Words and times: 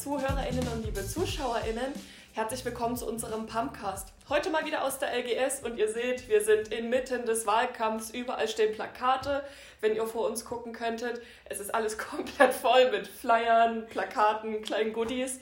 ZuhörerInnen 0.00 0.66
und 0.68 0.86
liebe 0.86 1.06
ZuschauerInnen, 1.06 1.92
herzlich 2.32 2.64
willkommen 2.64 2.96
zu 2.96 3.06
unserem 3.06 3.44
Pumpcast. 3.44 4.14
Heute 4.30 4.48
mal 4.48 4.64
wieder 4.64 4.82
aus 4.82 4.98
der 4.98 5.10
LGS 5.14 5.62
und 5.62 5.76
ihr 5.76 5.92
seht, 5.92 6.26
wir 6.26 6.42
sind 6.42 6.68
inmitten 6.68 7.26
des 7.26 7.46
Wahlkampfs, 7.46 8.08
überall 8.08 8.48
stehen 8.48 8.72
Plakate, 8.72 9.44
wenn 9.82 9.94
ihr 9.94 10.06
vor 10.06 10.26
uns 10.26 10.46
gucken 10.46 10.72
könntet. 10.72 11.20
Es 11.44 11.60
ist 11.60 11.74
alles 11.74 11.98
komplett 12.10 12.54
voll 12.54 12.90
mit 12.90 13.08
Flyern, 13.08 13.86
Plakaten, 13.88 14.62
kleinen 14.62 14.94
Goodies. 14.94 15.38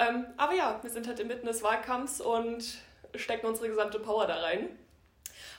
Ähm, 0.00 0.26
aber 0.36 0.54
ja, 0.54 0.80
wir 0.82 0.90
sind 0.90 1.06
halt 1.06 1.20
inmitten 1.20 1.46
des 1.46 1.62
Wahlkampfs 1.62 2.20
und 2.20 2.64
stecken 3.14 3.46
unsere 3.46 3.68
gesamte 3.68 4.00
Power 4.00 4.26
da 4.26 4.40
rein. 4.40 4.70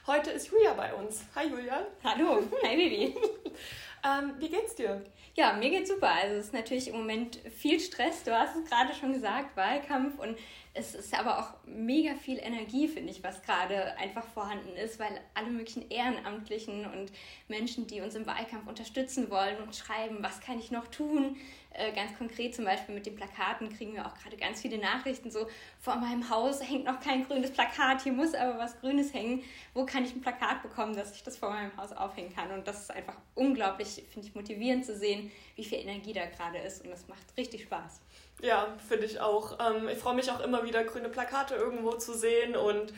Heute 0.07 0.29
ist 0.31 0.51
Julia 0.51 0.73
bei 0.73 0.93
uns. 0.93 1.21
Hi 1.35 1.47
Julia. 1.47 1.87
Hallo, 2.03 2.43
hi 2.63 2.75
Baby. 2.75 3.15
ähm, 4.03 4.33
wie 4.39 4.49
geht's 4.49 4.75
dir? 4.75 5.03
Ja, 5.35 5.53
mir 5.53 5.69
geht's 5.69 5.89
super. 5.89 6.09
Also 6.09 6.35
es 6.35 6.45
ist 6.45 6.53
natürlich 6.53 6.87
im 6.89 6.97
Moment 6.97 7.37
viel 7.55 7.79
Stress. 7.79 8.23
Du 8.23 8.37
hast 8.37 8.55
es 8.55 8.69
gerade 8.69 8.93
schon 8.93 9.13
gesagt, 9.13 9.55
Wahlkampf 9.55 10.19
und 10.19 10.37
es 10.73 10.95
ist 10.95 11.13
aber 11.13 11.39
auch 11.39 11.53
mega 11.65 12.15
viel 12.15 12.37
Energie, 12.37 12.87
finde 12.87 13.11
ich, 13.11 13.23
was 13.23 13.41
gerade 13.41 13.97
einfach 13.97 14.25
vorhanden 14.25 14.73
ist, 14.77 14.99
weil 14.99 15.19
alle 15.33 15.49
möglichen 15.49 15.89
Ehrenamtlichen 15.89 16.85
und 16.85 17.11
Menschen, 17.49 17.87
die 17.87 17.99
uns 17.99 18.15
im 18.15 18.25
Wahlkampf 18.25 18.67
unterstützen 18.67 19.29
wollen 19.29 19.57
und 19.61 19.75
schreiben, 19.75 20.19
was 20.21 20.39
kann 20.39 20.59
ich 20.59 20.71
noch 20.71 20.87
tun, 20.87 21.35
äh, 21.73 21.93
ganz 21.93 22.17
konkret 22.17 22.53
zum 22.53 22.65
Beispiel 22.65 22.95
mit 22.95 23.05
den 23.05 23.15
Plakaten 23.15 23.69
kriegen 23.69 23.93
wir 23.93 24.05
auch 24.05 24.13
gerade 24.15 24.35
ganz 24.35 24.61
viele 24.61 24.77
Nachrichten 24.77 25.31
so, 25.31 25.47
vor 25.79 25.95
meinem 25.95 26.29
Haus 26.29 26.61
hängt 26.61 26.85
noch 26.85 26.99
kein 26.99 27.25
grünes 27.25 27.51
Plakat, 27.51 28.01
hier 28.03 28.13
muss 28.13 28.33
aber 28.33 28.57
was 28.57 28.79
Grünes 28.79 29.13
hängen. 29.13 29.43
Wo 29.73 29.85
kann 29.85 30.03
ich 30.03 30.13
ein 30.13 30.21
Plakat 30.21 30.61
bekommen, 30.63 30.95
dass 30.95 31.15
ich 31.15 31.23
das 31.23 31.37
vor 31.37 31.49
meinem 31.49 31.75
Haus 31.77 31.93
aufhängen 31.93 32.33
kann? 32.33 32.51
Und 32.51 32.67
das 32.67 32.81
ist 32.81 32.91
einfach 32.91 33.15
unglaublich, 33.35 34.03
finde 34.11 34.27
ich, 34.27 34.35
motivierend 34.35 34.85
zu 34.85 34.97
sehen, 34.97 35.31
wie 35.55 35.63
viel 35.63 35.79
Energie 35.79 36.13
da 36.13 36.25
gerade 36.25 36.57
ist. 36.57 36.83
Und 36.83 36.91
das 36.91 37.07
macht 37.07 37.37
richtig 37.37 37.63
Spaß. 37.63 38.01
Ja, 38.41 38.75
finde 38.87 39.05
ich 39.05 39.19
auch. 39.19 39.57
Ähm, 39.59 39.87
ich 39.87 39.99
freue 39.99 40.15
mich 40.15 40.31
auch 40.31 40.39
immer 40.39 40.63
wieder, 40.65 40.83
grüne 40.83 41.09
Plakate 41.09 41.55
irgendwo 41.55 41.91
zu 41.91 42.13
sehen 42.13 42.55
und 42.55 42.91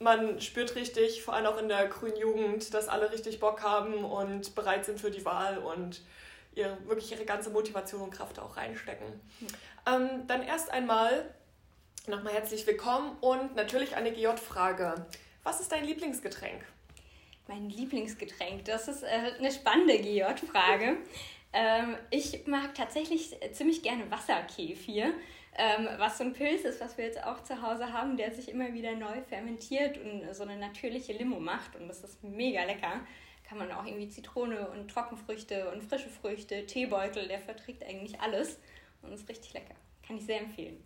man 0.00 0.40
spürt 0.40 0.74
richtig, 0.74 1.22
vor 1.22 1.34
allem 1.34 1.46
auch 1.46 1.58
in 1.58 1.68
der 1.68 1.86
grünen 1.88 2.16
Jugend, 2.16 2.72
dass 2.74 2.88
alle 2.88 3.10
richtig 3.12 3.40
Bock 3.40 3.62
haben 3.62 4.04
und 4.04 4.54
bereit 4.54 4.84
sind 4.84 5.00
für 5.00 5.10
die 5.10 5.24
Wahl 5.24 5.58
und 5.58 6.02
ihre, 6.54 6.76
wirklich 6.86 7.10
ihre 7.12 7.24
ganze 7.24 7.50
Motivation 7.50 8.02
und 8.02 8.10
Kraft 8.10 8.38
auch 8.38 8.56
reinstecken. 8.56 9.06
Ähm, 9.86 10.26
dann 10.26 10.42
erst 10.42 10.70
einmal 10.70 11.32
nochmal 12.06 12.32
herzlich 12.32 12.66
willkommen 12.66 13.16
und 13.20 13.54
natürlich 13.54 13.96
eine 13.96 14.12
GJ-Frage. 14.12 15.06
Was 15.42 15.60
ist 15.60 15.72
dein 15.72 15.84
Lieblingsgetränk? 15.84 16.64
Mein 17.46 17.70
Lieblingsgetränk, 17.70 18.64
das 18.66 18.88
ist 18.88 19.02
äh, 19.02 19.32
eine 19.38 19.50
spannende 19.50 19.98
GJ-Frage. 19.98 20.96
Ähm, 21.52 21.96
ich 22.10 22.46
mag 22.46 22.74
tatsächlich 22.74 23.36
ziemlich 23.52 23.82
gerne 23.82 24.10
Wasserkefir, 24.10 25.12
ähm, 25.56 25.88
was 25.98 26.18
so 26.18 26.24
ein 26.24 26.32
Pilz 26.32 26.62
ist, 26.62 26.80
was 26.80 26.96
wir 26.98 27.04
jetzt 27.04 27.24
auch 27.24 27.42
zu 27.42 27.60
Hause 27.62 27.92
haben, 27.92 28.16
der 28.16 28.32
sich 28.32 28.48
immer 28.48 28.72
wieder 28.72 28.94
neu 28.94 29.22
fermentiert 29.28 29.98
und 29.98 30.34
so 30.34 30.44
eine 30.44 30.56
natürliche 30.56 31.12
Limo 31.12 31.40
macht. 31.40 31.74
Und 31.76 31.88
das 31.88 32.04
ist 32.04 32.22
mega 32.22 32.64
lecker 32.64 33.00
kann 33.48 33.58
man 33.58 33.72
auch 33.72 33.86
irgendwie 33.86 34.08
Zitrone 34.08 34.68
und 34.68 34.90
Trockenfrüchte 34.90 35.70
und 35.70 35.82
frische 35.82 36.10
Früchte, 36.10 36.66
Teebeutel, 36.66 37.28
der 37.28 37.40
verträgt 37.40 37.82
eigentlich 37.84 38.20
alles 38.20 38.58
und 39.02 39.12
ist 39.12 39.28
richtig 39.28 39.54
lecker. 39.54 39.74
Kann 40.06 40.18
ich 40.18 40.26
sehr 40.26 40.40
empfehlen. 40.40 40.84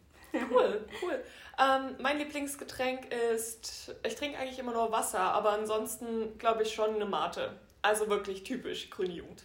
Cool, 0.51 0.87
cool. 1.03 1.23
Ähm, 1.59 1.97
mein 1.99 2.19
Lieblingsgetränk 2.19 3.13
ist, 3.13 3.95
ich 4.07 4.15
trinke 4.15 4.39
eigentlich 4.39 4.59
immer 4.59 4.73
nur 4.73 4.93
Wasser, 4.93 5.21
aber 5.21 5.51
ansonsten 5.51 6.39
glaube 6.39 6.63
ich 6.63 6.73
schon 6.73 6.95
eine 6.95 7.05
Mate. 7.05 7.59
Also 7.83 8.09
wirklich 8.09 8.45
typisch 8.45 8.89
grüne 8.91 9.15
Jugend. 9.15 9.45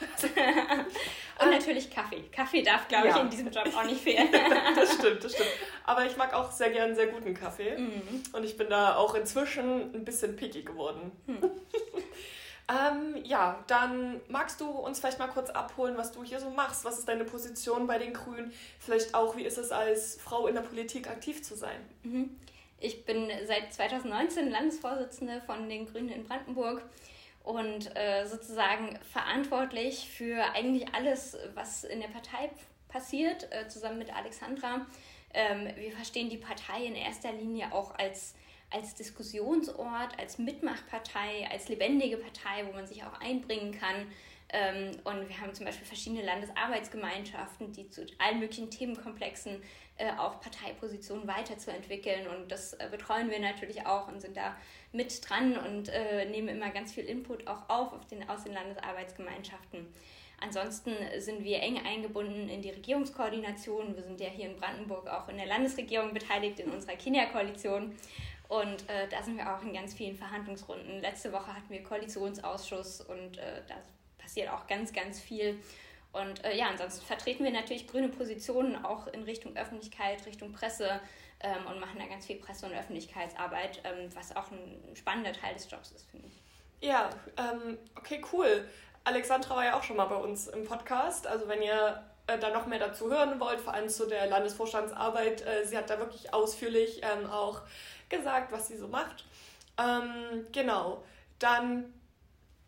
und 1.40 1.50
natürlich 1.50 1.90
Kaffee. 1.90 2.24
Kaffee 2.32 2.62
darf, 2.62 2.88
glaube 2.88 3.08
ja. 3.08 3.16
ich, 3.16 3.22
in 3.22 3.30
diesem 3.30 3.50
Job 3.50 3.66
auch 3.76 3.84
nicht 3.84 4.00
fehlen. 4.00 4.28
das 4.76 4.94
stimmt, 4.98 5.24
das 5.24 5.32
stimmt. 5.32 5.50
Aber 5.84 6.06
ich 6.06 6.16
mag 6.16 6.32
auch 6.34 6.50
sehr 6.50 6.70
gern 6.70 6.94
sehr 6.94 7.08
guten 7.08 7.34
Kaffee. 7.34 7.76
Mhm. 7.76 8.22
Und 8.32 8.44
ich 8.44 8.56
bin 8.56 8.68
da 8.68 8.96
auch 8.96 9.14
inzwischen 9.14 9.94
ein 9.94 10.04
bisschen 10.04 10.36
picky 10.36 10.62
geworden. 10.62 11.12
Mhm. 11.26 11.50
Ähm, 12.66 13.22
ja, 13.24 13.62
dann 13.66 14.22
magst 14.28 14.60
du 14.60 14.70
uns 14.70 14.98
vielleicht 14.98 15.18
mal 15.18 15.28
kurz 15.28 15.50
abholen, 15.50 15.98
was 15.98 16.12
du 16.12 16.24
hier 16.24 16.40
so 16.40 16.48
machst. 16.48 16.84
Was 16.84 16.98
ist 16.98 17.06
deine 17.06 17.24
Position 17.24 17.86
bei 17.86 17.98
den 17.98 18.14
Grünen? 18.14 18.52
Vielleicht 18.78 19.14
auch, 19.14 19.36
wie 19.36 19.44
ist 19.44 19.58
es 19.58 19.70
als 19.70 20.16
Frau 20.16 20.46
in 20.46 20.54
der 20.54 20.62
Politik 20.62 21.08
aktiv 21.08 21.42
zu 21.42 21.56
sein? 21.56 21.78
Mhm. 22.04 22.38
Ich 22.80 23.04
bin 23.04 23.30
seit 23.46 23.72
2019 23.72 24.50
Landesvorsitzende 24.50 25.42
von 25.44 25.68
den 25.68 25.86
Grünen 25.86 26.08
in 26.08 26.24
Brandenburg 26.24 26.82
und 27.44 27.94
äh, 27.96 28.26
sozusagen 28.26 28.98
verantwortlich 29.12 30.08
für 30.08 30.42
eigentlich 30.54 30.92
alles, 30.94 31.36
was 31.54 31.84
in 31.84 32.00
der 32.00 32.08
Partei 32.08 32.50
passiert, 32.88 33.46
äh, 33.52 33.68
zusammen 33.68 33.98
mit 33.98 34.14
Alexandra. 34.14 34.86
Ähm, 35.32 35.68
wir 35.76 35.92
verstehen 35.92 36.30
die 36.30 36.38
Partei 36.38 36.84
in 36.84 36.96
erster 36.96 37.32
Linie 37.32 37.72
auch 37.72 37.96
als 37.96 38.34
als 38.70 38.94
Diskussionsort, 38.94 40.18
als 40.18 40.38
Mitmachpartei, 40.38 41.48
als 41.50 41.68
lebendige 41.68 42.16
Partei, 42.16 42.66
wo 42.66 42.72
man 42.72 42.86
sich 42.86 43.04
auch 43.04 43.20
einbringen 43.20 43.78
kann. 43.78 44.06
Ähm, 44.54 44.92
und 45.02 45.28
wir 45.28 45.40
haben 45.40 45.52
zum 45.52 45.66
Beispiel 45.66 45.84
verschiedene 45.84 46.22
Landesarbeitsgemeinschaften, 46.22 47.72
die 47.72 47.90
zu 47.90 48.06
allen 48.18 48.38
möglichen 48.38 48.70
Themenkomplexen 48.70 49.60
äh, 49.96 50.12
auch 50.12 50.40
Parteipositionen 50.40 51.26
weiterzuentwickeln. 51.26 52.28
Und 52.28 52.52
das 52.52 52.74
äh, 52.74 52.86
betreuen 52.88 53.30
wir 53.30 53.40
natürlich 53.40 53.84
auch 53.84 54.06
und 54.06 54.20
sind 54.20 54.36
da 54.36 54.56
mit 54.92 55.28
dran 55.28 55.58
und 55.58 55.88
äh, 55.88 56.26
nehmen 56.26 56.48
immer 56.48 56.70
ganz 56.70 56.92
viel 56.92 57.04
Input 57.04 57.48
auch 57.48 57.68
auf, 57.68 57.92
auf 57.92 58.06
den, 58.06 58.28
aus 58.28 58.44
den 58.44 58.52
Landesarbeitsgemeinschaften. 58.52 59.88
Ansonsten 60.40 60.92
sind 61.18 61.42
wir 61.42 61.60
eng 61.60 61.80
eingebunden 61.84 62.48
in 62.48 62.62
die 62.62 62.70
Regierungskoordination. 62.70 63.96
Wir 63.96 64.02
sind 64.04 64.20
ja 64.20 64.28
hier 64.28 64.50
in 64.50 64.56
Brandenburg 64.56 65.08
auch 65.08 65.28
in 65.28 65.36
der 65.36 65.46
Landesregierung 65.46 66.12
beteiligt, 66.12 66.60
in 66.60 66.70
unserer 66.70 66.96
Kinderkoalition. 66.96 67.96
Und 68.48 68.88
äh, 68.88 69.08
da 69.10 69.22
sind 69.22 69.36
wir 69.36 69.52
auch 69.52 69.62
in 69.62 69.72
ganz 69.72 69.94
vielen 69.94 70.14
Verhandlungsrunden. 70.14 71.00
Letzte 71.00 71.32
Woche 71.32 71.54
hatten 71.54 71.70
wir 71.70 71.82
Koalitionsausschuss 71.82 73.00
und 73.00 73.38
äh, 73.38 73.62
da 73.66 73.76
passiert 74.34 74.52
auch 74.52 74.66
ganz, 74.66 74.92
ganz 74.92 75.20
viel. 75.20 75.60
Und 76.12 76.44
äh, 76.44 76.56
ja, 76.56 76.66
ansonsten 76.68 77.04
vertreten 77.04 77.44
wir 77.44 77.52
natürlich 77.52 77.86
grüne 77.86 78.08
Positionen 78.08 78.84
auch 78.84 79.06
in 79.08 79.22
Richtung 79.22 79.56
Öffentlichkeit, 79.56 80.26
Richtung 80.26 80.52
Presse 80.52 81.00
ähm, 81.40 81.66
und 81.70 81.80
machen 81.80 81.98
da 81.98 82.06
ganz 82.06 82.26
viel 82.26 82.36
Presse- 82.36 82.66
und 82.66 82.72
Öffentlichkeitsarbeit, 82.72 83.80
ähm, 83.84 84.08
was 84.14 84.34
auch 84.34 84.50
ein 84.50 84.96
spannender 84.96 85.32
Teil 85.32 85.54
des 85.54 85.70
Jobs 85.70 85.92
ist, 85.92 86.08
finde 86.10 86.26
ich. 86.28 86.88
Ja, 86.88 87.10
ähm, 87.36 87.78
okay, 87.96 88.22
cool. 88.32 88.68
Alexandra 89.04 89.56
war 89.56 89.64
ja 89.64 89.78
auch 89.78 89.82
schon 89.82 89.96
mal 89.96 90.06
bei 90.06 90.16
uns 90.16 90.48
im 90.48 90.64
Podcast. 90.64 91.26
Also 91.26 91.46
wenn 91.48 91.62
ihr 91.62 92.04
äh, 92.26 92.38
da 92.38 92.50
noch 92.50 92.66
mehr 92.66 92.78
dazu 92.80 93.10
hören 93.10 93.38
wollt, 93.38 93.60
vor 93.60 93.74
allem 93.74 93.88
zu 93.88 94.06
der 94.06 94.26
Landesvorstandsarbeit, 94.26 95.42
äh, 95.42 95.64
sie 95.64 95.76
hat 95.76 95.90
da 95.90 95.98
wirklich 95.98 96.32
ausführlich 96.34 97.02
ähm, 97.02 97.30
auch 97.30 97.62
gesagt, 98.08 98.50
was 98.50 98.66
sie 98.68 98.76
so 98.76 98.88
macht. 98.88 99.24
Ähm, 99.78 100.46
genau. 100.52 101.04
Dann 101.38 101.92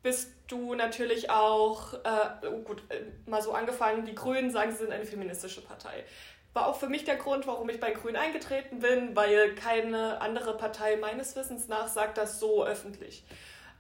bist 0.07 0.31
du 0.47 0.77
natürlich 0.77 1.31
auch, 1.31 1.95
äh, 1.95 2.47
oh 2.49 2.61
gut, 2.61 2.81
äh, 2.91 3.01
mal 3.29 3.43
so 3.43 3.51
angefangen, 3.51 4.05
die 4.05 4.15
Grünen 4.15 4.53
sagen, 4.53 4.71
sie 4.71 4.79
sind 4.79 4.93
eine 4.93 5.05
feministische 5.05 5.63
Partei. 5.63 6.05
War 6.53 6.69
auch 6.69 6.77
für 6.79 6.89
mich 6.89 7.03
der 7.03 7.17
Grund, 7.17 7.49
warum 7.49 7.69
ich 7.71 7.81
bei 7.81 7.91
Grünen 7.91 8.15
eingetreten 8.15 8.79
bin, 8.79 9.17
weil 9.17 9.57
keine 9.57 10.21
andere 10.21 10.57
Partei 10.57 10.95
meines 10.95 11.35
Wissens 11.35 11.67
nach 11.67 11.89
sagt 11.89 12.19
das 12.19 12.39
so 12.39 12.65
öffentlich. 12.65 13.25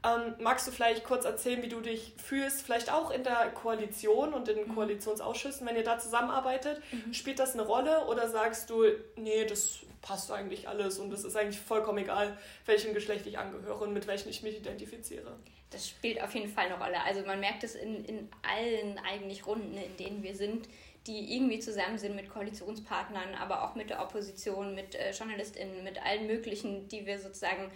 Ähm, 0.05 0.35
magst 0.41 0.67
du 0.67 0.73
vielleicht 0.73 1.05
kurz 1.05 1.25
erzählen, 1.25 1.63
wie 1.63 1.69
du 1.69 1.81
dich 1.81 2.15
fühlst, 2.17 2.63
vielleicht 2.63 2.93
auch 2.93 3.13
in 3.13 3.23
der 3.23 3.53
Koalition 3.55 4.35
und 4.35 4.49
in 4.49 4.67
mhm. 4.67 4.75
Koalitionsausschüssen, 4.75 5.65
wenn 5.65 5.77
ihr 5.77 5.85
da 5.85 6.01
zusammenarbeitet? 6.01 6.83
Mhm. 6.91 7.15
Spielt 7.15 7.39
das 7.39 7.55
eine 7.55 7.63
Rolle 7.63 8.05
oder 8.07 8.29
sagst 8.29 8.69
du, 8.69 8.83
nee, 9.15 9.45
das 9.45 9.79
passt 10.03 10.33
eigentlich 10.33 10.69
alles 10.69 10.99
und 10.99 11.13
es 11.13 11.23
ist 11.23 11.37
eigentlich 11.37 11.61
vollkommen 11.61 11.99
egal, 11.99 12.37
welchem 12.65 12.95
Geschlecht 12.95 13.29
ich 13.29 13.39
angehöre 13.39 13.85
und 13.85 13.93
mit 13.93 14.09
welchem 14.09 14.29
ich 14.29 14.43
mich 14.43 14.57
identifiziere? 14.57 15.37
Das 15.71 15.89
spielt 15.89 16.21
auf 16.23 16.35
jeden 16.35 16.49
Fall 16.49 16.67
eine 16.67 16.79
Rolle. 16.79 17.03
Also 17.03 17.23
man 17.23 17.41
merkt 17.41 17.65
es 17.65 17.75
in, 17.75 18.05
in 18.05 18.29
allen 18.43 18.99
eigentlich 18.99 19.47
Runden, 19.47 19.77
in 19.77 19.97
denen 19.97 20.23
wir 20.23 20.35
sind, 20.35 20.69
die 21.07 21.37
irgendwie 21.37 21.59
zusammen 21.59 21.99
sind 21.99 22.17
mit 22.17 22.31
Koalitionspartnern, 22.31 23.35
aber 23.35 23.65
auch 23.65 23.75
mit 23.75 23.91
der 23.91 24.03
Opposition, 24.03 24.75
mit 24.75 24.95
äh, 24.95 25.13
JournalistInnen, 25.13 25.85
mit 25.85 26.03
allen 26.05 26.27
möglichen, 26.27 26.89
die 26.89 27.07
wir 27.07 27.19
sozusagen 27.19 27.71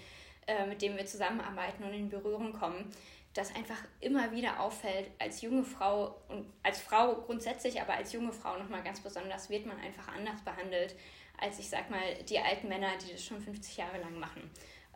äh, 0.47 0.67
mit 0.67 0.83
denen 0.83 0.97
wir 0.97 1.07
zusammenarbeiten 1.07 1.85
und 1.85 1.93
in 1.93 2.09
Berührung 2.09 2.53
kommen, 2.53 2.91
dass 3.35 3.55
einfach 3.55 3.79
immer 4.01 4.33
wieder 4.33 4.59
auffällt, 4.59 5.09
als 5.19 5.43
junge 5.43 5.63
Frau 5.63 6.17
und 6.29 6.47
als 6.65 6.81
Frau 6.81 7.15
grundsätzlich, 7.15 7.81
aber 7.81 7.95
als 7.95 8.13
junge 8.13 8.33
Frau 8.33 8.57
nochmal 8.59 8.83
ganz 8.83 9.01
besonders, 9.01 9.51
wird 9.51 9.67
man 9.67 9.79
einfach 9.79 10.09
anders 10.09 10.41
behandelt 10.43 10.97
als 11.41 11.59
ich 11.59 11.69
sag 11.69 11.91
mal 11.91 12.01
die 12.29 12.39
alten 12.39 12.69
Männer, 12.69 12.91
die 13.03 13.13
das 13.13 13.25
schon 13.25 13.41
50 13.41 13.77
Jahre 13.77 13.99
lang 13.99 14.19
machen. 14.19 14.51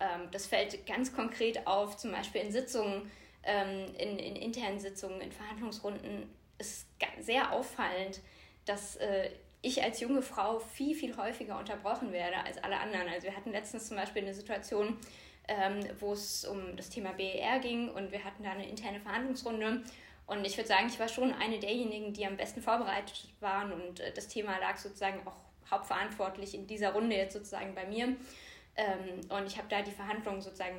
Ähm, 0.04 0.28
das 0.30 0.46
fällt 0.46 0.86
ganz 0.86 1.14
konkret 1.14 1.66
auf, 1.66 1.96
zum 1.96 2.12
Beispiel 2.12 2.42
in 2.42 2.52
Sitzungen, 2.52 3.10
ähm, 3.42 3.86
in, 3.98 4.18
in 4.18 4.36
internen 4.36 4.80
Sitzungen, 4.80 5.20
in 5.20 5.32
Verhandlungsrunden 5.32 6.28
ist 6.58 6.86
sehr 7.20 7.52
auffallend, 7.52 8.20
dass 8.64 8.96
äh, 8.96 9.30
ich 9.62 9.82
als 9.82 10.00
junge 10.00 10.22
Frau 10.22 10.58
viel, 10.58 10.94
viel 10.94 11.16
häufiger 11.16 11.58
unterbrochen 11.58 12.12
werde 12.12 12.36
als 12.44 12.62
alle 12.62 12.78
anderen. 12.78 13.08
Also 13.08 13.26
wir 13.28 13.36
hatten 13.36 13.50
letztens 13.50 13.88
zum 13.88 13.96
Beispiel 13.96 14.22
eine 14.22 14.34
Situation, 14.34 14.98
ähm, 15.48 15.80
wo 16.00 16.12
es 16.12 16.44
um 16.44 16.76
das 16.76 16.90
Thema 16.90 17.12
BER 17.12 17.58
ging 17.60 17.90
und 17.90 18.12
wir 18.12 18.24
hatten 18.24 18.44
da 18.44 18.52
eine 18.52 18.68
interne 18.68 19.00
Verhandlungsrunde 19.00 19.82
Und 20.26 20.44
ich 20.46 20.56
würde 20.56 20.68
sagen, 20.68 20.86
ich 20.88 20.98
war 20.98 21.08
schon 21.08 21.32
eine 21.34 21.58
derjenigen, 21.58 22.12
die 22.12 22.26
am 22.26 22.36
besten 22.36 22.62
vorbereitet 22.62 23.28
waren 23.40 23.72
und 23.72 24.00
äh, 24.00 24.12
das 24.12 24.28
Thema 24.28 24.58
lag 24.58 24.76
sozusagen 24.76 25.26
auch 25.26 25.36
hauptverantwortlich 25.70 26.54
in 26.54 26.66
dieser 26.66 26.92
Runde 26.92 27.16
jetzt 27.16 27.34
sozusagen 27.34 27.74
bei 27.74 27.86
mir. 27.86 28.16
Ähm, 28.76 29.20
und 29.28 29.46
ich 29.46 29.56
habe 29.56 29.68
da 29.68 29.82
die 29.82 29.90
Verhandlungen 29.90 30.40
sozusagen 30.40 30.78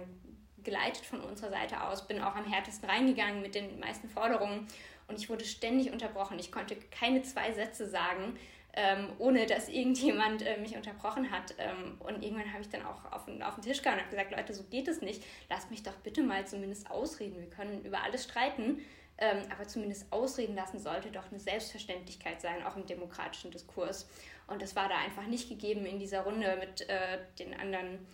geleitet 0.64 1.06
von 1.06 1.22
unserer 1.22 1.52
Seite 1.52 1.82
aus, 1.84 2.08
bin 2.08 2.22
auch 2.22 2.36
am 2.36 2.46
härtesten 2.46 2.90
reingegangen 2.90 3.42
mit 3.42 3.56
den 3.56 3.80
meisten 3.80 4.10
Forderungen 4.10 4.68
und 5.08 5.20
ich 5.20 5.30
wurde 5.30 5.46
ständig 5.46 5.92
unterbrochen. 5.92 6.40
Ich 6.40 6.52
konnte 6.52 6.76
keine 6.92 7.22
zwei 7.22 7.54
Sätze 7.54 7.88
sagen, 7.88 8.38
ähm, 8.74 9.10
ohne 9.20 9.46
dass 9.46 9.70
irgendjemand 9.70 10.42
äh, 10.42 10.58
mich 10.58 10.76
unterbrochen 10.76 11.32
hat. 11.32 11.56
Ähm, 11.58 11.98
und 12.00 12.24
irgendwann 12.24 12.52
habe 12.52 12.62
ich 12.62 12.70
dann 12.70 12.86
auch 12.86 13.06
auf, 13.12 13.28
auf 13.28 13.56
den 13.56 13.64
Tisch 13.64 13.82
gehauen 13.82 14.00
und 14.00 14.10
gesagt, 14.10 14.32
Leute, 14.32 14.54
so 14.54 14.64
geht 14.64 14.88
es 14.88 15.02
nicht. 15.02 15.24
Lasst 15.50 15.72
mich 15.72 15.84
doch 15.84 15.96
bitte 15.98 16.24
mal 16.24 16.46
zumindest 16.46 16.90
ausreden. 16.90 17.40
Wir 17.40 17.50
können 17.50 17.84
über 17.86 18.04
alles 18.04 18.26
streiten, 18.26 18.82
ähm, 19.18 19.44
aber 19.52 19.68
zumindest 19.68 20.12
ausreden 20.12 20.56
lassen 20.56 20.80
sollte 20.80 21.12
doch 21.12 21.30
eine 21.32 21.40
Selbstverständlichkeit 21.40 22.42
sein, 22.42 22.64
auch 22.64 22.76
im 22.76 22.86
demokratischen 22.86 23.52
Diskurs. 23.52 24.10
Und 24.48 24.62
das 24.62 24.76
war 24.76 24.90
da 24.90 24.98
einfach 24.98 25.26
nicht 25.26 25.50
gegeben 25.50 25.86
in 25.86 26.00
dieser 26.00 26.22
Runde 26.22 26.58
mit 26.60 26.88
äh, 26.90 27.20
den 27.40 27.54
anderen 27.54 28.06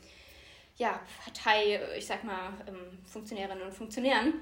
ja, 0.78 1.00
Partei, 1.24 1.80
ich 1.98 2.08
sag 2.08 2.24
mal, 2.24 2.54
ähm, 2.68 3.00
Funktionärinnen 3.06 3.64
und 3.64 3.74
Funktionären. 3.74 4.34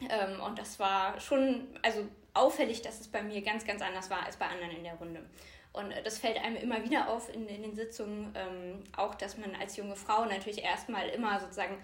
Ähm, 0.00 0.40
und 0.40 0.58
das 0.58 0.78
war 0.78 1.20
schon, 1.20 1.68
also 1.82 2.06
auffällig, 2.32 2.82
dass 2.82 3.00
es 3.00 3.08
bei 3.08 3.22
mir 3.22 3.42
ganz, 3.42 3.64
ganz 3.64 3.82
anders 3.82 4.10
war 4.10 4.24
als 4.24 4.36
bei 4.36 4.46
anderen 4.46 4.76
in 4.76 4.84
der 4.84 4.94
Runde. 4.94 5.24
Und 5.72 5.90
äh, 5.90 6.02
das 6.02 6.18
fällt 6.18 6.38
einem 6.38 6.56
immer 6.56 6.82
wieder 6.84 7.08
auf 7.08 7.32
in, 7.34 7.46
in 7.48 7.62
den 7.62 7.74
Sitzungen, 7.74 8.32
ähm, 8.34 8.84
auch 8.96 9.14
dass 9.14 9.36
man 9.36 9.54
als 9.56 9.76
junge 9.76 9.96
Frau 9.96 10.24
natürlich 10.24 10.62
erstmal 10.62 11.08
immer 11.08 11.38
sozusagen 11.40 11.78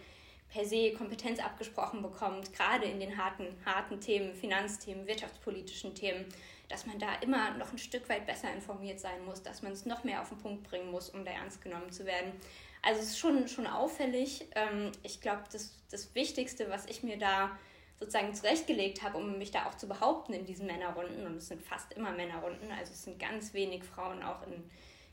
per 0.53 0.65
se 0.65 0.93
Kompetenz 0.93 1.39
abgesprochen 1.39 2.03
bekommt, 2.03 2.53
gerade 2.53 2.87
in 2.87 2.99
den 2.99 3.17
harten, 3.17 3.47
harten 3.65 4.01
Themen, 4.01 4.35
Finanzthemen, 4.35 5.07
wirtschaftspolitischen 5.07 5.95
Themen, 5.95 6.25
dass 6.71 6.87
man 6.87 6.99
da 6.99 7.15
immer 7.17 7.51
noch 7.59 7.73
ein 7.73 7.79
Stück 7.79 8.09
weit 8.09 8.27
besser 8.27 8.53
informiert 8.55 9.01
sein 9.01 9.25
muss, 9.27 9.43
dass 9.43 9.61
man 9.61 9.73
es 9.73 9.87
noch 9.87 10.05
mehr 10.05 10.23
auf 10.23 10.29
den 10.29 10.39
Punkt 10.39 10.63
bringen 10.63 10.91
muss, 10.91 11.11
um 11.11 11.25
da 11.25 11.33
ernst 11.33 11.61
genommen 11.61 11.91
zu 11.91 12.07
werden. 12.07 12.33
Also 12.81 13.01
es 13.01 13.09
ist 13.09 13.19
schon, 13.19 13.49
schon 13.49 13.67
auffällig. 13.67 14.47
Ähm, 14.55 14.93
ich 15.03 15.21
glaube, 15.21 15.43
das, 15.53 15.75
das 15.91 16.15
Wichtigste, 16.15 16.71
was 16.71 16.87
ich 16.87 17.03
mir 17.03 17.19
da 17.19 17.59
sozusagen 17.99 18.33
zurechtgelegt 18.35 19.03
habe, 19.03 19.19
um 19.19 19.37
mich 19.37 19.51
da 19.51 19.67
auch 19.67 19.77
zu 19.77 19.87
behaupten 19.87 20.33
in 20.33 20.47
diesen 20.47 20.67
Männerrunden, 20.67 21.27
und 21.27 21.37
es 21.37 21.49
sind 21.49 21.61
fast 21.63 21.93
immer 21.93 22.13
Männerrunden, 22.13 22.71
also 22.73 22.93
es 22.93 23.05
sind 23.05 23.19
ganz 23.19 23.53
wenig 23.53 23.85
Frauen 23.85 24.23
auch 24.23 24.47
in 24.47 24.65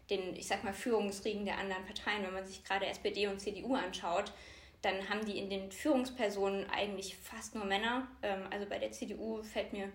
den, 0.09 0.36
ich 0.36 0.48
sag 0.48 0.63
mal, 0.63 0.74
Führungsriegen 0.74 1.44
der 1.44 1.57
anderen 1.57 1.83
Parteien, 1.86 2.24
wenn 2.24 2.33
man 2.33 2.48
sich 2.48 2.63
gerade 2.63 2.86
SPD 2.86 3.27
und 3.27 3.42
CDU 3.42 3.75
anschaut, 3.75 4.31
dann 4.81 5.09
haben 5.09 5.25
die 5.25 5.38
in 5.38 5.50
den 5.50 5.71
Führungspersonen 5.71 6.69
eigentlich 6.69 7.18
fast 7.18 7.56
nur 7.56 7.65
Männer. 7.65 8.07
Ähm, 8.21 8.44
also 8.51 8.65
bei 8.68 8.80
der 8.80 8.92
CDU 8.92 9.42
fällt 9.44 9.74
mir 9.74 9.92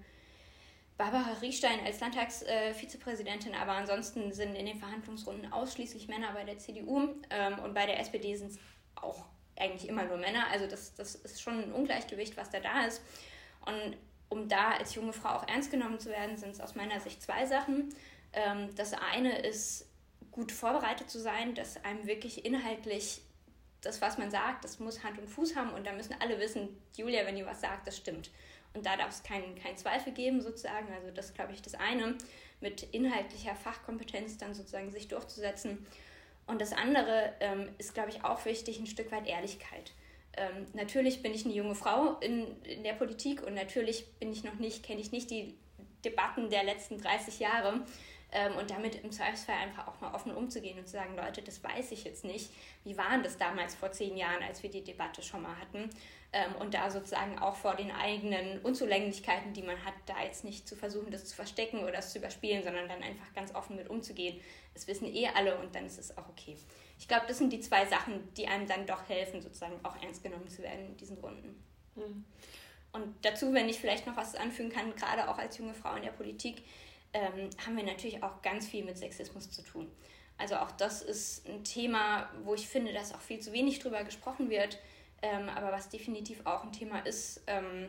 Barbara 1.02 1.32
Riechstein 1.40 1.84
als 1.84 1.98
Landtagsvizepräsidentin, 1.98 3.56
aber 3.56 3.72
ansonsten 3.72 4.32
sind 4.32 4.54
in 4.54 4.66
den 4.66 4.78
Verhandlungsrunden 4.78 5.52
ausschließlich 5.52 6.06
Männer 6.06 6.32
bei 6.32 6.44
der 6.44 6.58
CDU 6.58 7.08
ähm, 7.28 7.58
und 7.58 7.74
bei 7.74 7.86
der 7.86 7.98
SPD 7.98 8.36
sind 8.36 8.52
es 8.52 8.58
auch 8.94 9.24
eigentlich 9.56 9.88
immer 9.88 10.04
nur 10.04 10.16
Männer. 10.16 10.46
Also 10.52 10.68
das, 10.68 10.94
das 10.94 11.16
ist 11.16 11.42
schon 11.42 11.60
ein 11.60 11.72
Ungleichgewicht, 11.72 12.36
was 12.36 12.50
da 12.50 12.60
da 12.60 12.84
ist. 12.86 13.02
Und 13.66 13.96
um 14.28 14.48
da 14.48 14.74
als 14.78 14.94
junge 14.94 15.12
Frau 15.12 15.30
auch 15.30 15.48
ernst 15.48 15.72
genommen 15.72 15.98
zu 15.98 16.08
werden, 16.08 16.36
sind 16.36 16.50
es 16.50 16.60
aus 16.60 16.76
meiner 16.76 17.00
Sicht 17.00 17.20
zwei 17.20 17.46
Sachen. 17.46 17.92
Ähm, 18.32 18.72
das 18.76 18.94
eine 18.94 19.40
ist, 19.40 19.88
gut 20.30 20.52
vorbereitet 20.52 21.10
zu 21.10 21.18
sein, 21.18 21.56
dass 21.56 21.84
einem 21.84 22.06
wirklich 22.06 22.44
inhaltlich 22.44 23.22
das, 23.80 24.00
was 24.00 24.18
man 24.18 24.30
sagt, 24.30 24.64
das 24.64 24.78
muss 24.78 25.02
Hand 25.02 25.18
und 25.18 25.28
Fuß 25.28 25.56
haben 25.56 25.72
und 25.72 25.84
da 25.84 25.92
müssen 25.92 26.14
alle 26.20 26.38
wissen, 26.38 26.68
Julia, 26.96 27.26
wenn 27.26 27.36
ihr 27.36 27.44
was 27.44 27.60
sagt, 27.60 27.88
das 27.88 27.96
stimmt. 27.96 28.30
Und 28.74 28.86
da 28.86 28.96
darf 28.96 29.10
es 29.10 29.22
keinen 29.22 29.54
kein 29.54 29.76
Zweifel 29.76 30.12
geben, 30.12 30.40
sozusagen. 30.40 30.92
Also 30.92 31.10
das 31.10 31.34
glaube 31.34 31.52
ich 31.52 31.62
das 31.62 31.74
eine, 31.74 32.16
mit 32.60 32.82
inhaltlicher 32.82 33.54
Fachkompetenz 33.54 34.38
dann 34.38 34.54
sozusagen 34.54 34.90
sich 34.90 35.08
durchzusetzen. 35.08 35.86
Und 36.46 36.60
das 36.60 36.72
andere 36.72 37.32
ähm, 37.40 37.68
ist, 37.78 37.94
glaube 37.94 38.10
ich, 38.10 38.24
auch 38.24 38.44
wichtig, 38.44 38.78
ein 38.78 38.86
Stück 38.86 39.12
weit 39.12 39.26
Ehrlichkeit. 39.26 39.92
Ähm, 40.36 40.66
natürlich 40.72 41.22
bin 41.22 41.34
ich 41.34 41.44
eine 41.44 41.54
junge 41.54 41.74
Frau 41.74 42.18
in, 42.20 42.60
in 42.62 42.82
der 42.82 42.94
Politik 42.94 43.42
und 43.42 43.54
natürlich 43.54 44.10
bin 44.18 44.32
ich 44.32 44.44
noch 44.44 44.54
nicht, 44.54 44.82
kenne 44.82 45.00
ich 45.00 45.12
nicht 45.12 45.30
die 45.30 45.54
Debatten 46.04 46.50
der 46.50 46.64
letzten 46.64 46.98
30 46.98 47.38
Jahre. 47.38 47.84
Ähm, 48.34 48.56
und 48.56 48.70
damit 48.70 49.04
im 49.04 49.12
Zweifelsfall 49.12 49.56
einfach 49.56 49.86
auch 49.88 50.00
mal 50.00 50.14
offen 50.14 50.34
umzugehen 50.34 50.78
und 50.78 50.86
zu 50.86 50.92
sagen, 50.92 51.14
Leute, 51.16 51.42
das 51.42 51.62
weiß 51.62 51.92
ich 51.92 52.04
jetzt 52.04 52.24
nicht. 52.24 52.50
Wie 52.82 52.96
waren 52.96 53.22
das 53.22 53.36
damals 53.36 53.74
vor 53.74 53.92
zehn 53.92 54.16
Jahren, 54.16 54.42
als 54.42 54.62
wir 54.62 54.70
die 54.70 54.82
Debatte 54.82 55.22
schon 55.22 55.42
mal 55.42 55.54
hatten? 55.58 55.90
Ähm, 56.34 56.54
und 56.60 56.72
da 56.72 56.90
sozusagen 56.90 57.38
auch 57.38 57.56
vor 57.56 57.76
den 57.76 57.90
eigenen 57.90 58.58
Unzulänglichkeiten, 58.60 59.52
die 59.52 59.62
man 59.62 59.84
hat, 59.84 59.94
da 60.06 60.22
jetzt 60.22 60.44
nicht 60.44 60.66
zu 60.66 60.76
versuchen, 60.76 61.10
das 61.10 61.26
zu 61.26 61.36
verstecken 61.36 61.80
oder 61.80 61.92
das 61.92 62.12
zu 62.12 62.18
überspielen, 62.18 62.62
sondern 62.62 62.88
dann 62.88 63.02
einfach 63.02 63.32
ganz 63.34 63.54
offen 63.54 63.76
mit 63.76 63.90
umzugehen. 63.90 64.40
Das 64.72 64.86
wissen 64.86 65.06
eh 65.14 65.28
alle 65.28 65.58
und 65.58 65.74
dann 65.74 65.84
ist 65.84 65.98
es 65.98 66.16
auch 66.16 66.28
okay. 66.30 66.56
Ich 66.98 67.06
glaube, 67.06 67.26
das 67.28 67.38
sind 67.38 67.52
die 67.52 67.60
zwei 67.60 67.84
Sachen, 67.84 68.32
die 68.34 68.46
einem 68.46 68.66
dann 68.66 68.86
doch 68.86 69.08
helfen, 69.08 69.42
sozusagen 69.42 69.78
auch 69.82 70.00
ernst 70.02 70.22
genommen 70.22 70.48
zu 70.48 70.62
werden 70.62 70.86
in 70.86 70.96
diesen 70.96 71.18
Runden. 71.18 71.62
Mhm. 71.96 72.24
Und 72.92 73.14
dazu, 73.22 73.52
wenn 73.52 73.68
ich 73.68 73.78
vielleicht 73.78 74.06
noch 74.06 74.16
was 74.16 74.34
anfügen 74.34 74.70
kann, 74.70 74.94
gerade 74.96 75.28
auch 75.28 75.38
als 75.38 75.58
junge 75.58 75.74
Frau 75.74 75.94
in 75.96 76.02
der 76.02 76.12
Politik, 76.12 76.62
ähm, 77.12 77.50
haben 77.64 77.76
wir 77.76 77.84
natürlich 77.84 78.22
auch 78.22 78.40
ganz 78.40 78.66
viel 78.66 78.84
mit 78.84 78.96
Sexismus 78.96 79.50
zu 79.50 79.62
tun. 79.62 79.90
Also 80.38 80.56
auch 80.56 80.70
das 80.72 81.02
ist 81.02 81.46
ein 81.46 81.62
Thema, 81.64 82.30
wo 82.44 82.54
ich 82.54 82.66
finde, 82.68 82.92
dass 82.92 83.14
auch 83.14 83.20
viel 83.20 83.40
zu 83.40 83.52
wenig 83.52 83.80
drüber 83.80 84.02
gesprochen 84.04 84.50
wird, 84.50 84.78
ähm, 85.22 85.48
aber 85.48 85.72
was 85.72 85.88
definitiv 85.88 86.44
auch 86.44 86.64
ein 86.64 86.72
Thema 86.72 87.00
ist, 87.00 87.40
ähm, 87.46 87.88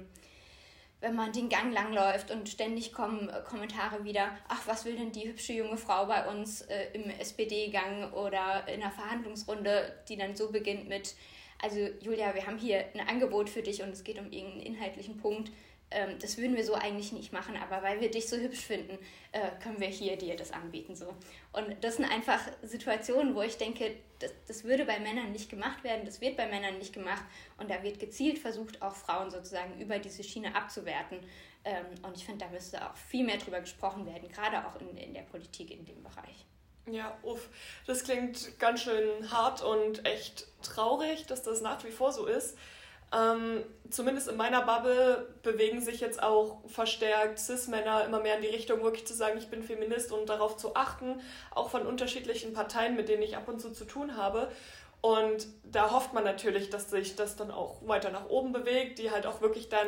wenn 1.04 1.16
man 1.16 1.34
den 1.34 1.50
Gang 1.50 1.74
langläuft 1.74 2.32
und 2.32 2.48
ständig 2.48 2.94
kommen 2.94 3.28
äh, 3.28 3.42
Kommentare 3.42 4.06
wieder, 4.06 4.38
ach, 4.48 4.66
was 4.68 4.86
will 4.86 4.96
denn 4.96 5.12
die 5.12 5.28
hübsche 5.28 5.52
junge 5.52 5.76
Frau 5.76 6.06
bei 6.06 6.26
uns 6.30 6.62
äh, 6.62 6.86
im 6.94 7.10
SPD-Gang 7.10 8.14
oder 8.14 8.66
in 8.68 8.82
einer 8.82 8.92
Verhandlungsrunde, 8.92 9.94
die 10.08 10.16
dann 10.16 10.36
so 10.36 10.50
beginnt 10.52 10.88
mit, 10.88 11.16
also 11.62 11.80
Julia, 12.00 12.34
wir 12.34 12.48
haben 12.48 12.58
hier 12.58 12.86
ein 12.94 13.06
Angebot 13.06 13.50
für 13.50 13.62
dich 13.62 13.84
und 13.84 13.90
es 13.90 14.06
geht 14.06 14.18
um 14.18 14.32
irgendeinen 14.32 14.62
inhaltlichen 14.62 15.18
Punkt 15.18 15.52
ähm, 15.94 16.18
das 16.20 16.38
würden 16.38 16.56
wir 16.56 16.66
so 16.66 16.74
eigentlich 16.74 17.12
nicht 17.12 17.32
machen, 17.32 17.56
aber 17.56 17.84
weil 17.84 18.02
wir 18.02 18.12
dich 18.12 18.28
so 18.28 18.38
hübsch 18.38 18.62
finden, 18.62 18.98
äh, 19.32 19.50
können 19.62 19.80
wir 19.80 19.88
hier 19.88 20.18
dir 20.18 20.36
das 20.36 20.52
anbieten. 20.52 20.96
So. 20.96 21.14
Und 21.52 21.84
das 21.84 21.98
sind 21.98 22.06
einfach 22.06 22.40
Situationen, 22.62 23.36
wo 23.36 23.42
ich 23.42 23.58
denke, 23.58 23.96
das, 24.20 24.32
das 24.48 24.64
würde 24.64 24.86
bei 24.86 25.00
Männern 25.00 25.32
nicht 25.32 25.50
gemacht 25.50 25.84
werden, 25.84 26.06
das 26.06 26.22
wird 26.22 26.38
bei 26.38 26.48
Männern 26.48 26.78
nicht 26.78 26.94
gemacht 26.94 27.24
und 27.58 27.70
da 27.70 27.84
wird 27.84 28.00
gezielt 28.00 28.40
versucht, 28.40 28.82
auch 28.82 28.96
Frauen 28.96 29.32
sozusagen 29.32 29.80
über 29.80 30.00
diese 30.00 30.24
Schiene 30.24 30.56
abzuwerten. 30.56 31.20
Ähm, 31.66 31.86
und 32.02 32.18
ich 32.18 32.26
finde, 32.26 32.46
da 32.46 32.52
müsste 32.52 32.86
auch 32.86 32.98
viel 32.98 33.26
mehr 33.26 33.38
drüber 33.38 33.62
gesprochen 33.62 34.06
werden, 34.06 34.28
gerade 34.30 34.68
auch 34.68 34.80
in, 34.82 34.98
in 34.98 35.14
der 35.14 35.22
Politik 35.22 35.72
in 35.72 35.86
dem 35.86 36.04
Bereich. 36.04 36.46
Ja, 36.86 37.18
uff, 37.24 37.50
das 37.88 38.04
klingt 38.04 38.60
ganz 38.60 38.82
schön 38.82 39.32
hart 39.32 39.62
und 39.62 40.06
echt 40.06 40.48
traurig, 40.62 41.26
dass 41.28 41.42
das 41.42 41.62
nach 41.62 41.84
wie 41.86 41.92
vor 41.92 42.12
so 42.12 42.26
ist. 42.26 42.58
Ähm, 43.16 43.64
zumindest 43.90 44.28
in 44.28 44.38
meiner 44.38 44.64
Bubble 44.64 45.28
bewegen 45.44 45.82
sich 45.82 46.00
jetzt 46.00 46.22
auch 46.22 46.62
verstärkt 46.68 47.38
Cis-Männer 47.38 48.06
immer 48.06 48.20
mehr 48.20 48.38
in 48.38 48.42
die 48.42 48.48
Richtung, 48.48 48.82
wirklich 48.82 49.06
zu 49.06 49.14
sagen, 49.14 49.38
ich 49.38 49.50
bin 49.50 49.62
Feminist 49.62 50.12
und 50.12 50.30
darauf 50.30 50.58
zu 50.58 50.76
achten, 50.76 51.22
auch 51.52 51.70
von 51.70 51.86
unterschiedlichen 51.86 52.54
Parteien, 52.54 52.96
mit 52.96 53.10
denen 53.10 53.22
ich 53.22 53.38
ab 53.38 53.48
und 53.48 53.62
zu 53.62 53.72
zu 53.72 53.86
tun 53.86 54.18
habe. 54.18 54.52
Und 55.02 55.48
da 55.64 55.92
hofft 55.92 56.14
man 56.14 56.24
natürlich, 56.24 56.70
dass 56.70 56.90
sich 56.90 57.16
das 57.16 57.36
dann 57.36 57.52
auch 57.52 57.86
weiter 57.86 58.10
nach 58.10 58.30
oben 58.30 58.54
bewegt, 58.54 59.00
die 59.00 59.12
halt 59.12 59.26
auch 59.28 59.42
wirklich 59.42 59.68
dann 59.68 59.88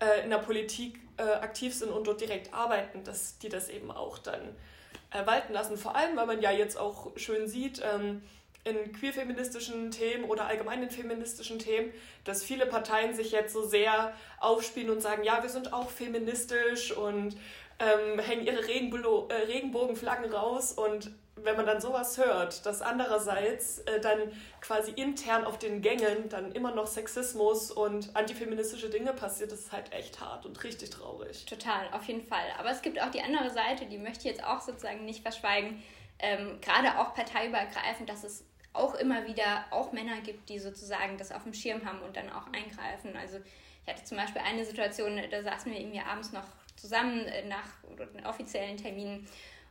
äh, 0.00 0.24
in 0.24 0.30
der 0.30 0.38
Politik 0.38 0.98
äh, 1.18 1.22
aktiv 1.22 1.72
sind 1.72 1.90
und 1.92 2.06
dort 2.06 2.20
direkt 2.20 2.52
arbeiten, 2.52 3.04
dass 3.04 3.38
die 3.38 3.48
das 3.48 3.68
eben 3.68 3.92
auch 3.92 4.18
dann 4.18 4.40
äh, 5.12 5.24
walten 5.24 5.52
lassen. 5.52 5.76
Vor 5.76 5.94
allem, 5.94 6.16
weil 6.16 6.26
man 6.26 6.42
ja 6.42 6.50
jetzt 6.50 6.76
auch 6.76 7.16
schön 7.16 7.46
sieht, 7.46 7.80
ähm, 7.80 8.22
in 8.66 8.92
queerfeministischen 8.92 9.90
Themen 9.90 10.24
oder 10.24 10.46
allgemein 10.46 10.82
in 10.82 10.90
feministischen 10.90 11.58
Themen, 11.58 11.92
dass 12.24 12.42
viele 12.42 12.66
Parteien 12.66 13.14
sich 13.14 13.30
jetzt 13.30 13.52
so 13.52 13.66
sehr 13.66 14.12
aufspielen 14.40 14.90
und 14.90 15.00
sagen, 15.00 15.22
ja, 15.22 15.42
wir 15.42 15.50
sind 15.50 15.72
auch 15.72 15.90
feministisch 15.90 16.92
und 16.92 17.36
ähm, 17.78 18.18
hängen 18.18 18.46
ihre 18.46 18.66
Regenbo 18.66 19.28
äh, 19.28 19.34
Regenbogenflaggen 19.46 20.32
raus 20.32 20.72
und 20.72 21.10
wenn 21.36 21.54
man 21.54 21.66
dann 21.66 21.80
sowas 21.82 22.16
hört, 22.16 22.64
dass 22.64 22.80
andererseits 22.80 23.80
äh, 23.80 24.00
dann 24.00 24.32
quasi 24.62 24.90
intern 24.92 25.44
auf 25.44 25.58
den 25.58 25.82
Gängen 25.82 26.30
dann 26.30 26.50
immer 26.52 26.74
noch 26.74 26.86
Sexismus 26.86 27.70
und 27.70 28.16
antifeministische 28.16 28.88
Dinge 28.88 29.12
passiert, 29.12 29.52
das 29.52 29.60
ist 29.60 29.72
halt 29.72 29.92
echt 29.92 30.18
hart 30.20 30.46
und 30.46 30.64
richtig 30.64 30.90
traurig. 30.90 31.44
Total, 31.44 31.88
auf 31.92 32.04
jeden 32.04 32.26
Fall. 32.26 32.46
Aber 32.58 32.70
es 32.70 32.80
gibt 32.80 33.00
auch 33.00 33.10
die 33.10 33.20
andere 33.20 33.50
Seite, 33.50 33.84
die 33.84 33.98
möchte 33.98 34.20
ich 34.20 34.36
jetzt 34.36 34.44
auch 34.44 34.62
sozusagen 34.62 35.04
nicht 35.04 35.22
verschweigen. 35.22 35.82
Ähm, 36.18 36.58
gerade 36.62 36.98
auch 36.98 37.12
parteiübergreifend, 37.14 38.08
dass 38.08 38.24
es 38.24 38.46
auch 38.76 38.94
immer 38.94 39.26
wieder 39.26 39.64
auch 39.70 39.92
Männer 39.92 40.20
gibt, 40.20 40.48
die 40.48 40.58
sozusagen 40.58 41.18
das 41.18 41.32
auf 41.32 41.42
dem 41.42 41.54
Schirm 41.54 41.84
haben 41.84 42.00
und 42.00 42.16
dann 42.16 42.30
auch 42.30 42.46
eingreifen. 42.52 43.16
Also 43.16 43.38
ich 43.84 43.92
hatte 43.92 44.04
zum 44.04 44.16
Beispiel 44.16 44.42
eine 44.42 44.64
Situation, 44.64 45.20
da 45.30 45.42
saßen 45.42 45.72
wir 45.72 45.80
irgendwie 45.80 46.00
abends 46.00 46.32
noch 46.32 46.46
zusammen 46.76 47.26
nach 47.48 47.68
offiziellen 48.24 48.76
Terminen 48.76 49.26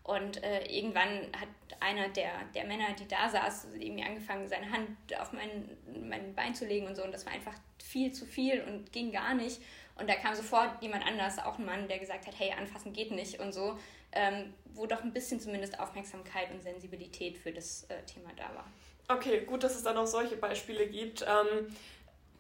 und 0.05 0.43
äh, 0.43 0.63
irgendwann 0.67 1.23
hat 1.35 1.47
einer 1.79 2.09
der, 2.09 2.31
der 2.53 2.65
Männer, 2.65 2.93
die 2.93 3.07
da 3.07 3.27
saß, 3.27 3.69
irgendwie 3.79 4.03
angefangen, 4.03 4.47
seine 4.47 4.69
Hand 4.69 4.89
auf 5.19 5.33
mein, 5.33 5.67
mein 6.07 6.35
Bein 6.35 6.53
zu 6.53 6.65
legen 6.67 6.85
und 6.85 6.95
so. 6.95 7.03
Und 7.03 7.11
das 7.11 7.25
war 7.25 7.33
einfach 7.33 7.55
viel 7.83 8.11
zu 8.11 8.27
viel 8.27 8.61
und 8.61 8.91
ging 8.91 9.11
gar 9.11 9.33
nicht. 9.33 9.59
Und 9.95 10.07
da 10.07 10.13
kam 10.13 10.35
sofort 10.35 10.79
jemand 10.83 11.07
anders, 11.07 11.39
auch 11.39 11.57
ein 11.57 11.65
Mann, 11.65 11.87
der 11.87 11.97
gesagt 11.97 12.27
hat, 12.27 12.35
hey, 12.37 12.51
anfassen 12.51 12.93
geht 12.93 13.09
nicht 13.09 13.39
und 13.39 13.51
so, 13.51 13.79
ähm, 14.11 14.53
wo 14.75 14.85
doch 14.85 15.01
ein 15.01 15.11
bisschen 15.11 15.39
zumindest 15.39 15.79
Aufmerksamkeit 15.79 16.51
und 16.51 16.61
Sensibilität 16.61 17.39
für 17.39 17.51
das 17.51 17.85
äh, 17.85 18.03
Thema 18.03 18.29
da 18.35 18.53
war. 18.53 18.67
Okay, 19.07 19.41
gut, 19.41 19.63
dass 19.63 19.75
es 19.75 19.83
dann 19.83 19.97
auch 19.97 20.07
solche 20.07 20.35
Beispiele 20.35 20.87
gibt. 20.87 21.21
Ähm, 21.21 21.67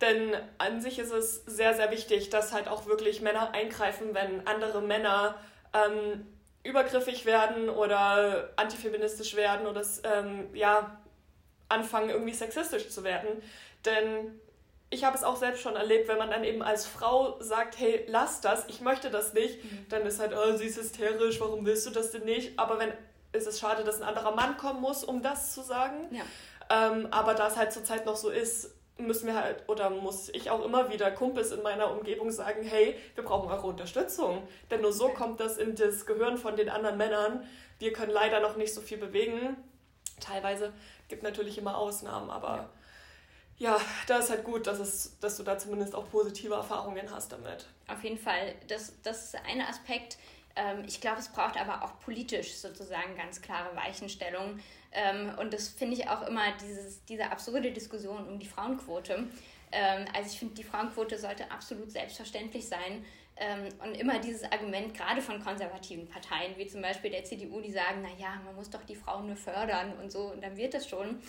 denn 0.01 0.35
an 0.57 0.81
sich 0.81 0.99
ist 0.99 1.11
es 1.11 1.43
sehr, 1.45 1.73
sehr 1.73 1.91
wichtig, 1.91 2.29
dass 2.29 2.53
halt 2.53 2.67
auch 2.67 2.85
wirklich 2.85 3.21
Männer 3.21 3.51
eingreifen, 3.53 4.13
wenn 4.13 4.45
andere 4.45 4.81
Männer 4.81 5.35
ähm, 5.73 6.25
übergriffig 6.63 7.25
werden 7.25 7.69
oder 7.69 8.49
antifeministisch 8.55 9.35
werden 9.35 9.67
oder 9.67 9.83
ähm, 10.03 10.49
ja, 10.53 10.99
anfangen, 11.69 12.09
irgendwie 12.09 12.33
sexistisch 12.33 12.89
zu 12.89 13.03
werden. 13.03 13.41
Denn 13.85 14.39
ich 14.89 15.03
habe 15.03 15.15
es 15.15 15.23
auch 15.23 15.35
selbst 15.35 15.61
schon 15.61 15.75
erlebt, 15.75 16.07
wenn 16.07 16.17
man 16.17 16.31
dann 16.31 16.43
eben 16.43 16.61
als 16.61 16.85
Frau 16.85 17.39
sagt, 17.39 17.79
hey, 17.79 18.05
lass 18.07 18.41
das, 18.41 18.65
ich 18.67 18.81
möchte 18.81 19.09
das 19.09 19.33
nicht, 19.33 19.63
mhm. 19.63 19.85
dann 19.89 20.05
ist 20.05 20.19
halt, 20.19 20.33
oh, 20.33 20.55
sie 20.57 20.65
ist 20.65 20.77
hysterisch, 20.77 21.39
warum 21.39 21.65
willst 21.65 21.85
du 21.85 21.91
das 21.91 22.11
denn 22.11 22.25
nicht? 22.25 22.57
Aber 22.59 22.79
wenn 22.79 22.91
ist 23.35 23.47
es 23.47 23.59
schade, 23.59 23.83
dass 23.83 24.01
ein 24.01 24.07
anderer 24.07 24.35
Mann 24.35 24.57
kommen 24.57 24.81
muss, 24.81 25.03
um 25.03 25.21
das 25.21 25.53
zu 25.53 25.61
sagen. 25.61 26.07
Ja. 26.11 26.23
Ähm, 26.69 27.07
aber 27.11 27.33
da 27.33 27.47
es 27.47 27.57
halt 27.57 27.71
zurzeit 27.71 28.05
noch 28.05 28.15
so 28.15 28.29
ist, 28.29 28.71
müssen 28.97 29.27
wir 29.27 29.35
halt 29.35 29.67
oder 29.67 29.89
muss 29.89 30.29
ich 30.29 30.49
auch 30.49 30.63
immer 30.63 30.89
wieder 30.89 31.11
Kumpels 31.11 31.51
in 31.51 31.61
meiner 31.61 31.91
Umgebung 31.91 32.31
sagen, 32.31 32.63
hey, 32.63 32.95
wir 33.15 33.23
brauchen 33.23 33.49
eure 33.51 33.67
Unterstützung. 33.67 34.47
Denn 34.71 34.81
nur 34.81 34.93
so 34.93 35.09
kommt 35.09 35.39
das 35.39 35.57
in 35.57 35.75
das 35.75 36.05
Gehirn 36.05 36.37
von 36.37 36.55
den 36.55 36.69
anderen 36.69 36.97
Männern. 36.97 37.45
Wir 37.79 37.91
können 37.91 38.11
leider 38.11 38.39
noch 38.39 38.55
nicht 38.55 38.73
so 38.73 38.81
viel 38.81 38.97
bewegen. 38.97 39.57
Teilweise 40.21 40.71
gibt 41.09 41.23
natürlich 41.23 41.57
immer 41.57 41.77
Ausnahmen, 41.77 42.29
aber 42.29 42.69
ja, 43.57 43.75
ja 43.75 43.81
da 44.07 44.19
ist 44.19 44.29
halt 44.29 44.45
gut, 44.45 44.65
dass, 44.65 44.79
es, 44.79 45.19
dass 45.19 45.35
du 45.35 45.43
da 45.43 45.57
zumindest 45.57 45.93
auch 45.93 46.09
positive 46.09 46.53
Erfahrungen 46.53 47.11
hast 47.11 47.33
damit. 47.33 47.65
Auf 47.87 48.01
jeden 48.03 48.17
Fall. 48.17 48.55
Das, 48.69 48.93
das 49.03 49.25
ist 49.25 49.35
ein 49.45 49.61
Aspekt. 49.61 50.17
Ähm, 50.55 50.83
ich 50.87 51.01
glaube, 51.01 51.19
es 51.19 51.29
braucht 51.29 51.59
aber 51.59 51.83
auch 51.83 51.99
politisch 51.99 52.53
sozusagen 52.55 53.15
ganz 53.17 53.41
klare 53.41 53.75
Weichenstellungen 53.75 54.61
ähm, 54.91 55.31
und 55.37 55.53
das 55.53 55.69
finde 55.69 55.95
ich 55.95 56.07
auch 56.07 56.25
immer 56.27 56.53
dieses, 56.61 57.03
diese 57.05 57.29
absurde 57.29 57.71
Diskussion 57.71 58.27
um 58.27 58.39
die 58.39 58.45
Frauenquote. 58.45 59.27
Ähm, 59.71 60.05
also 60.13 60.29
ich 60.31 60.39
finde, 60.39 60.55
die 60.55 60.63
Frauenquote 60.63 61.17
sollte 61.17 61.51
absolut 61.51 61.91
selbstverständlich 61.91 62.67
sein. 62.67 63.05
Und 63.83 63.95
immer 63.95 64.17
dieses 64.19 64.49
Argument, 64.49 64.93
gerade 64.93 65.21
von 65.21 65.43
konservativen 65.43 66.07
Parteien, 66.07 66.55
wie 66.55 66.67
zum 66.67 66.81
Beispiel 66.81 67.11
der 67.11 67.25
CDU, 67.25 67.59
die 67.59 67.69
sagen, 67.69 68.01
naja, 68.01 68.39
man 68.45 68.55
muss 68.55 68.69
doch 68.69 68.85
die 68.85 68.95
Frauen 68.95 69.27
nur 69.27 69.35
fördern 69.35 69.91
und 70.01 70.09
so, 70.09 70.31
und 70.31 70.41
dann 70.41 70.55
wird 70.55 70.73
das 70.73 70.87
schon. 70.87 71.19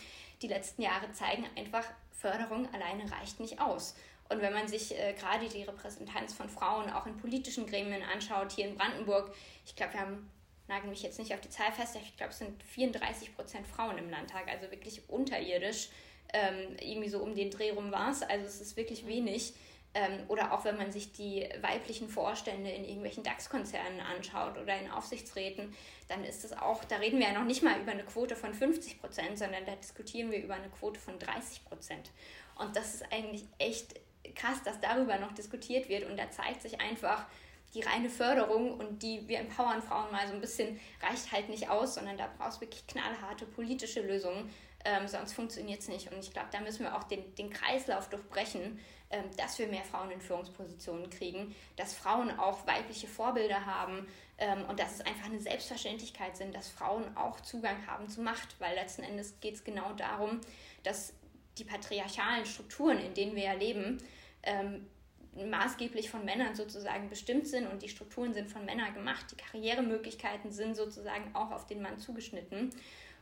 Die 0.41 0.47
letzten 0.47 0.83
Jahre 0.83 1.11
zeigen 1.11 1.45
einfach, 1.57 1.85
Förderung 2.13 2.73
alleine 2.73 3.11
reicht 3.11 3.41
nicht 3.41 3.61
aus. 3.61 3.97
Und 4.29 4.43
wenn 4.43 4.53
man 4.53 4.69
sich 4.69 4.99
äh, 4.99 5.15
gerade 5.15 5.49
die 5.49 5.63
Repräsentanz 5.63 6.35
von 6.35 6.49
Frauen 6.49 6.91
auch 6.91 7.07
in 7.07 7.17
politischen 7.17 7.67
Gremien 7.67 8.03
anschaut, 8.03 8.53
hier 8.53 8.67
in 8.67 8.77
Brandenburg, 8.77 9.35
ich 9.65 9.77
glaube, 9.77 9.95
wir 9.95 10.01
haben 10.01 10.31
nagel 10.69 10.91
mich 10.91 11.03
jetzt 11.03 11.19
nicht 11.19 11.33
auf 11.33 11.41
die 11.41 11.49
Zahl 11.49 11.73
fest, 11.73 11.97
ich 11.97 12.17
glaube, 12.17 12.33
es 12.33 12.39
sind 12.39 12.63
34 12.63 13.35
Prozent 13.35 13.67
Frauen 13.67 13.99
im 13.99 14.11
Landtag, 14.11 14.49
also 14.49 14.71
wirklich 14.71 15.09
unterirdisch. 15.09 15.89
Ähm, 16.33 16.77
irgendwie 16.81 17.09
so 17.09 17.21
um 17.21 17.35
den 17.35 17.51
Dreh 17.51 17.71
rum 17.71 17.93
war 17.93 18.11
es, 18.11 18.23
also 18.23 18.47
es 18.47 18.61
ist 18.61 18.77
wirklich 18.77 19.07
wenig. 19.07 19.55
Ähm, 19.95 20.25
oder 20.29 20.53
auch 20.53 20.65
wenn 20.65 20.77
man 20.77 20.91
sich 20.91 21.13
die 21.13 21.49
weiblichen 21.63 22.09
Vorstände 22.09 22.69
in 22.69 22.85
irgendwelchen 22.85 23.23
DAX-Konzernen 23.23 24.01
anschaut 24.01 24.59
oder 24.59 24.79
in 24.79 24.91
Aufsichtsräten, 24.91 25.75
dann 26.09 26.25
ist 26.25 26.45
es 26.45 26.53
auch, 26.53 26.85
da 26.85 26.97
reden 26.97 27.19
wir 27.19 27.29
ja 27.29 27.33
noch 27.33 27.47
nicht 27.47 27.63
mal 27.63 27.81
über 27.81 27.93
eine 27.93 28.05
Quote 28.05 28.37
von 28.37 28.53
50 28.53 29.01
Prozent, 29.01 29.39
sondern 29.39 29.65
da 29.65 29.75
diskutieren 29.77 30.31
wir 30.31 30.43
über 30.43 30.55
eine 30.55 30.69
Quote 30.69 31.01
von 31.01 31.19
30 31.19 31.65
Prozent. 31.65 32.11
Und 32.57 32.77
das 32.77 32.95
ist 32.95 33.11
eigentlich 33.11 33.45
echt 33.59 33.95
krass, 34.35 34.63
dass 34.65 34.81
darüber 34.81 35.19
noch 35.19 35.33
diskutiert 35.33 35.89
wird. 35.89 36.05
Und 36.09 36.17
da 36.17 36.31
zeigt 36.31 36.63
sich 36.63 36.81
einfach, 36.81 37.27
die 37.75 37.83
reine 37.83 38.09
Förderung 38.09 38.79
und 38.79 39.03
die 39.03 39.29
wir 39.29 39.39
empowern 39.39 39.83
Frauen 39.83 40.11
mal 40.11 40.27
so 40.27 40.35
ein 40.35 40.41
bisschen 40.41 40.81
reicht 41.03 41.31
halt 41.33 41.49
nicht 41.49 41.69
aus, 41.69 41.95
sondern 41.95 42.17
da 42.17 42.29
brauchst 42.39 42.59
du 42.59 42.63
wirklich 42.63 42.87
knallharte 42.87 43.45
politische 43.45 44.01
Lösungen, 44.01 44.51
ähm, 44.85 45.09
sonst 45.09 45.33
funktioniert 45.33 45.81
es 45.81 45.89
nicht. 45.89 46.11
Und 46.11 46.19
ich 46.19 46.33
glaube, 46.33 46.49
da 46.53 46.61
müssen 46.61 46.85
wir 46.85 46.97
auch 46.97 47.05
den, 47.05 47.35
den 47.35 47.51
Kreislauf 47.51 48.09
durchbrechen, 48.09 48.79
ähm, 49.11 49.25
dass 49.37 49.59
wir 49.59 49.67
mehr 49.67 49.85
Frauen 49.85 50.11
in 50.11 50.21
Führungspositionen 50.21 51.11
kriegen, 51.11 51.55
dass 51.77 51.93
Frauen 51.93 52.39
auch 52.39 52.67
weibliche 52.67 53.09
Vorbilder 53.09 53.67
haben 53.67 54.07
ähm, 54.39 54.65
und 54.69 54.81
dass 54.81 54.95
es 54.95 55.01
einfach 55.01 55.27
eine 55.27 55.41
Selbstverständlichkeit 55.41 56.37
sind, 56.37 56.55
dass 56.55 56.69
Frauen 56.69 57.17
auch 57.17 57.41
Zugang 57.41 57.87
haben 57.87 58.09
zu 58.09 58.23
Macht, 58.23 58.59
weil 58.59 58.75
letzten 58.75 59.03
Endes 59.03 59.39
geht 59.41 59.55
es 59.55 59.65
genau 59.65 59.93
darum, 59.95 60.41
dass 60.83 61.13
die 61.59 61.65
patriarchalen 61.65 62.45
Strukturen, 62.45 62.99
in 62.99 63.15
denen 63.15 63.35
wir 63.35 63.45
ja 63.45 63.53
leben, 63.55 63.99
ähm, 64.43 64.87
maßgeblich 65.35 66.11
von 66.11 66.25
Männern 66.25 66.55
sozusagen 66.55 67.09
bestimmt 67.11 67.47
sind 67.47 67.67
und 67.67 67.83
die 67.83 67.89
Strukturen 67.89 68.33
sind 68.33 68.51
von 68.51 68.65
Männern 68.65 68.95
gemacht. 68.95 69.27
Die 69.31 69.37
Karrieremöglichkeiten 69.37 70.51
sind 70.51 70.77
sozusagen 70.77 71.35
auch 71.35 71.51
auf 71.51 71.67
den 71.67 71.83
Mann 71.83 71.99
zugeschnitten. 71.99 72.71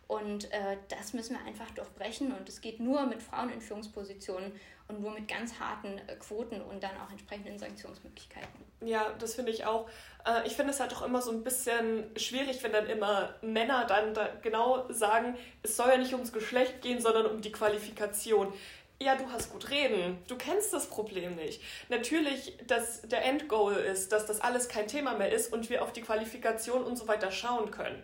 Und 0.07 0.53
äh, 0.53 0.76
das 0.88 1.12
müssen 1.12 1.37
wir 1.37 1.45
einfach 1.45 1.71
durchbrechen. 1.71 2.33
Und 2.33 2.49
es 2.49 2.61
geht 2.61 2.79
nur 2.79 3.07
mit 3.07 3.23
Frauen 3.23 3.50
in 3.50 3.61
Führungspositionen 3.61 4.53
und 4.88 5.00
nur 5.00 5.12
mit 5.12 5.29
ganz 5.29 5.59
harten 5.59 5.99
äh, 6.07 6.17
Quoten 6.17 6.61
und 6.61 6.83
dann 6.83 6.93
auch 7.00 7.11
entsprechenden 7.11 7.59
Sanktionsmöglichkeiten. 7.59 8.64
Ja, 8.81 9.12
das 9.19 9.35
finde 9.35 9.53
ich 9.53 9.64
auch. 9.64 9.88
Äh, 10.26 10.47
ich 10.47 10.55
finde 10.55 10.73
es 10.73 10.81
halt 10.81 10.95
auch 10.95 11.03
immer 11.03 11.23
so 11.23 11.31
ein 11.31 11.43
bisschen 11.43 12.05
schwierig, 12.17 12.62
wenn 12.62 12.73
dann 12.73 12.87
immer 12.87 13.35
Männer 13.41 13.87
dann 13.87 14.12
da 14.14 14.29
genau 14.43 14.91
sagen, 14.93 15.37
es 15.62 15.76
soll 15.76 15.88
ja 15.88 15.97
nicht 15.97 16.12
ums 16.12 16.33
Geschlecht 16.33 16.83
gehen, 16.83 17.00
sondern 17.00 17.26
um 17.26 17.41
die 17.41 17.53
Qualifikation 17.53 18.53
ja, 19.00 19.17
du 19.17 19.31
hast 19.31 19.50
gut 19.50 19.71
reden. 19.71 20.19
Du 20.29 20.37
kennst 20.37 20.73
das 20.73 20.88
Problem 20.88 21.35
nicht. 21.35 21.61
Natürlich, 21.88 22.57
dass 22.67 23.03
der 23.03 23.25
Endgoal 23.25 23.75
ist, 23.75 24.12
dass 24.12 24.26
das 24.26 24.41
alles 24.41 24.69
kein 24.69 24.87
Thema 24.87 25.14
mehr 25.14 25.33
ist 25.33 25.53
und 25.53 25.69
wir 25.69 25.83
auf 25.83 25.93
die 25.93 26.00
Qualifikation 26.00 26.85
und 26.85 26.97
so 26.97 27.09
weiter 27.09 27.31
schauen 27.31 27.71
können. 27.71 28.03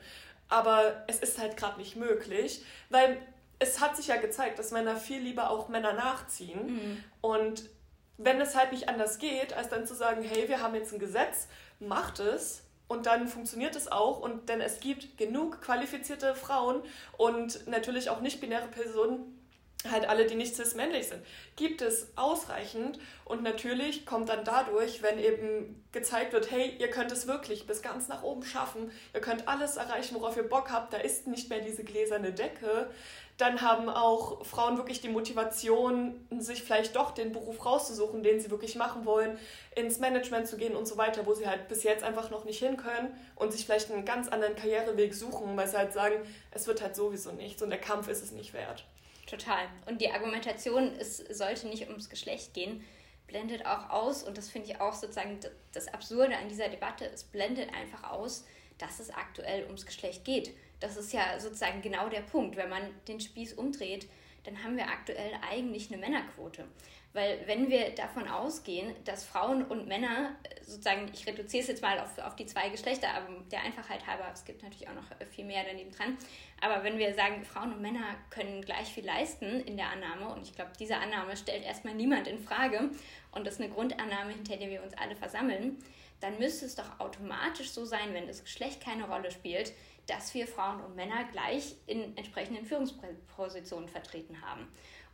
Aber 0.49 1.04
es 1.06 1.20
ist 1.20 1.38
halt 1.38 1.56
gerade 1.56 1.78
nicht 1.78 1.96
möglich, 1.96 2.64
weil 2.88 3.18
es 3.60 3.80
hat 3.80 3.96
sich 3.96 4.08
ja 4.08 4.16
gezeigt, 4.16 4.58
dass 4.58 4.72
Männer 4.72 4.96
viel 4.96 5.20
lieber 5.20 5.50
auch 5.50 5.68
Männer 5.68 5.92
nachziehen. 5.92 6.66
Mhm. 6.66 7.04
Und 7.20 7.70
wenn 8.18 8.40
es 8.40 8.56
halt 8.56 8.72
nicht 8.72 8.88
anders 8.88 9.18
geht, 9.18 9.52
als 9.52 9.68
dann 9.68 9.86
zu 9.86 9.94
sagen, 9.94 10.22
hey, 10.22 10.48
wir 10.48 10.60
haben 10.60 10.74
jetzt 10.74 10.92
ein 10.92 10.98
Gesetz, 10.98 11.46
macht 11.78 12.18
es, 12.18 12.64
und 12.90 13.06
dann 13.06 13.28
funktioniert 13.28 13.76
es 13.76 13.90
auch 13.90 14.18
und 14.18 14.48
denn 14.48 14.60
es 14.60 14.80
gibt 14.80 15.16
genug 15.16 15.60
qualifizierte 15.62 16.34
Frauen 16.34 16.82
und 17.16 17.68
natürlich 17.68 18.10
auch 18.10 18.20
nicht-binäre 18.20 18.66
Personen, 18.66 19.39
halt 19.88 20.08
alle, 20.08 20.26
die 20.26 20.34
nicht 20.34 20.54
cis-männlich 20.54 21.08
sind, 21.08 21.25
gibt 21.56 21.80
es 21.80 22.08
ausreichend 22.16 22.99
und 23.25 23.42
natürlich 23.42 24.04
kommt 24.04 24.28
dann 24.28 24.44
dadurch, 24.44 25.02
wenn 25.02 25.18
eben 25.18 25.84
gezeigt 25.92 26.32
wird, 26.32 26.50
hey, 26.50 26.76
ihr 26.78 26.90
könnt 26.90 27.12
es 27.12 27.26
wirklich 27.26 27.66
bis 27.66 27.80
ganz 27.80 28.08
nach 28.08 28.22
oben 28.22 28.42
schaffen, 28.42 28.90
ihr 29.14 29.20
könnt 29.20 29.49
alles 29.49 29.76
erreichen, 29.76 30.16
worauf 30.16 30.37
ihr 30.37 30.49
Bock 30.49 30.70
habt, 30.70 30.92
da 30.92 30.99
ist 30.99 31.26
nicht 31.26 31.49
mehr 31.49 31.60
diese 31.60 31.82
gläserne 31.84 32.32
Decke, 32.32 32.90
dann 33.38 33.62
haben 33.62 33.88
auch 33.88 34.44
Frauen 34.44 34.76
wirklich 34.76 35.00
die 35.00 35.08
Motivation, 35.08 36.26
sich 36.38 36.62
vielleicht 36.62 36.94
doch 36.94 37.12
den 37.12 37.32
Beruf 37.32 37.64
rauszusuchen, 37.64 38.22
den 38.22 38.38
sie 38.38 38.50
wirklich 38.50 38.76
machen 38.76 39.06
wollen, 39.06 39.38
ins 39.75 39.99
Management 39.99 40.46
zu 40.46 40.58
gehen 40.58 40.76
und 40.76 40.87
so 40.87 40.99
weiter, 40.99 41.25
wo 41.25 41.32
sie 41.32 41.49
halt 41.49 41.68
bis 41.68 41.82
jetzt 41.84 42.04
einfach 42.04 42.30
noch 42.30 42.44
nicht 42.44 42.58
hin 42.58 42.76
können 42.76 43.16
und 43.37 43.52
sich 43.52 43.64
vielleicht 43.64 43.90
einen 43.90 44.04
ganz 44.04 44.28
anderen 44.28 44.56
Karriereweg 44.56 45.14
suchen, 45.14 45.56
weil 45.56 45.68
sie 45.68 45.78
halt 45.78 45.94
sagen, 45.94 46.16
es 46.50 46.66
wird 46.66 46.82
halt 46.82 46.94
sowieso 46.94 47.32
nichts 47.32 47.62
und 47.62 47.70
der 47.70 47.80
Kampf 47.80 48.08
ist 48.08 48.22
es 48.22 48.32
nicht 48.32 48.52
wert. 48.52 48.84
Total. 49.30 49.68
Und 49.87 50.00
die 50.00 50.10
Argumentation, 50.10 50.92
es 50.99 51.18
sollte 51.18 51.68
nicht 51.68 51.87
ums 51.87 52.10
Geschlecht 52.10 52.52
gehen, 52.52 52.84
blendet 53.28 53.64
auch 53.64 53.90
aus, 53.90 54.25
und 54.25 54.37
das 54.37 54.49
finde 54.49 54.68
ich 54.68 54.80
auch 54.80 54.92
sozusagen 54.92 55.38
das 55.72 55.87
Absurde 55.87 56.37
an 56.37 56.49
dieser 56.49 56.68
Debatte, 56.68 57.06
es 57.06 57.22
blendet 57.22 57.72
einfach 57.72 58.10
aus, 58.10 58.44
dass 58.78 58.99
es 58.99 59.10
aktuell 59.10 59.66
ums 59.66 59.87
Geschlecht 59.87 60.25
geht. 60.25 60.52
Das 60.80 60.96
ist 60.96 61.12
ja 61.12 61.38
sozusagen 61.38 61.80
genau 61.80 62.08
der 62.08 62.22
Punkt. 62.22 62.56
Wenn 62.56 62.70
man 62.70 62.82
den 63.06 63.20
Spieß 63.20 63.52
umdreht, 63.52 64.08
dann 64.42 64.64
haben 64.64 64.76
wir 64.76 64.88
aktuell 64.88 65.32
eigentlich 65.49 65.92
eine 65.92 66.00
Männerquote. 66.00 66.64
Weil 67.12 67.40
wenn 67.46 67.68
wir 67.68 67.90
davon 67.90 68.28
ausgehen, 68.28 68.94
dass 69.04 69.24
Frauen 69.24 69.64
und 69.64 69.88
Männer, 69.88 70.36
sozusagen, 70.62 71.10
ich 71.12 71.26
reduziere 71.26 71.62
es 71.62 71.68
jetzt 71.68 71.82
mal 71.82 71.98
auf, 71.98 72.16
auf 72.18 72.36
die 72.36 72.46
zwei 72.46 72.68
Geschlechter, 72.68 73.08
aber 73.12 73.26
der 73.50 73.62
Einfachheit 73.62 74.06
halber, 74.06 74.26
es 74.32 74.44
gibt 74.44 74.62
natürlich 74.62 74.88
auch 74.88 74.94
noch 74.94 75.06
viel 75.28 75.44
mehr 75.44 75.64
daneben 75.68 75.90
dran, 75.90 76.16
aber 76.60 76.84
wenn 76.84 76.98
wir 76.98 77.12
sagen, 77.14 77.44
Frauen 77.44 77.72
und 77.72 77.82
Männer 77.82 78.14
können 78.30 78.62
gleich 78.62 78.92
viel 78.92 79.04
leisten 79.04 79.60
in 79.60 79.76
der 79.76 79.90
Annahme, 79.90 80.32
und 80.32 80.42
ich 80.42 80.54
glaube, 80.54 80.70
diese 80.78 80.98
Annahme 80.98 81.36
stellt 81.36 81.64
erstmal 81.64 81.94
niemand 81.94 82.28
in 82.28 82.38
Frage, 82.38 82.90
und 83.32 83.44
das 83.44 83.54
ist 83.54 83.60
eine 83.60 83.70
Grundannahme, 83.70 84.30
hinter 84.30 84.56
der 84.56 84.70
wir 84.70 84.82
uns 84.82 84.96
alle 84.96 85.16
versammeln, 85.16 85.78
dann 86.20 86.38
müsste 86.38 86.66
es 86.66 86.76
doch 86.76 87.00
automatisch 87.00 87.70
so 87.70 87.84
sein, 87.84 88.14
wenn 88.14 88.28
das 88.28 88.44
Geschlecht 88.44 88.84
keine 88.84 89.08
Rolle 89.08 89.32
spielt, 89.32 89.72
dass 90.06 90.34
wir 90.34 90.46
Frauen 90.46 90.80
und 90.80 90.94
Männer 90.96 91.24
gleich 91.32 91.76
in 91.86 92.16
entsprechenden 92.16 92.66
Führungspositionen 92.66 93.88
vertreten 93.88 94.42
haben. 94.42 94.68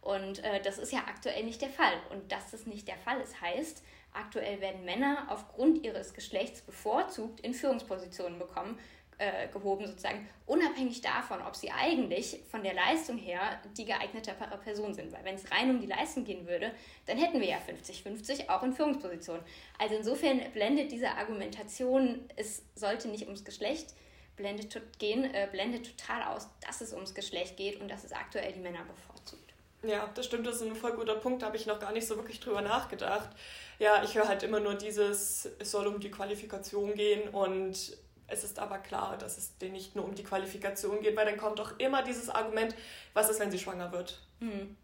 Und 0.06 0.44
äh, 0.44 0.62
das 0.62 0.78
ist 0.78 0.92
ja 0.92 1.00
aktuell 1.06 1.42
nicht 1.44 1.60
der 1.60 1.68
Fall. 1.68 1.94
Und 2.10 2.30
dass 2.30 2.50
das 2.52 2.66
nicht 2.66 2.86
der 2.86 2.96
Fall 2.98 3.20
ist, 3.20 3.40
heißt, 3.40 3.82
aktuell 4.12 4.60
werden 4.60 4.84
Männer 4.84 5.26
aufgrund 5.28 5.84
ihres 5.84 6.14
Geschlechts 6.14 6.62
bevorzugt 6.62 7.40
in 7.40 7.52
Führungspositionen 7.52 8.38
bekommen 8.38 8.78
gehoben, 9.50 9.86
sozusagen, 9.86 10.28
unabhängig 10.44 11.00
davon, 11.00 11.40
ob 11.40 11.56
sie 11.56 11.70
eigentlich 11.70 12.40
von 12.50 12.62
der 12.62 12.74
Leistung 12.74 13.16
her 13.16 13.62
die 13.76 13.86
geeignetere 13.86 14.58
Person 14.62 14.92
sind. 14.92 15.10
Weil 15.10 15.24
wenn 15.24 15.36
es 15.36 15.50
rein 15.50 15.70
um 15.70 15.80
die 15.80 15.86
Leistung 15.86 16.24
gehen 16.24 16.46
würde, 16.46 16.70
dann 17.06 17.16
hätten 17.16 17.40
wir 17.40 17.48
ja 17.48 17.56
50-50 17.56 18.50
auch 18.50 18.62
in 18.62 18.74
Führungspositionen. 18.74 19.42
Also 19.78 19.94
insofern 19.94 20.40
blendet 20.52 20.92
diese 20.92 21.08
Argumentation, 21.08 22.28
es 22.36 22.62
sollte 22.74 23.08
nicht 23.08 23.24
ums 23.24 23.42
Geschlecht 23.42 23.94
blendet, 24.36 24.78
gehen, 24.98 25.24
äh, 25.24 25.48
blendet 25.50 25.96
total 25.96 26.34
aus, 26.34 26.50
dass 26.60 26.82
es 26.82 26.92
ums 26.92 27.14
Geschlecht 27.14 27.56
geht 27.56 27.80
und 27.80 27.90
dass 27.90 28.04
es 28.04 28.12
aktuell 28.12 28.52
die 28.52 28.60
Männer 28.60 28.84
bevorzugt. 28.84 29.45
Ja, 29.86 30.10
das 30.14 30.26
stimmt, 30.26 30.46
das 30.46 30.56
ist 30.56 30.62
ein 30.62 30.74
voll 30.74 30.92
guter 30.92 31.14
Punkt, 31.14 31.42
da 31.42 31.46
habe 31.46 31.56
ich 31.56 31.66
noch 31.66 31.78
gar 31.78 31.92
nicht 31.92 32.06
so 32.06 32.16
wirklich 32.16 32.40
drüber 32.40 32.62
nachgedacht. 32.62 33.28
Ja, 33.78 34.02
ich 34.02 34.14
höre 34.14 34.26
halt 34.28 34.42
immer 34.42 34.60
nur 34.60 34.74
dieses, 34.74 35.48
es 35.58 35.70
soll 35.70 35.86
um 35.86 36.00
die 36.00 36.10
Qualifikation 36.10 36.94
gehen 36.94 37.28
und 37.28 37.96
es 38.28 38.44
ist 38.44 38.58
aber 38.58 38.78
klar, 38.78 39.16
dass 39.18 39.38
es 39.38 39.58
denen 39.58 39.72
nicht 39.72 39.94
nur 39.94 40.04
um 40.04 40.14
die 40.14 40.24
Qualifikation 40.24 41.00
geht, 41.00 41.16
weil 41.16 41.26
dann 41.26 41.36
kommt 41.36 41.58
doch 41.58 41.78
immer 41.78 42.02
dieses 42.02 42.28
Argument, 42.28 42.74
was 43.14 43.30
ist, 43.30 43.38
wenn 43.38 43.50
sie 43.50 43.58
schwanger 43.58 43.92
wird? 43.92 44.20
Mhm. 44.40 44.76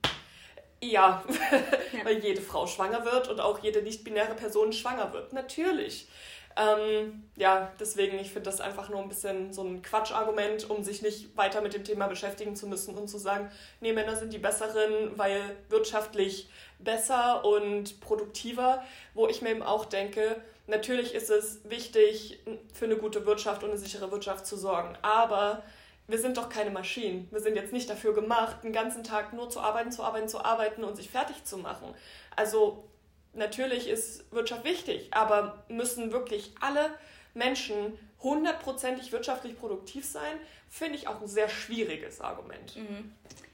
Ja, 0.83 1.25
ja. 1.93 2.05
weil 2.05 2.19
jede 2.19 2.41
Frau 2.41 2.67
schwanger 2.67 3.05
wird 3.05 3.29
und 3.29 3.41
auch 3.41 3.61
jede 3.61 3.83
nicht-binäre 3.83 4.35
Person 4.35 4.73
schwanger 4.73 5.13
wird. 5.13 5.33
Natürlich. 5.33 6.09
Ähm, 6.57 7.25
ja, 7.37 7.73
deswegen, 7.81 8.19
ich 8.19 8.33
finde 8.33 8.51
das 8.51 8.61
einfach 8.61 8.89
nur 8.89 9.01
ein 9.01 9.09
bisschen 9.09 9.53
so 9.53 9.63
ein 9.63 9.83
Quatschargument, 9.83 10.69
um 10.69 10.83
sich 10.85 11.03
nicht 11.03 11.37
weiter 11.37 11.61
mit 11.61 11.75
dem 11.75 11.85
Thema 11.85 12.09
beschäftigen 12.09 12.57
zu 12.57 12.67
müssen 12.67 12.95
und 12.95 13.09
zu 13.09 13.19
sagen, 13.19 13.51
nee, 13.81 13.93
Männer 13.93 14.17
sind 14.17 14.33
die 14.33 14.39
besseren, 14.39 15.17
weil 15.17 15.41
wirtschaftlich 15.69 16.51
besser 16.79 17.45
und 17.45 18.01
produktiver, 18.01 18.83
wo 19.15 19.29
ich 19.29 19.41
mir 19.41 19.51
eben 19.51 19.63
auch 19.63 19.87
denke, 19.87 20.37
natürlich 20.67 21.15
ist 21.15 21.31
es 21.31 21.61
wichtig, 21.69 22.41
für 22.75 22.85
eine 22.85 22.97
gute 22.97 23.25
Wirtschaft 23.25 23.63
und 23.63 23.71
eine 23.71 23.79
sichere 23.79 24.11
Wirtschaft 24.11 24.47
zu 24.47 24.57
sorgen, 24.57 24.97
aber 25.03 25.63
wir 26.09 26.19
sind 26.19 26.37
doch 26.37 26.49
keine 26.49 26.71
Maschinen. 26.71 27.29
Wir 27.31 27.41
sind 27.41 27.55
jetzt 27.55 27.73
nicht 27.73 27.89
dafür 27.89 28.13
gemacht, 28.13 28.65
den 28.65 28.73
ganzen 28.73 29.05
Tag 29.05 29.33
nur 29.33 29.49
zu 29.49 29.61
arbeiten, 29.61 29.93
zu 29.93 30.03
arbeiten, 30.03 30.29
zu 30.29 30.45
arbeiten 30.45 30.85
und 30.85 30.97
sich 30.97 31.09
fertig 31.09 31.45
zu 31.45 31.59
machen. 31.59 31.95
Also 32.37 32.85
natürlich 33.35 33.89
ist 33.89 34.31
Wirtschaft 34.33 34.65
wichtig, 34.65 35.09
aber 35.13 35.65
müssen 35.69 36.13
wirklich 36.13 36.53
alle 36.61 36.91
Menschen 37.35 37.99
hundertprozentig 38.23 39.13
wirtschaftlich 39.13 39.59
produktiv 39.59 40.05
sein, 40.05 40.39
finde 40.69 40.97
ich 40.97 41.09
auch 41.09 41.21
ein 41.21 41.29
sehr 41.29 41.49
schwieriges 41.49 42.21
Argument. 42.21 42.77
Mhm. 42.77 43.13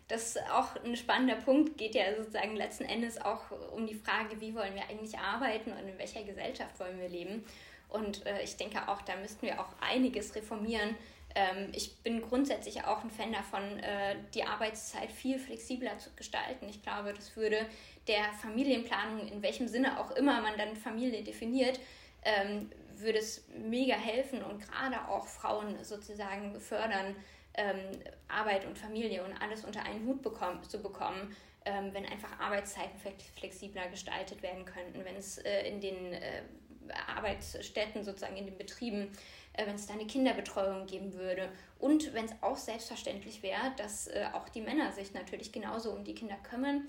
Das 0.08 0.36
ist 0.36 0.38
auch 0.50 0.74
ein 0.84 0.96
spannender 0.96 1.36
Punkt, 1.36 1.76
geht 1.76 1.94
ja 1.94 2.14
sozusagen 2.16 2.56
letzten 2.56 2.84
Endes 2.84 3.20
auch 3.20 3.42
um 3.72 3.86
die 3.86 3.94
Frage, 3.94 4.40
wie 4.40 4.54
wollen 4.54 4.74
wir 4.74 4.88
eigentlich 4.88 5.18
arbeiten 5.18 5.72
und 5.72 5.86
in 5.86 5.98
welcher 5.98 6.22
Gesellschaft 6.22 6.80
wollen 6.80 6.98
wir 6.98 7.08
leben. 7.08 7.44
Und 7.88 8.24
äh, 8.26 8.42
ich 8.42 8.56
denke 8.56 8.88
auch, 8.88 9.02
da 9.02 9.16
müssten 9.16 9.46
wir 9.46 9.60
auch 9.60 9.68
einiges 9.80 10.34
reformieren. 10.34 10.94
Ähm, 11.34 11.68
ich 11.72 11.96
bin 11.98 12.22
grundsätzlich 12.22 12.84
auch 12.84 13.04
ein 13.04 13.10
Fan 13.10 13.32
davon, 13.32 13.62
äh, 13.80 14.16
die 14.34 14.44
Arbeitszeit 14.44 15.10
viel 15.10 15.38
flexibler 15.38 15.98
zu 15.98 16.10
gestalten. 16.16 16.68
Ich 16.68 16.82
glaube, 16.82 17.12
das 17.12 17.36
würde 17.36 17.66
der 18.08 18.32
Familienplanung, 18.40 19.28
in 19.28 19.42
welchem 19.42 19.68
Sinne 19.68 20.00
auch 20.00 20.10
immer 20.12 20.40
man 20.40 20.56
dann 20.56 20.74
Familie 20.76 21.22
definiert, 21.22 21.78
ähm, 22.22 22.70
würde 22.96 23.18
es 23.18 23.46
mega 23.56 23.94
helfen 23.94 24.42
und 24.42 24.60
gerade 24.60 25.08
auch 25.08 25.26
Frauen 25.26 25.82
sozusagen 25.84 26.58
fördern, 26.60 27.14
ähm, 27.54 27.78
Arbeit 28.28 28.66
und 28.66 28.78
Familie 28.78 29.24
und 29.24 29.32
alles 29.40 29.64
unter 29.64 29.84
einen 29.84 30.06
Hut 30.06 30.22
bekommen, 30.22 30.62
zu 30.64 30.82
bekommen, 30.82 31.36
ähm, 31.64 31.92
wenn 31.92 32.06
einfach 32.06 32.38
Arbeitszeiten 32.40 32.98
flexibler 33.36 33.88
gestaltet 33.88 34.42
werden 34.42 34.64
könnten, 34.64 35.04
wenn 35.04 35.16
es 35.16 35.38
äh, 35.38 35.68
in 35.68 35.80
den 35.80 36.12
äh, 36.12 36.42
Arbeitsstätten, 37.14 38.04
sozusagen 38.04 38.36
in 38.36 38.46
den 38.46 38.56
Betrieben, 38.56 39.12
äh, 39.52 39.66
wenn 39.66 39.74
es 39.74 39.86
da 39.86 39.94
eine 39.94 40.06
Kinderbetreuung 40.06 40.86
geben 40.86 41.12
würde. 41.14 41.50
Und 41.78 42.14
wenn 42.14 42.24
es 42.24 42.32
auch 42.40 42.56
selbstverständlich 42.56 43.42
wäre, 43.42 43.72
dass 43.76 44.08
äh, 44.08 44.26
auch 44.32 44.48
die 44.48 44.60
Männer 44.60 44.92
sich 44.92 45.12
natürlich 45.14 45.52
genauso 45.52 45.92
um 45.92 46.04
die 46.04 46.14
Kinder 46.14 46.36
kümmern 46.48 46.86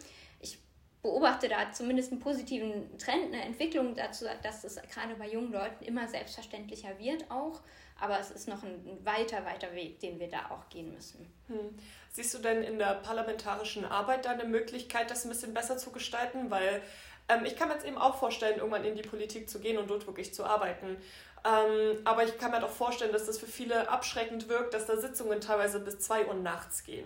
beobachte 1.02 1.48
da 1.48 1.72
zumindest 1.72 2.12
einen 2.12 2.20
positiven 2.20 2.98
Trend, 2.98 3.34
eine 3.34 3.44
Entwicklung 3.44 3.96
dazu, 3.96 4.26
dass 4.44 4.64
es 4.64 4.76
gerade 4.94 5.16
bei 5.16 5.30
jungen 5.30 5.52
Leuten 5.52 5.84
immer 5.86 6.08
selbstverständlicher 6.08 6.98
wird 7.00 7.30
auch. 7.32 7.62
Aber 8.02 8.20
es 8.20 8.32
ist 8.32 8.48
noch 8.48 8.64
ein, 8.64 9.00
weiter, 9.04 9.46
weiter 9.46 9.74
Weg, 9.74 10.00
den 10.00 10.20
wir 10.20 10.30
da 10.30 10.52
auch 10.52 10.70
gehen 10.70 10.94
müssen. 10.94 11.32
Hm. 11.48 11.78
Siehst 12.12 12.34
du 12.34 12.40
denn 12.40 12.64
in 12.64 12.80
der 12.80 12.96
parlamentarischen 12.96 13.86
Arbeit 13.86 14.26
da 14.26 14.32
eine 14.32 14.46
Möglichkeit, 14.46 15.12
das 15.12 15.26
ein 15.26 15.30
bisschen 15.30 15.54
besser 15.54 15.78
zu 15.78 15.92
gestalten? 15.92 16.50
Weil 16.50 16.82
ähm, 17.28 17.46
ich 17.46 17.56
kann 17.58 17.68
mir 17.68 17.76
jetzt 17.76 17.86
eben 17.86 17.98
auch 17.98 18.18
vorstellen, 18.18 18.58
irgendwann 18.58 18.86
in 18.86 18.96
die 18.96 19.02
Politik 19.02 19.50
zu 19.50 19.60
gehen 19.60 19.78
und 19.78 19.90
dort 19.90 20.08
wirklich 20.08 20.34
zu 20.34 20.46
arbeiten. 20.46 20.98
Ähm, 21.46 22.00
aber 22.06 22.24
ich 22.24 22.38
kann 22.38 22.52
mir 22.52 22.60
doch 22.60 22.72
vorstellen, 22.72 23.12
dass 23.12 23.26
das 23.26 23.38
für 23.38 23.48
viele 23.48 23.90
abschreckend 23.90 24.50
wirkt, 24.50 24.74
dass 24.74 24.86
da 24.86 24.98
Sitzungen 24.98 25.40
teilweise 25.40 25.80
bis 25.80 26.00
2 26.00 26.28
Uhr 26.28 26.34
nachts 26.34 26.84
gehen. 26.84 27.06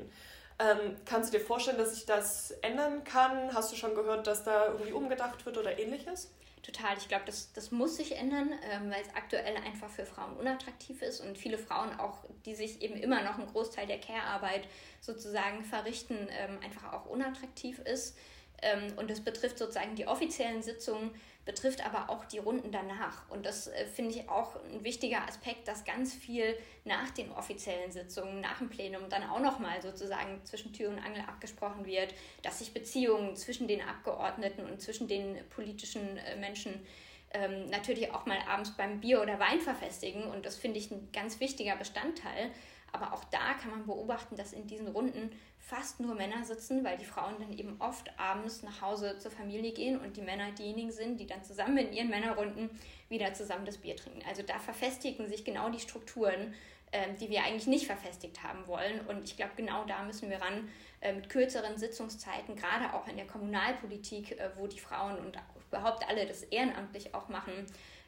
Ähm, 0.60 0.96
kannst 1.06 1.34
du 1.34 1.38
dir 1.38 1.44
vorstellen, 1.44 1.78
dass 1.78 1.96
sich 1.96 2.06
das 2.06 2.52
ändern 2.62 3.04
kann? 3.04 3.54
Hast 3.54 3.72
du 3.72 3.76
schon 3.76 3.96
gehört, 3.96 4.28
dass 4.28 4.44
da 4.44 4.68
irgendwie 4.68 4.92
umgedacht 4.92 5.46
wird 5.46 5.58
oder 5.58 5.78
ähnliches? 5.78 6.32
Total. 6.64 6.98
Ich 6.98 7.10
glaube, 7.10 7.26
das, 7.26 7.52
das 7.52 7.72
muss 7.72 7.98
sich 7.98 8.16
ändern, 8.16 8.54
ähm, 8.72 8.90
weil 8.90 9.02
es 9.02 9.14
aktuell 9.16 9.58
einfach 9.58 9.90
für 9.90 10.06
Frauen 10.06 10.38
unattraktiv 10.38 11.02
ist 11.02 11.20
und 11.20 11.38
viele 11.38 11.58
Frauen 11.58 12.00
auch, 12.00 12.20
die 12.46 12.56
sich 12.56 12.82
eben 12.82 12.96
immer 12.96 13.22
noch 13.22 13.38
einen 13.38 13.48
Großteil 13.48 13.86
der 13.86 14.00
Care-Arbeit 14.00 14.68
sozusagen 15.02 15.66
verrichten, 15.66 16.30
ähm, 16.32 16.60
einfach 16.64 16.94
auch 16.94 17.06
unattraktiv 17.06 17.80
ist. 17.80 18.16
Ähm, 18.62 18.94
und 18.96 19.10
das 19.10 19.20
betrifft 19.20 19.58
sozusagen 19.58 19.96
die 19.96 20.08
offiziellen 20.08 20.64
Sitzungen 20.64 21.12
betrifft 21.46 21.86
aber 21.86 22.10
auch 22.10 22.26
die 22.26 22.40
Runden 22.40 22.72
danach. 22.72 23.30
Und 23.30 23.46
das 23.46 23.68
äh, 23.68 23.86
finde 23.86 24.12
ich 24.12 24.30
auch 24.30 24.56
ein 24.72 24.84
wichtiger 24.84 25.28
Aspekt, 25.28 25.68
dass 25.68 25.84
ganz 25.84 26.14
viel 26.14 26.58
nach 26.86 27.10
den 27.12 27.32
offiziellen 27.32 27.92
Sitzungen, 27.92 28.42
nach 28.42 28.60
dem 28.60 28.70
Plenum 28.70 29.10
dann 29.10 29.24
auch 29.24 29.40
nochmal 29.40 29.82
sozusagen 29.82 30.44
zwischen 30.46 30.74
Tür 30.74 30.90
und 30.90 31.00
Angel 31.00 31.24
abgesprochen 31.28 31.86
wird, 31.86 32.14
dass 32.42 32.60
sich 32.60 32.74
Beziehungen 32.74 33.36
zwischen 33.36 33.68
den 33.68 33.82
Abgeordneten 33.82 34.66
und 34.66 34.82
zwischen 34.82 35.08
den 35.08 35.38
politischen 35.50 36.18
äh, 36.18 36.38
Menschen 36.38 36.86
ähm, 37.34 37.70
natürlich 37.70 38.12
auch 38.12 38.26
mal 38.26 38.38
abends 38.48 38.72
beim 38.78 39.00
Bier 39.00 39.22
oder 39.22 39.40
Wein 39.40 39.60
verfestigen. 39.60 40.24
Und 40.24 40.46
das 40.46 40.56
finde 40.56 40.80
ich 40.80 40.92
ein 40.92 41.10
ganz 41.12 41.40
wichtiger 41.40 41.76
Bestandteil. 41.76 42.52
Aber 42.94 43.12
auch 43.12 43.24
da 43.26 43.56
kann 43.56 43.72
man 43.72 43.86
beobachten, 43.86 44.38
dass 44.38 44.54
in 44.54 44.68
diesen 44.68 44.88
Runden 44.88 45.32
fast 45.58 46.00
nur 46.00 46.14
Männer 46.14 46.46
sitzen, 46.46 46.84
weil 46.84 46.98
die 46.98 47.06
Frauen 47.06 47.36
dann 47.40 47.52
eben 47.58 47.76
oft 47.80 48.18
abends 48.20 48.62
nach 48.62 48.82
Hause 48.82 49.18
zur 49.18 49.32
Familie 49.32 49.74
gehen 49.74 50.00
und 50.00 50.16
die 50.16 50.22
Männer 50.22 50.52
diejenigen 50.52 50.92
sind, 50.92 51.20
die 51.20 51.26
dann 51.26 51.44
zusammen 51.44 51.78
in 51.78 51.94
ihren 51.94 52.10
Männerrunden 52.10 52.70
wieder 53.10 53.34
zusammen 53.34 53.66
das 53.66 53.80
Bier 53.80 53.96
trinken. 53.96 54.22
Also 54.30 54.44
da 54.44 54.60
verfestigen 54.60 55.28
sich 55.28 55.44
genau 55.44 55.70
die 55.70 55.80
Strukturen, 55.80 56.54
äh, 56.92 57.14
die 57.20 57.30
wir 57.32 57.44
eigentlich 57.44 57.66
nicht 57.66 57.88
verfestigt 57.88 58.44
haben 58.44 58.68
wollen. 58.68 59.00
Und 59.08 59.24
ich 59.24 59.36
glaube, 59.36 59.54
genau 59.56 59.84
da 59.86 60.04
müssen 60.04 60.30
wir 60.30 60.40
ran 60.40 60.70
äh, 61.02 61.14
mit 61.14 61.28
kürzeren 61.30 61.78
Sitzungszeiten, 61.78 62.56
gerade 62.56 62.94
auch 62.94 63.08
in 63.08 63.18
der 63.18 63.26
Kommunalpolitik, 63.26 64.40
äh, 64.40 64.52
wo 64.58 64.68
die 64.68 64.80
Frauen 64.80 65.18
und 65.18 65.36
überhaupt 65.70 66.08
alle 66.08 66.28
das 66.28 66.44
ehrenamtlich 66.44 67.16
auch 67.16 67.30
machen. 67.30 67.66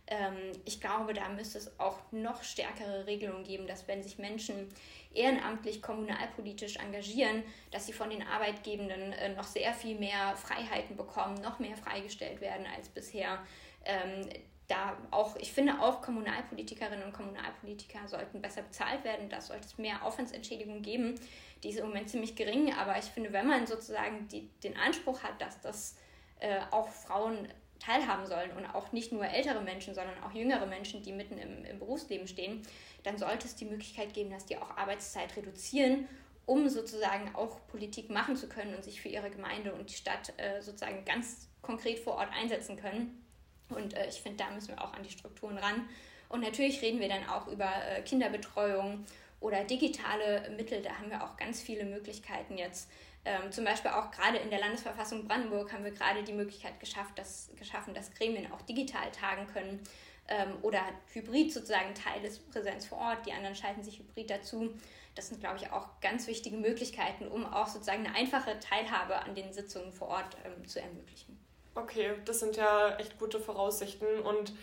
Ähm, 0.08 0.52
ich 0.66 0.80
glaube, 0.80 1.14
da 1.14 1.30
müsste 1.30 1.58
es 1.58 1.80
auch 1.80 2.00
noch 2.12 2.44
stärkere 2.44 3.08
Regelungen 3.08 3.44
geben, 3.44 3.68
dass 3.68 3.88
wenn 3.88 4.04
sich 4.04 4.18
Menschen 4.18 4.70
ehrenamtlich 5.14 5.82
kommunalpolitisch 5.82 6.78
engagieren, 6.78 7.44
dass 7.72 7.88
sie 7.88 7.94
von 7.94 8.10
den 8.10 8.22
Arbeitgebenden 8.22 9.14
äh, 9.14 9.34
noch 9.34 9.46
sehr 9.46 9.74
viel 9.74 9.98
mehr 9.98 10.36
Freiheiten 10.36 10.96
bekommen, 10.96 11.36
noch 11.42 11.60
mehr 11.60 11.76
freigestellt 11.76 12.42
werden 12.42 12.66
als 12.76 12.90
bisher. 12.90 13.40
Ähm, 13.86 14.30
da 14.68 14.98
auch, 15.12 15.36
ich 15.36 15.52
finde 15.52 15.80
auch 15.80 16.02
Kommunalpolitikerinnen 16.02 17.04
und 17.04 17.14
Kommunalpolitiker 17.14 18.08
sollten 18.08 18.42
besser 18.42 18.64
bezahlt 18.64 19.04
werden. 19.04 19.30
Da 19.30 19.40
sollte 19.40 19.66
es 19.66 19.78
mehr 19.78 20.04
Aufwandsentschädigung 20.04 20.82
geben. 20.82 21.20
Die 21.64 21.70
ist 21.70 21.78
im 21.78 21.88
Moment 21.88 22.10
ziemlich 22.10 22.36
gering, 22.36 22.74
aber 22.74 22.98
ich 22.98 23.06
finde, 23.06 23.32
wenn 23.32 23.48
man 23.48 23.68
sozusagen 23.68 24.28
die, 24.28 24.50
den 24.64 24.76
Anspruch 24.76 25.22
hat, 25.22 25.40
dass 25.40 25.62
das 25.62 25.98
äh, 26.40 26.60
auch 26.72 26.90
Frauen 26.90 27.48
teilhaben 27.80 28.26
sollen 28.26 28.52
und 28.52 28.66
auch 28.66 28.92
nicht 28.92 29.12
nur 29.12 29.26
ältere 29.26 29.62
Menschen, 29.62 29.94
sondern 29.94 30.16
auch 30.24 30.34
jüngere 30.34 30.66
Menschen, 30.66 31.04
die 31.04 31.12
mitten 31.12 31.38
im, 31.38 31.66
im 31.66 31.80
Berufsleben 31.80 32.28
stehen, 32.28 32.62
dann 33.04 33.18
sollte 33.18 33.48
es 33.48 33.56
die 33.56 33.66
Möglichkeit 33.66 34.14
geben, 34.14 34.32
dass 34.32 34.46
die 34.46 34.58
auch 34.58 34.78
Arbeitszeit 34.78 35.36
reduzieren, 35.36 36.08
um 36.46 36.70
sozusagen 36.70 37.34
auch 37.36 37.60
Politik 37.68 38.10
machen 38.10 38.36
zu 38.36 38.48
können 38.48 38.76
und 38.76 38.84
sich 38.84 39.02
für 39.02 39.10
ihre 39.10 39.30
Gemeinde 39.30 39.74
und 39.74 39.90
die 39.90 39.96
Stadt 39.96 40.34
äh, 40.38 40.62
sozusagen 40.62 41.04
ganz 41.06 41.50
konkret 41.62 42.00
vor 42.00 42.16
Ort 42.16 42.30
einsetzen 42.32 42.78
können. 42.78 43.24
Und 43.70 43.96
äh, 43.96 44.08
ich 44.08 44.22
finde, 44.22 44.44
da 44.44 44.52
müssen 44.52 44.70
wir 44.70 44.82
auch 44.82 44.94
an 44.94 45.04
die 45.04 45.10
Strukturen 45.10 45.58
ran. 45.58 45.88
Und 46.30 46.42
natürlich 46.42 46.82
reden 46.82 47.00
wir 47.00 47.10
dann 47.10 47.28
auch 47.28 47.48
über 47.48 47.70
äh, 47.90 48.02
Kinderbetreuung 48.02 49.06
oder 49.40 49.64
digitale 49.64 50.50
Mittel. 50.56 50.82
Da 50.82 50.98
haben 50.98 51.10
wir 51.10 51.24
auch 51.24 51.38
ganz 51.38 51.62
viele 51.62 51.86
Möglichkeiten 51.86 52.58
jetzt. 52.58 52.90
Ähm, 53.26 53.52
zum 53.52 53.66
Beispiel 53.66 53.92
auch 53.92 54.12
gerade 54.12 54.38
in 54.38 54.52
der 54.52 54.60
Landesverfassung 54.60 55.28
Brandenburg 55.28 55.74
haben 55.74 55.84
wir 55.84 55.92
gerade 55.92 56.24
die 56.24 56.34
Möglichkeit 56.34 56.80
geschafft, 56.80 57.18
dass, 57.18 57.50
geschaffen, 57.58 57.94
dass 57.96 58.14
Gremien 58.14 58.52
auch 58.52 58.62
digital 58.62 59.12
tagen 59.12 59.48
können 59.48 59.82
ähm, 60.28 60.58
oder 60.62 60.82
hybrid 61.12 61.52
sozusagen 61.52 61.96
Teil 61.96 62.24
ist 62.24 62.50
Präsenz 62.52 62.86
vor 62.86 63.00
Ort, 63.00 63.26
die 63.26 63.34
anderen 63.34 63.56
schalten 63.56 63.84
sich 63.84 64.00
hybrid 64.00 64.30
dazu. 64.30 64.74
Das 65.16 65.30
sind, 65.30 65.40
glaube 65.40 65.58
ich, 65.58 65.72
auch 65.72 65.88
ganz 66.02 66.28
wichtige 66.28 66.58
Möglichkeiten, 66.58 67.28
um 67.28 67.46
auch 67.46 67.68
sozusagen 67.68 68.06
eine 68.06 68.16
einfache 68.16 68.60
Teilhabe 68.60 69.16
an 69.16 69.34
den 69.34 69.54
Sitzungen 69.54 69.92
vor 69.92 70.10
Ort 70.10 70.38
ähm, 70.46 70.68
zu 70.68 70.80
ermöglichen. 70.80 71.40
Okay, 71.74 72.14
das 72.26 72.40
sind 72.40 72.56
ja 72.56 72.96
echt 72.98 73.18
gute 73.18 73.40
Voraussichten 73.40 74.20
und 74.20 74.54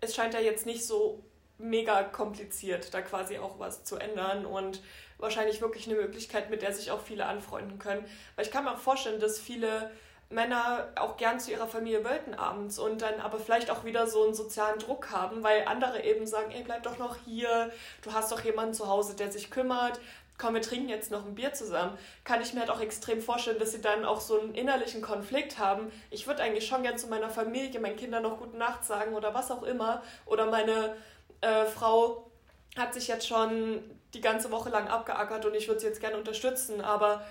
es 0.00 0.14
scheint 0.14 0.34
ja 0.34 0.40
jetzt 0.40 0.64
nicht 0.64 0.86
so 0.86 1.24
mega 1.58 2.02
kompliziert, 2.02 2.92
da 2.94 3.02
quasi 3.02 3.38
auch 3.38 3.58
was 3.58 3.84
zu 3.84 3.96
ändern 3.96 4.46
und 4.46 4.82
wahrscheinlich 5.22 5.60
wirklich 5.60 5.86
eine 5.86 5.96
Möglichkeit, 5.96 6.50
mit 6.50 6.62
der 6.62 6.72
sich 6.72 6.90
auch 6.90 7.00
viele 7.00 7.26
anfreunden 7.26 7.78
können. 7.78 8.04
Weil 8.36 8.44
ich 8.44 8.50
kann 8.50 8.64
mir 8.64 8.72
auch 8.72 8.78
vorstellen, 8.78 9.20
dass 9.20 9.38
viele 9.38 9.90
Männer 10.28 10.88
auch 10.96 11.16
gern 11.16 11.38
zu 11.38 11.50
ihrer 11.50 11.66
Familie 11.66 12.04
wollten 12.04 12.34
abends 12.34 12.78
und 12.78 13.02
dann 13.02 13.20
aber 13.20 13.38
vielleicht 13.38 13.70
auch 13.70 13.84
wieder 13.84 14.06
so 14.06 14.24
einen 14.24 14.34
sozialen 14.34 14.78
Druck 14.78 15.10
haben, 15.10 15.42
weil 15.42 15.66
andere 15.66 16.02
eben 16.04 16.26
sagen, 16.26 16.50
ey, 16.52 16.62
bleib 16.62 16.82
doch 16.82 16.98
noch 16.98 17.16
hier, 17.24 17.70
du 18.02 18.12
hast 18.12 18.32
doch 18.32 18.40
jemanden 18.40 18.74
zu 18.74 18.88
Hause, 18.88 19.14
der 19.14 19.30
sich 19.30 19.50
kümmert, 19.50 20.00
komm, 20.38 20.54
wir 20.54 20.62
trinken 20.62 20.88
jetzt 20.88 21.10
noch 21.10 21.24
ein 21.24 21.34
Bier 21.34 21.52
zusammen, 21.52 21.96
kann 22.24 22.40
ich 22.40 22.54
mir 22.54 22.60
halt 22.60 22.70
auch 22.70 22.80
extrem 22.80 23.20
vorstellen, 23.20 23.58
dass 23.58 23.72
sie 23.72 23.80
dann 23.80 24.04
auch 24.04 24.20
so 24.20 24.40
einen 24.40 24.54
innerlichen 24.54 25.02
Konflikt 25.02 25.58
haben. 25.58 25.92
Ich 26.10 26.26
würde 26.26 26.42
eigentlich 26.42 26.66
schon 26.66 26.82
gern 26.82 26.98
zu 26.98 27.06
meiner 27.08 27.30
Familie, 27.30 27.78
meinen 27.78 27.96
Kindern 27.96 28.22
noch 28.22 28.38
gute 28.38 28.56
Nacht 28.56 28.84
sagen 28.84 29.14
oder 29.14 29.34
was 29.34 29.50
auch 29.50 29.62
immer. 29.62 30.02
Oder 30.26 30.46
meine 30.46 30.96
äh, 31.42 31.66
Frau 31.66 32.31
hat 32.76 32.94
sich 32.94 33.08
jetzt 33.08 33.26
schon 33.26 33.82
die 34.14 34.20
ganze 34.20 34.50
Woche 34.50 34.70
lang 34.70 34.88
abgeackert 34.88 35.44
und 35.46 35.54
ich 35.54 35.68
würde 35.68 35.80
sie 35.80 35.86
jetzt 35.86 36.00
gerne 36.00 36.16
unterstützen, 36.16 36.80
aber 36.80 37.24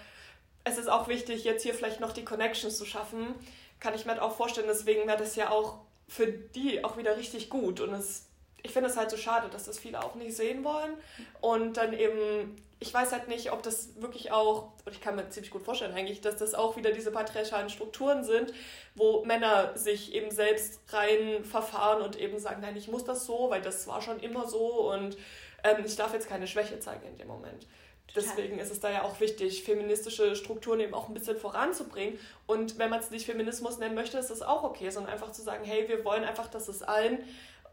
es 0.64 0.78
ist 0.78 0.90
auch 0.90 1.08
wichtig, 1.08 1.44
jetzt 1.44 1.64
hier 1.64 1.74
vielleicht 1.74 2.00
noch 2.00 2.14
die 2.14 2.26
Connections 2.26 2.78
zu 2.78 2.86
schaffen. 2.86 3.34
Kann 3.80 3.96
ich 3.96 4.06
mir 4.06 4.12
halt 4.12 4.22
auch 4.22 4.36
vorstellen, 4.36 4.68
deswegen 4.68 5.08
wäre 5.08 5.18
das 5.18 5.36
ja 5.36 5.50
auch 5.50 5.80
für 6.08 6.28
die 6.28 6.84
auch 6.84 6.98
wieder 6.98 7.18
richtig 7.18 7.50
gut. 7.50 7.80
Und 7.80 7.94
es, 7.94 8.28
ich 8.62 8.72
finde 8.72 8.90
es 8.90 8.98
halt 8.98 9.10
so 9.10 9.18
schade, 9.18 9.50
dass 9.50 9.66
das 9.66 9.80
viele 9.80 10.04
auch 10.04 10.16
nicht 10.16 10.36
sehen 10.36 10.64
wollen. 10.64 10.94
Und 11.40 11.78
dann 11.78 11.94
eben, 11.94 12.56
ich 12.82 12.92
weiß 12.92 13.12
halt 13.12 13.28
nicht, 13.28 13.52
ob 13.52 13.62
das 13.62 14.02
wirklich 14.02 14.32
auch, 14.32 14.72
und 14.86 14.92
ich 14.92 15.02
kann 15.02 15.16
mir 15.16 15.30
ziemlich 15.30 15.52
gut 15.52 15.62
vorstellen 15.62 15.94
eigentlich, 15.94 16.20
dass 16.20 16.38
das 16.38 16.56
auch 16.56 16.76
wieder 16.78 16.92
diese 16.92 17.12
patriarchalen 17.12 17.70
Strukturen 17.70 18.24
sind, 18.24 18.52
wo 18.96 19.24
Männer 19.24 19.78
sich 19.78 20.16
eben 20.16 20.32
selbst 20.32 20.80
rein 20.90 21.46
verfahren 21.46 22.02
und 22.02 22.20
eben 22.20 22.40
sagen, 22.40 22.60
nein, 22.62 22.76
ich 22.76 22.88
muss 22.88 23.06
das 23.06 23.28
so, 23.28 23.52
weil 23.52 23.62
das 23.62 23.86
war 23.88 24.02
schon 24.02 24.20
immer 24.20 24.50
so 24.50 24.92
und 24.92 25.16
ähm, 25.64 25.84
ich 25.86 25.96
darf 25.96 26.12
jetzt 26.14 26.28
keine 26.28 26.48
Schwäche 26.48 26.80
zeigen 26.80 27.06
in 27.06 27.18
dem 27.18 27.28
Moment. 27.28 27.68
Deswegen 28.16 28.58
ist 28.58 28.72
es 28.72 28.80
da 28.80 28.90
ja 28.90 29.04
auch 29.04 29.20
wichtig, 29.20 29.64
feministische 29.64 30.36
Strukturen 30.36 30.80
eben 30.80 30.96
auch 30.96 31.08
ein 31.08 31.14
bisschen 31.14 31.38
voranzubringen. 31.38 32.20
Und 32.46 32.78
wenn 32.78 32.90
man 32.90 33.00
es 33.00 33.12
nicht 33.12 33.26
Feminismus 33.26 33.78
nennen 33.78 33.96
möchte, 33.96 34.18
ist 34.18 34.30
das 34.32 34.42
auch 34.42 34.64
okay, 34.64 34.90
sondern 34.90 35.14
einfach 35.14 35.32
zu 35.32 35.44
sagen, 35.44 35.64
hey, 35.64 35.88
wir 35.88 36.04
wollen 36.04 36.26
einfach, 36.26 36.50
dass 36.50 36.68
es 36.68 36.84
allen 36.84 37.24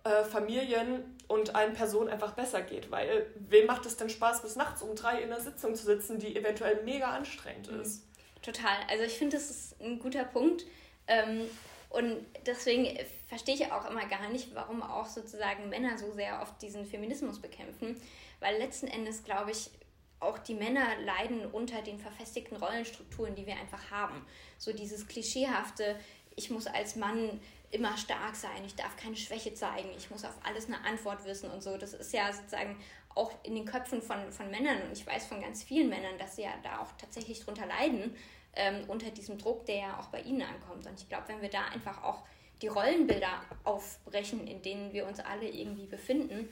äh, 0.05 0.25
Familien 0.25 1.17
und 1.27 1.55
allen 1.55 1.75
Personen 1.75 2.09
einfach 2.09 2.33
besser 2.33 2.63
geht. 2.63 2.91
Weil 2.91 3.27
wem 3.37 3.67
macht 3.67 3.87
es 3.87 3.97
denn 3.97 4.09
Spaß, 4.09 4.43
bis 4.43 4.57
nachts 4.57 4.83
um 4.83 4.95
drei 4.95 5.21
in 5.21 5.33
einer 5.33 5.41
Sitzung 5.41 5.75
zu 5.75 5.85
sitzen, 5.85 6.19
die 6.19 6.37
eventuell 6.37 6.83
mega 6.85 7.11
anstrengend 7.11 7.71
mhm. 7.71 7.81
ist? 7.81 8.05
Total. 8.43 8.77
Also 8.89 9.05
ich 9.05 9.19
finde, 9.19 9.37
das 9.37 9.51
ist 9.51 9.81
ein 9.81 9.99
guter 9.99 10.25
Punkt. 10.25 10.65
Ähm, 11.07 11.43
und 11.91 12.25
deswegen 12.47 12.99
verstehe 13.29 13.55
ich 13.55 13.73
auch 13.73 13.89
immer 13.91 14.07
gar 14.07 14.29
nicht, 14.31 14.55
warum 14.55 14.83
auch 14.83 15.07
sozusagen 15.07 15.69
Männer 15.69 15.97
so 15.97 16.13
sehr 16.13 16.43
oft 16.43 16.61
diesen 16.61 16.85
Feminismus 16.85 17.41
bekämpfen. 17.41 18.01
Weil 18.41 18.59
letzten 18.59 18.89
Endes, 18.89 19.25
glaube 19.25 19.51
ich, 19.51 19.71
auch 20.21 20.39
die 20.39 20.55
Männer 20.55 20.87
leiden 21.05 21.47
unter 21.47 21.81
den 21.83 21.99
verfestigten 21.99 22.57
Rollenstrukturen, 22.57 23.35
die 23.35 23.47
wir 23.47 23.57
einfach 23.57 23.91
haben. 23.91 24.27
So 24.59 24.73
dieses 24.73 25.07
klischeehafte, 25.07 25.97
ich 26.37 26.51
muss 26.51 26.67
als 26.67 26.97
Mann 26.97 27.41
immer 27.71 27.97
stark 27.97 28.35
sein, 28.35 28.65
ich 28.65 28.75
darf 28.75 28.97
keine 28.97 29.17
Schwäche 29.17 29.53
zeigen, 29.55 29.91
ich 29.97 30.11
muss 30.11 30.25
auf 30.25 30.35
alles 30.43 30.67
eine 30.67 30.83
Antwort 30.85 31.25
wissen 31.25 31.51
und 31.51 31.63
so. 31.63 31.77
Das 31.77 31.93
ist 31.93 32.13
ja 32.13 32.33
sozusagen 32.33 32.77
auch 33.15 33.33
in 33.43 33.55
den 33.55 33.65
Köpfen 33.65 34.01
von, 34.01 34.31
von 34.33 34.51
Männern 34.51 34.83
und 34.83 34.93
ich 34.93 35.07
weiß 35.07 35.27
von 35.27 35.41
ganz 35.41 35.63
vielen 35.63 35.89
Männern, 35.89 36.19
dass 36.19 36.37
sie 36.37 36.43
ja 36.43 36.55
da 36.63 36.81
auch 36.81 36.93
tatsächlich 36.99 37.41
drunter 37.41 37.67
leiden, 37.67 38.15
ähm, 38.55 38.85
unter 38.89 39.11
diesem 39.11 39.39
Druck, 39.39 39.67
der 39.67 39.77
ja 39.77 40.01
auch 40.01 40.09
bei 40.09 40.21
ihnen 40.23 40.43
ankommt. 40.43 40.87
Und 40.87 41.01
ich 41.01 41.09
glaube, 41.09 41.29
wenn 41.29 41.43
wir 41.43 41.51
da 41.51 41.67
einfach 41.67 42.03
auch 42.03 42.23
die 42.63 42.69
Rollenbilder 42.69 43.43
aufbrechen, 43.65 44.47
in 44.47 44.63
denen 44.63 44.93
wir 44.93 45.07
uns 45.07 45.21
alle 45.21 45.49
irgendwie 45.49 45.87
befinden, 45.87 46.49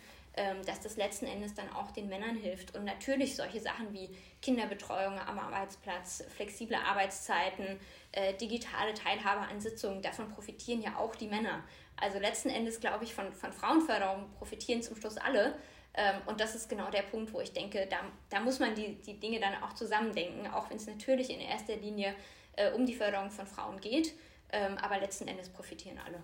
dass 0.66 0.80
das 0.80 0.96
letzten 0.96 1.26
Endes 1.26 1.54
dann 1.54 1.72
auch 1.72 1.90
den 1.90 2.08
Männern 2.08 2.36
hilft. 2.36 2.76
Und 2.76 2.84
natürlich 2.84 3.36
solche 3.36 3.60
Sachen 3.60 3.92
wie 3.92 4.10
Kinderbetreuung 4.42 5.18
am 5.18 5.38
Arbeitsplatz, 5.38 6.24
flexible 6.28 6.76
Arbeitszeiten, 6.76 7.80
äh, 8.12 8.34
digitale 8.34 8.94
Teilhabe 8.94 9.40
an 9.40 9.60
Sitzungen, 9.60 10.02
davon 10.02 10.28
profitieren 10.28 10.82
ja 10.82 10.96
auch 10.96 11.16
die 11.16 11.28
Männer. 11.28 11.64
Also 11.96 12.18
letzten 12.18 12.50
Endes, 12.50 12.80
glaube 12.80 13.04
ich, 13.04 13.14
von, 13.14 13.32
von 13.32 13.52
Frauenförderung 13.52 14.30
profitieren 14.38 14.82
zum 14.82 14.96
Schluss 14.96 15.16
alle. 15.16 15.54
Ähm, 15.94 16.16
und 16.26 16.40
das 16.40 16.54
ist 16.54 16.68
genau 16.68 16.90
der 16.90 17.02
Punkt, 17.02 17.32
wo 17.32 17.40
ich 17.40 17.52
denke, 17.52 17.86
da, 17.90 17.96
da 18.28 18.40
muss 18.40 18.58
man 18.58 18.74
die, 18.74 18.96
die 18.96 19.18
Dinge 19.18 19.40
dann 19.40 19.62
auch 19.62 19.72
zusammendenken, 19.72 20.46
auch 20.48 20.68
wenn 20.68 20.76
es 20.76 20.86
natürlich 20.86 21.30
in 21.30 21.40
erster 21.40 21.76
Linie 21.76 22.14
äh, 22.56 22.70
um 22.72 22.84
die 22.84 22.94
Förderung 22.94 23.30
von 23.30 23.46
Frauen 23.46 23.80
geht. 23.80 24.12
Ähm, 24.52 24.76
aber 24.78 24.98
letzten 24.98 25.26
Endes 25.26 25.48
profitieren 25.48 25.98
alle. 26.04 26.22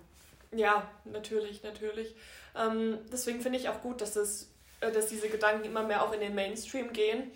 Ja, 0.55 0.89
natürlich, 1.05 1.63
natürlich. 1.63 2.15
Ähm, 2.55 2.99
deswegen 3.11 3.41
finde 3.41 3.59
ich 3.59 3.69
auch 3.69 3.81
gut, 3.81 4.01
dass, 4.01 4.15
es, 4.15 4.51
äh, 4.81 4.91
dass 4.91 5.07
diese 5.07 5.29
Gedanken 5.29 5.65
immer 5.65 5.83
mehr 5.83 6.03
auch 6.03 6.13
in 6.13 6.19
den 6.19 6.35
Mainstream 6.35 6.93
gehen 6.93 7.31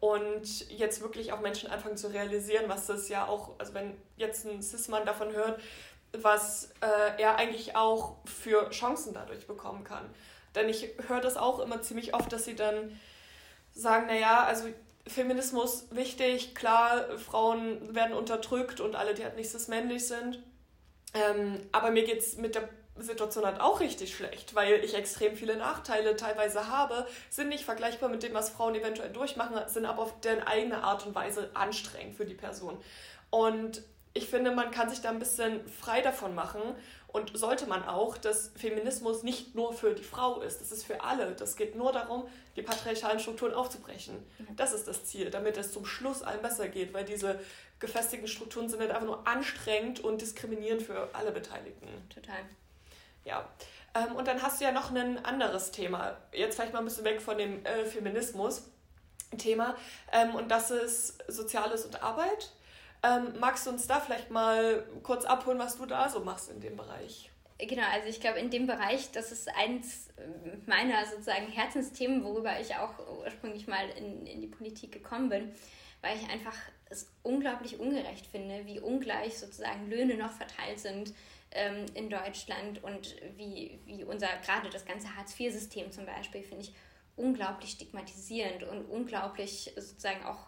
und 0.00 0.68
jetzt 0.70 1.00
wirklich 1.00 1.32
auch 1.32 1.40
Menschen 1.40 1.70
anfangen 1.70 1.96
zu 1.96 2.08
realisieren, 2.08 2.64
was 2.68 2.86
das 2.86 3.08
ja 3.08 3.26
auch, 3.26 3.58
also 3.58 3.74
wenn 3.74 3.96
jetzt 4.16 4.46
ein 4.46 4.62
Cis-Mann 4.62 5.06
davon 5.06 5.32
hört, 5.32 5.60
was 6.12 6.70
äh, 6.80 7.22
er 7.22 7.36
eigentlich 7.36 7.76
auch 7.76 8.16
für 8.24 8.68
Chancen 8.70 9.14
dadurch 9.14 9.46
bekommen 9.46 9.84
kann. 9.84 10.04
Denn 10.54 10.68
ich 10.68 10.90
höre 11.08 11.20
das 11.20 11.36
auch 11.36 11.60
immer 11.60 11.82
ziemlich 11.82 12.14
oft, 12.14 12.32
dass 12.32 12.44
sie 12.44 12.54
dann 12.56 12.98
sagen, 13.72 14.06
naja, 14.06 14.44
also 14.44 14.68
Feminismus 15.06 15.86
wichtig, 15.90 16.54
klar, 16.54 17.18
Frauen 17.18 17.94
werden 17.94 18.14
unterdrückt 18.14 18.80
und 18.80 18.94
alle, 18.94 19.14
die 19.14 19.24
halt 19.24 19.36
nicht 19.36 19.50
cis-männlich 19.50 20.06
sind. 20.06 20.42
Ähm, 21.14 21.60
aber 21.72 21.90
mir 21.90 22.04
geht 22.04 22.20
es 22.20 22.36
mit 22.36 22.54
der 22.54 22.68
Situation 22.96 23.44
halt 23.44 23.60
auch 23.60 23.80
richtig 23.80 24.14
schlecht, 24.14 24.54
weil 24.54 24.84
ich 24.84 24.94
extrem 24.94 25.34
viele 25.36 25.56
Nachteile 25.56 26.16
teilweise 26.16 26.68
habe, 26.68 27.06
sind 27.30 27.48
nicht 27.48 27.64
vergleichbar 27.64 28.08
mit 28.08 28.22
dem, 28.22 28.34
was 28.34 28.50
Frauen 28.50 28.74
eventuell 28.74 29.10
durchmachen, 29.10 29.56
sind 29.66 29.86
aber 29.86 30.02
auf 30.02 30.20
deren 30.20 30.42
eigene 30.42 30.84
Art 30.84 31.06
und 31.06 31.14
Weise 31.14 31.50
anstrengend 31.54 32.16
für 32.16 32.26
die 32.26 32.34
Person. 32.34 32.78
Und 33.30 33.82
ich 34.14 34.28
finde, 34.28 34.50
man 34.50 34.70
kann 34.70 34.90
sich 34.90 35.00
da 35.00 35.08
ein 35.08 35.18
bisschen 35.18 35.66
frei 35.66 36.02
davon 36.02 36.34
machen 36.34 36.60
und 37.12 37.36
sollte 37.36 37.66
man 37.66 37.84
auch, 37.84 38.16
dass 38.16 38.50
Feminismus 38.56 39.22
nicht 39.22 39.54
nur 39.54 39.72
für 39.72 39.94
die 39.94 40.02
Frau 40.02 40.40
ist, 40.40 40.60
das 40.60 40.72
ist 40.72 40.84
für 40.84 41.02
alle. 41.02 41.32
Das 41.32 41.56
geht 41.56 41.76
nur 41.76 41.92
darum, 41.92 42.26
die 42.56 42.62
patriarchalen 42.62 43.20
Strukturen 43.20 43.54
aufzubrechen. 43.54 44.16
Das 44.56 44.72
ist 44.72 44.88
das 44.88 45.04
Ziel, 45.04 45.30
damit 45.30 45.56
es 45.56 45.72
zum 45.72 45.84
Schluss 45.84 46.22
allen 46.22 46.42
besser 46.42 46.68
geht, 46.68 46.94
weil 46.94 47.04
diese 47.04 47.38
gefestigten 47.80 48.28
Strukturen 48.28 48.68
sind 48.68 48.80
halt 48.80 48.90
einfach 48.90 49.06
nur 49.06 49.26
anstrengend 49.26 50.00
und 50.00 50.20
diskriminierend 50.20 50.82
für 50.82 51.08
alle 51.12 51.32
Beteiligten. 51.32 51.88
Total. 52.14 52.40
Ja. 53.24 53.48
Ähm, 53.94 54.16
und 54.16 54.26
dann 54.26 54.42
hast 54.42 54.60
du 54.60 54.64
ja 54.64 54.72
noch 54.72 54.90
ein 54.90 55.24
anderes 55.24 55.70
Thema. 55.70 56.16
Jetzt 56.32 56.54
vielleicht 56.54 56.72
mal 56.72 56.78
ein 56.78 56.84
bisschen 56.86 57.04
weg 57.04 57.20
von 57.20 57.36
dem 57.36 57.64
äh, 57.66 57.84
Feminismus. 57.84 58.62
Thema. 59.38 59.76
Ähm, 60.12 60.34
und 60.34 60.50
das 60.50 60.70
ist 60.70 61.18
Soziales 61.28 61.84
und 61.84 62.02
Arbeit. 62.02 62.50
Ähm, 63.04 63.34
magst 63.40 63.66
du 63.66 63.70
uns 63.70 63.86
da 63.86 64.00
vielleicht 64.00 64.30
mal 64.30 64.86
kurz 65.02 65.24
abholen, 65.24 65.58
was 65.58 65.76
du 65.76 65.86
da 65.86 66.08
so 66.08 66.20
machst 66.20 66.50
in 66.50 66.60
dem 66.60 66.76
Bereich? 66.76 67.30
Genau, 67.58 67.86
also 67.92 68.08
ich 68.08 68.20
glaube, 68.20 68.38
in 68.38 68.50
dem 68.50 68.66
Bereich, 68.66 69.10
das 69.12 69.30
ist 69.30 69.48
eins 69.56 70.08
meiner 70.66 71.04
sozusagen 71.06 71.46
Herzensthemen, 71.46 72.24
worüber 72.24 72.58
ich 72.60 72.74
auch 72.76 72.94
ursprünglich 73.24 73.66
mal 73.66 73.88
in, 73.90 74.26
in 74.26 74.40
die 74.40 74.48
Politik 74.48 74.92
gekommen 74.92 75.28
bin, 75.28 75.52
weil 76.00 76.16
ich 76.16 76.28
einfach 76.28 76.56
es 76.90 77.10
unglaublich 77.22 77.78
ungerecht 77.78 78.26
finde, 78.26 78.66
wie 78.66 78.80
ungleich 78.80 79.38
sozusagen 79.38 79.88
Löhne 79.88 80.16
noch 80.16 80.32
verteilt 80.32 80.78
sind 80.78 81.14
ähm, 81.52 81.86
in 81.94 82.10
Deutschland 82.10 82.82
und 82.82 83.16
wie, 83.36 83.80
wie 83.86 84.04
unser, 84.04 84.28
gerade 84.44 84.68
das 84.70 84.84
ganze 84.84 85.16
Hartz-IV-System 85.16 85.90
zum 85.90 86.06
Beispiel, 86.06 86.42
finde 86.42 86.64
ich 86.64 86.74
unglaublich 87.16 87.70
stigmatisierend 87.70 88.64
und 88.64 88.86
unglaublich 88.86 89.72
sozusagen 89.76 90.24
auch 90.24 90.46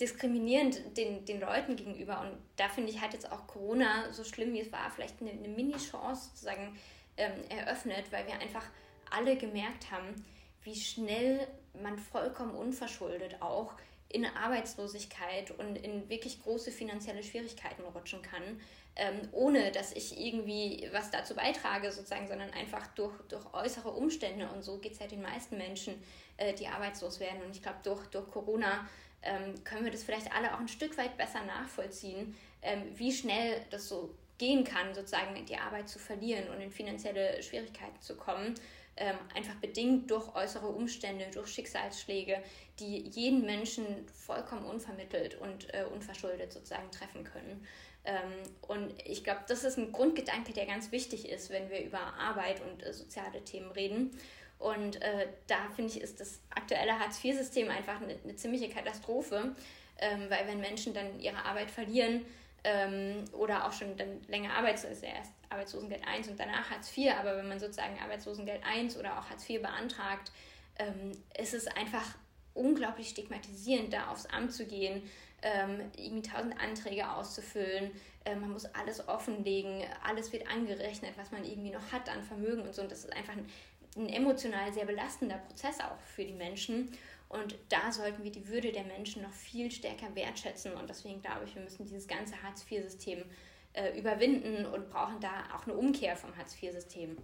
diskriminierend 0.00 0.96
den, 0.96 1.24
den 1.24 1.40
Leuten 1.40 1.76
gegenüber. 1.76 2.20
Und 2.20 2.38
da 2.56 2.68
finde 2.68 2.90
ich, 2.90 3.00
hat 3.00 3.12
jetzt 3.12 3.30
auch 3.30 3.46
Corona, 3.46 4.12
so 4.12 4.24
schlimm 4.24 4.52
wie 4.52 4.60
es 4.60 4.72
war, 4.72 4.90
vielleicht 4.90 5.20
eine, 5.20 5.30
eine 5.30 5.48
Mini-Chance 5.48 6.30
sozusagen 6.30 6.78
ähm, 7.16 7.32
eröffnet, 7.48 8.10
weil 8.10 8.26
wir 8.26 8.34
einfach 8.40 8.64
alle 9.10 9.36
gemerkt 9.36 9.90
haben, 9.90 10.24
wie 10.62 10.74
schnell 10.74 11.46
man 11.80 11.98
vollkommen 11.98 12.54
unverschuldet 12.54 13.40
auch 13.40 13.74
in 14.08 14.24
Arbeitslosigkeit 14.24 15.50
und 15.52 15.76
in 15.76 16.08
wirklich 16.08 16.42
große 16.42 16.70
finanzielle 16.70 17.22
Schwierigkeiten 17.22 17.82
rutschen 17.82 18.22
kann, 18.22 18.60
ähm, 18.94 19.28
ohne 19.32 19.72
dass 19.72 19.92
ich 19.92 20.18
irgendwie 20.18 20.88
was 20.92 21.10
dazu 21.10 21.34
beitrage, 21.34 21.90
sozusagen, 21.92 22.28
sondern 22.28 22.50
einfach 22.50 22.86
durch, 22.88 23.14
durch 23.28 23.52
äußere 23.52 23.90
Umstände. 23.90 24.48
Und 24.48 24.62
so 24.62 24.78
geht 24.78 24.92
es 24.92 25.00
ja 25.00 25.06
den 25.06 25.22
meisten 25.22 25.58
Menschen, 25.58 26.02
äh, 26.36 26.54
die 26.54 26.66
arbeitslos 26.66 27.20
werden. 27.20 27.42
Und 27.42 27.54
ich 27.54 27.62
glaube, 27.62 27.78
durch, 27.82 28.06
durch 28.06 28.30
Corona 28.30 28.88
ähm, 29.26 29.62
können 29.64 29.84
wir 29.84 29.92
das 29.92 30.04
vielleicht 30.04 30.32
alle 30.32 30.54
auch 30.54 30.60
ein 30.60 30.68
Stück 30.68 30.96
weit 30.96 31.16
besser 31.16 31.44
nachvollziehen, 31.44 32.34
ähm, 32.62 32.82
wie 32.94 33.12
schnell 33.12 33.60
das 33.70 33.88
so 33.88 34.14
gehen 34.38 34.64
kann, 34.64 34.94
sozusagen 34.94 35.44
die 35.46 35.56
Arbeit 35.56 35.88
zu 35.88 35.98
verlieren 35.98 36.48
und 36.48 36.60
in 36.60 36.70
finanzielle 36.70 37.42
Schwierigkeiten 37.42 38.00
zu 38.00 38.16
kommen. 38.16 38.54
Ähm, 38.98 39.16
einfach 39.34 39.56
bedingt 39.56 40.10
durch 40.10 40.34
äußere 40.34 40.68
Umstände, 40.68 41.26
durch 41.32 41.48
Schicksalsschläge, 41.48 42.42
die 42.80 43.00
jeden 43.08 43.44
Menschen 43.44 43.84
vollkommen 44.08 44.64
unvermittelt 44.64 45.34
und 45.34 45.72
äh, 45.74 45.84
unverschuldet 45.84 46.52
sozusagen 46.52 46.90
treffen 46.90 47.24
können. 47.24 47.66
Ähm, 48.06 48.32
und 48.62 48.94
ich 49.04 49.22
glaube, 49.22 49.40
das 49.48 49.64
ist 49.64 49.76
ein 49.76 49.92
Grundgedanke, 49.92 50.52
der 50.52 50.64
ganz 50.64 50.92
wichtig 50.92 51.28
ist, 51.28 51.50
wenn 51.50 51.68
wir 51.68 51.84
über 51.84 51.98
Arbeit 51.98 52.62
und 52.62 52.82
äh, 52.84 52.92
soziale 52.92 53.44
Themen 53.44 53.70
reden. 53.72 54.18
Und 54.58 55.02
äh, 55.02 55.28
da 55.46 55.68
finde 55.74 55.92
ich, 55.92 56.00
ist 56.00 56.20
das 56.20 56.40
aktuelle 56.50 56.98
Hartz-IV-System 56.98 57.70
einfach 57.70 58.00
eine, 58.00 58.16
eine, 58.22 58.36
ziemliche 58.36 58.68
Katastrophe, 58.68 59.54
ähm, 59.98 60.30
weil 60.30 60.46
wenn 60.46 60.60
Menschen 60.60 60.94
dann 60.94 61.20
ihre 61.20 61.44
Arbeit 61.44 61.70
verlieren 61.70 62.24
ähm, 62.64 63.24
oder 63.32 63.66
auch 63.66 63.72
schon 63.72 63.96
dann 63.96 64.22
länger 64.28 64.54
arbeitslos, 64.54 64.94
also 64.94 65.06
erst 65.06 65.32
Arbeitslosengeld 65.50 66.06
1 66.06 66.28
und 66.28 66.40
danach 66.40 66.70
Hartz 66.70 66.96
IV, 66.96 67.12
aber 67.18 67.36
wenn 67.36 67.48
man 67.48 67.60
sozusagen 67.60 67.98
Arbeitslosengeld 68.02 68.64
1 68.64 68.96
oder 68.96 69.18
auch 69.18 69.28
Hartz 69.30 69.48
IV 69.48 69.62
beantragt, 69.62 70.32
ähm, 70.78 71.12
ist 71.38 71.54
es 71.54 71.66
einfach 71.66 72.16
unglaublich 72.54 73.10
stigmatisierend, 73.10 73.92
da 73.92 74.08
aufs 74.08 74.26
Amt 74.26 74.52
zu 74.52 74.66
gehen, 74.66 75.02
ähm, 75.42 75.90
irgendwie 75.96 76.28
tausend 76.28 76.58
Anträge 76.60 77.10
auszufüllen. 77.10 77.92
Ähm, 78.24 78.40
man 78.40 78.50
muss 78.50 78.64
alles 78.66 79.06
offenlegen, 79.08 79.84
alles 80.02 80.32
wird 80.32 80.48
angerechnet, 80.48 81.12
was 81.16 81.30
man 81.30 81.44
irgendwie 81.44 81.70
noch 81.70 81.92
hat 81.92 82.08
an 82.08 82.22
Vermögen 82.24 82.62
und 82.62 82.74
so. 82.74 82.82
Und 82.82 82.90
das 82.90 83.04
ist 83.04 83.12
einfach 83.12 83.34
ein, 83.34 83.46
ein 83.96 84.08
emotional 84.08 84.72
sehr 84.72 84.84
belastender 84.84 85.38
Prozess 85.38 85.80
auch 85.80 86.00
für 86.00 86.24
die 86.24 86.34
Menschen. 86.34 86.92
Und 87.28 87.56
da 87.68 87.90
sollten 87.90 88.22
wir 88.22 88.30
die 88.30 88.48
Würde 88.48 88.70
der 88.70 88.84
Menschen 88.84 89.22
noch 89.22 89.32
viel 89.32 89.70
stärker 89.70 90.14
wertschätzen. 90.14 90.74
Und 90.74 90.88
deswegen 90.88 91.20
glaube 91.20 91.44
ich, 91.44 91.54
wir 91.54 91.62
müssen 91.62 91.84
dieses 91.84 92.06
ganze 92.06 92.40
Hartz-IV-System 92.42 93.24
äh, 93.72 93.98
überwinden 93.98 94.66
und 94.66 94.88
brauchen 94.90 95.20
da 95.20 95.44
auch 95.54 95.66
eine 95.66 95.74
Umkehr 95.74 96.16
vom 96.16 96.36
Hartz-IV-System. 96.36 97.16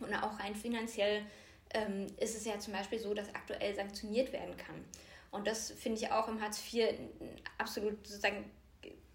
Und 0.00 0.14
auch 0.14 0.38
rein 0.40 0.54
finanziell 0.54 1.22
ähm, 1.72 2.06
ist 2.18 2.36
es 2.36 2.44
ja 2.44 2.58
zum 2.58 2.72
Beispiel 2.72 2.98
so, 2.98 3.14
dass 3.14 3.34
aktuell 3.34 3.74
sanktioniert 3.74 4.32
werden 4.32 4.56
kann. 4.56 4.84
Und 5.30 5.46
das 5.46 5.70
finde 5.70 5.98
ich 5.98 6.10
auch 6.10 6.28
im 6.28 6.40
Hartz 6.40 6.62
IV 6.72 6.88
absolut 7.58 8.06
sozusagen 8.06 8.50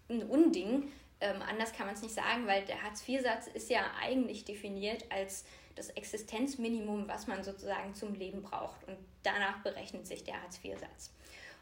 ein 0.08 0.22
Unding. 0.22 0.90
Ähm, 1.20 1.42
anders 1.42 1.72
kann 1.72 1.86
man 1.86 1.94
es 1.94 2.02
nicht 2.02 2.14
sagen, 2.14 2.46
weil 2.46 2.64
der 2.64 2.82
Hartz-IV-Satz 2.82 3.48
ist 3.48 3.70
ja 3.70 3.84
eigentlich 4.00 4.44
definiert 4.44 5.04
als 5.10 5.44
das 5.76 5.90
Existenzminimum, 5.90 7.06
was 7.06 7.26
man 7.26 7.44
sozusagen 7.44 7.94
zum 7.94 8.14
Leben 8.14 8.42
braucht. 8.42 8.82
Und 8.88 8.96
danach 9.22 9.62
berechnet 9.62 10.06
sich 10.06 10.24
der 10.24 10.42
Hartz-IV-Satz. 10.42 11.12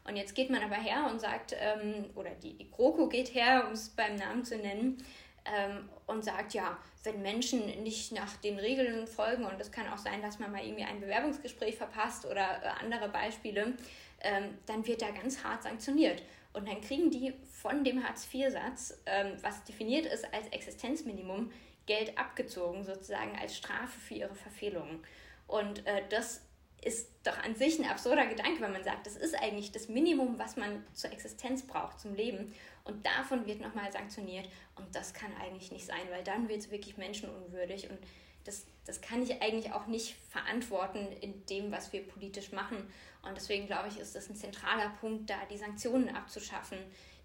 Und 0.07 0.15
jetzt 0.15 0.35
geht 0.35 0.49
man 0.49 0.63
aber 0.63 0.75
her 0.75 1.07
und 1.09 1.19
sagt, 1.19 1.55
ähm, 1.59 2.05
oder 2.15 2.31
die, 2.31 2.53
die 2.53 2.69
GroKo 2.69 3.07
geht 3.07 3.33
her, 3.33 3.65
um 3.67 3.73
es 3.73 3.89
beim 3.89 4.15
Namen 4.15 4.43
zu 4.43 4.57
nennen, 4.57 5.03
ähm, 5.45 5.89
und 6.07 6.23
sagt, 6.23 6.53
ja, 6.53 6.77
wenn 7.03 7.21
Menschen 7.21 7.65
nicht 7.83 8.11
nach 8.11 8.35
den 8.37 8.57
Regeln 8.57 9.07
folgen, 9.07 9.45
und 9.45 9.59
es 9.59 9.71
kann 9.71 9.87
auch 9.87 9.97
sein, 9.97 10.21
dass 10.21 10.39
man 10.39 10.51
mal 10.51 10.63
irgendwie 10.63 10.83
ein 10.83 10.99
Bewerbungsgespräch 10.99 11.75
verpasst 11.75 12.25
oder 12.25 12.63
äh, 12.63 12.83
andere 12.83 13.09
Beispiele, 13.09 13.73
ähm, 14.21 14.57
dann 14.65 14.85
wird 14.87 15.01
da 15.01 15.11
ganz 15.11 15.43
hart 15.43 15.63
sanktioniert. 15.63 16.23
Und 16.53 16.67
dann 16.67 16.81
kriegen 16.81 17.11
die 17.11 17.33
von 17.51 17.83
dem 17.83 18.03
Hartz-IV-Satz, 18.03 19.01
ähm, 19.05 19.33
was 19.41 19.63
definiert 19.65 20.05
ist 20.05 20.25
als 20.33 20.47
Existenzminimum, 20.47 21.51
Geld 21.85 22.17
abgezogen, 22.17 22.83
sozusagen 22.83 23.37
als 23.39 23.55
Strafe 23.55 23.99
für 23.99 24.15
ihre 24.15 24.35
Verfehlungen. 24.35 25.03
Und 25.47 25.85
äh, 25.85 26.03
das 26.09 26.41
ist 26.83 27.09
doch 27.23 27.37
an 27.43 27.55
sich 27.55 27.79
ein 27.79 27.89
absurder 27.89 28.27
Gedanke, 28.27 28.61
wenn 28.61 28.71
man 28.71 28.83
sagt, 28.83 29.07
das 29.07 29.15
ist 29.15 29.35
eigentlich 29.35 29.71
das 29.71 29.89
Minimum, 29.89 30.37
was 30.37 30.55
man 30.55 30.85
zur 30.93 31.11
Existenz 31.11 31.65
braucht, 31.65 31.99
zum 31.99 32.13
Leben. 32.13 32.53
Und 32.83 33.05
davon 33.05 33.47
wird 33.47 33.59
nochmal 33.59 33.91
sanktioniert. 33.91 34.47
Und 34.75 34.95
das 34.95 35.13
kann 35.13 35.31
eigentlich 35.41 35.71
nicht 35.71 35.85
sein, 35.85 36.07
weil 36.11 36.23
dann 36.23 36.47
wird 36.47 36.59
es 36.59 36.71
wirklich 36.71 36.97
menschenunwürdig. 36.97 37.89
Und 37.89 37.97
das, 38.43 38.67
das 38.85 39.01
kann 39.01 39.23
ich 39.23 39.41
eigentlich 39.41 39.73
auch 39.73 39.87
nicht 39.87 40.15
verantworten 40.29 41.07
in 41.21 41.45
dem, 41.47 41.71
was 41.71 41.91
wir 41.91 42.07
politisch 42.07 42.51
machen. 42.51 42.77
Und 43.23 43.35
deswegen 43.35 43.65
glaube 43.65 43.87
ich, 43.87 43.99
ist 43.99 44.15
das 44.15 44.29
ein 44.29 44.35
zentraler 44.35 44.89
Punkt, 45.01 45.29
da 45.29 45.37
die 45.49 45.57
Sanktionen 45.57 46.15
abzuschaffen, 46.15 46.77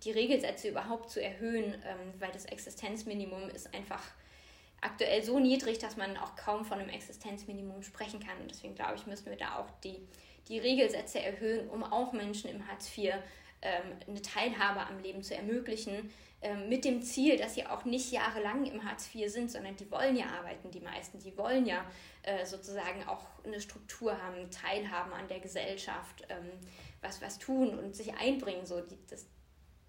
die 0.04 0.12
Regelsätze 0.12 0.68
überhaupt 0.70 1.10
zu 1.10 1.22
erhöhen, 1.22 1.74
ähm, 1.84 2.14
weil 2.18 2.32
das 2.32 2.46
Existenzminimum 2.46 3.50
ist 3.50 3.74
einfach 3.74 4.02
aktuell 4.80 5.22
so 5.22 5.38
niedrig, 5.38 5.78
dass 5.78 5.96
man 5.96 6.16
auch 6.16 6.36
kaum 6.36 6.64
von 6.64 6.78
einem 6.78 6.88
Existenzminimum 6.88 7.82
sprechen 7.82 8.20
kann. 8.20 8.38
Und 8.40 8.50
deswegen 8.50 8.74
glaube 8.74 8.96
ich, 8.96 9.06
müssen 9.06 9.26
wir 9.26 9.36
da 9.36 9.58
auch 9.58 9.70
die, 9.84 10.00
die 10.48 10.58
Regelsätze 10.58 11.20
erhöhen, 11.20 11.68
um 11.68 11.84
auch 11.84 12.12
Menschen 12.12 12.50
im 12.50 12.66
Hartz 12.66 12.96
IV 12.96 13.14
ähm, 13.62 13.82
eine 14.08 14.22
Teilhabe 14.22 14.80
am 14.86 14.98
Leben 15.00 15.22
zu 15.22 15.34
ermöglichen, 15.34 16.10
ähm, 16.42 16.70
mit 16.70 16.86
dem 16.86 17.02
Ziel, 17.02 17.36
dass 17.36 17.54
sie 17.54 17.66
auch 17.66 17.84
nicht 17.84 18.10
jahrelang 18.10 18.64
im 18.64 18.84
Hartz 18.88 19.14
IV 19.14 19.30
sind, 19.30 19.50
sondern 19.50 19.76
die 19.76 19.90
wollen 19.90 20.16
ja 20.16 20.24
arbeiten, 20.26 20.70
die 20.70 20.80
meisten, 20.80 21.18
die 21.18 21.36
wollen 21.36 21.66
ja 21.66 21.84
äh, 22.22 22.46
sozusagen 22.46 23.06
auch 23.06 23.26
eine 23.44 23.60
Struktur 23.60 24.16
haben, 24.22 24.50
teilhaben 24.50 25.12
an 25.12 25.28
der 25.28 25.40
Gesellschaft, 25.40 26.26
ähm, 26.30 26.50
was, 27.02 27.20
was 27.20 27.38
tun 27.38 27.78
und 27.78 27.94
sich 27.94 28.14
einbringen. 28.14 28.64
So, 28.64 28.80
die, 28.80 28.96
das, 29.08 29.26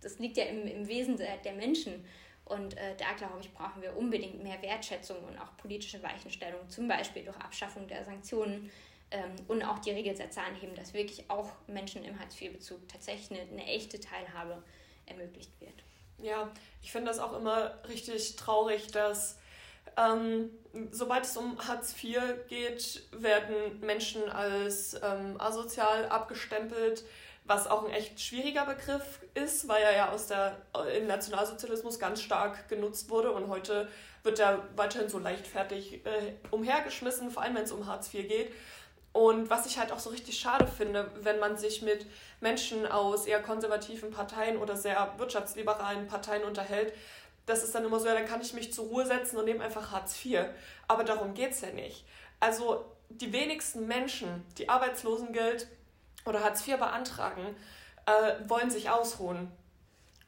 das 0.01 0.19
liegt 0.19 0.35
ja 0.35 0.43
im, 0.43 0.67
im 0.67 0.87
Wesen 0.89 1.15
der, 1.15 1.37
der 1.37 1.53
Menschen. 1.53 2.03
Und 2.51 2.77
äh, 2.77 2.95
da, 2.97 3.13
glaube 3.13 3.39
ich, 3.39 3.53
brauchen 3.53 3.81
wir 3.81 3.95
unbedingt 3.95 4.43
mehr 4.43 4.61
Wertschätzung 4.61 5.17
und 5.23 5.37
auch 5.37 5.55
politische 5.57 6.03
Weichenstellung, 6.03 6.67
zum 6.69 6.87
Beispiel 6.87 7.23
durch 7.23 7.37
Abschaffung 7.37 7.87
der 7.87 8.03
Sanktionen 8.03 8.69
ähm, 9.11 9.35
und 9.47 9.63
auch 9.63 9.79
die 9.79 9.91
Regelsätze 9.91 10.41
anheben, 10.41 10.75
dass 10.75 10.93
wirklich 10.93 11.29
auch 11.29 11.49
Menschen 11.67 12.03
im 12.03 12.19
Hartz-IV-Bezug 12.19 12.89
tatsächlich 12.89 13.39
eine, 13.39 13.49
eine 13.49 13.65
echte 13.65 13.99
Teilhabe 13.99 14.61
ermöglicht 15.05 15.51
wird. 15.61 15.83
Ja, 16.17 16.51
ich 16.81 16.91
finde 16.91 17.07
das 17.07 17.19
auch 17.19 17.37
immer 17.37 17.79
richtig 17.87 18.35
traurig, 18.35 18.87
dass 18.87 19.37
ähm, 19.97 20.49
sobald 20.91 21.25
es 21.25 21.35
um 21.37 21.57
Hartz 21.67 21.95
IV 22.01 22.19
geht, 22.47 23.03
werden 23.11 23.79
Menschen 23.79 24.29
als 24.29 24.93
ähm, 25.01 25.39
asozial 25.39 26.07
abgestempelt, 26.07 27.03
was 27.43 27.67
auch 27.67 27.85
ein 27.85 27.91
echt 27.91 28.19
schwieriger 28.21 28.65
Begriff 28.65 29.19
ist, 29.33 29.67
weil 29.67 29.81
er 29.83 29.95
ja 29.95 30.09
aus 30.11 30.27
der, 30.27 30.57
im 30.97 31.07
Nationalsozialismus 31.07 31.99
ganz 31.99 32.21
stark 32.21 32.69
genutzt 32.69 33.09
wurde 33.09 33.31
und 33.31 33.47
heute 33.47 33.87
wird 34.23 34.39
er 34.39 34.67
weiterhin 34.75 35.09
so 35.09 35.17
leichtfertig 35.17 36.05
äh, 36.05 36.33
umhergeschmissen, 36.51 37.31
vor 37.31 37.43
allem 37.43 37.55
wenn 37.55 37.63
es 37.63 37.71
um 37.71 37.87
Hartz 37.87 38.13
IV 38.13 38.27
geht. 38.27 38.51
Und 39.13 39.49
was 39.49 39.65
ich 39.65 39.77
halt 39.77 39.91
auch 39.91 39.99
so 39.99 40.09
richtig 40.09 40.39
schade 40.39 40.67
finde, 40.67 41.11
wenn 41.21 41.39
man 41.39 41.57
sich 41.57 41.81
mit 41.81 42.05
Menschen 42.39 42.85
aus 42.87 43.25
eher 43.25 43.41
konservativen 43.41 44.11
Parteien 44.11 44.57
oder 44.57 44.77
sehr 44.77 45.15
wirtschaftsliberalen 45.17 46.07
Parteien 46.07 46.43
unterhält, 46.43 46.93
das 47.45 47.63
ist 47.63 47.75
dann 47.75 47.83
immer 47.83 47.99
so, 47.99 48.07
ja, 48.07 48.13
dann 48.13 48.27
kann 48.27 48.41
ich 48.41 48.53
mich 48.53 48.71
zur 48.71 48.85
Ruhe 48.85 49.05
setzen 49.05 49.37
und 49.37 49.45
nehme 49.45 49.63
einfach 49.63 49.91
Hartz 49.91 50.23
IV. 50.23 50.45
Aber 50.87 51.03
darum 51.03 51.33
geht 51.33 51.51
es 51.51 51.61
ja 51.61 51.71
nicht. 51.71 52.05
Also 52.39 52.85
die 53.09 53.33
wenigsten 53.33 53.87
Menschen, 53.87 54.45
die 54.57 54.69
Arbeitslosengeld 54.69 55.67
oder 56.25 56.43
Hartz 56.43 56.67
IV 56.67 56.77
beantragen, 56.77 57.55
äh, 58.05 58.49
wollen 58.49 58.69
sich 58.69 58.89
ausruhen. 58.89 59.51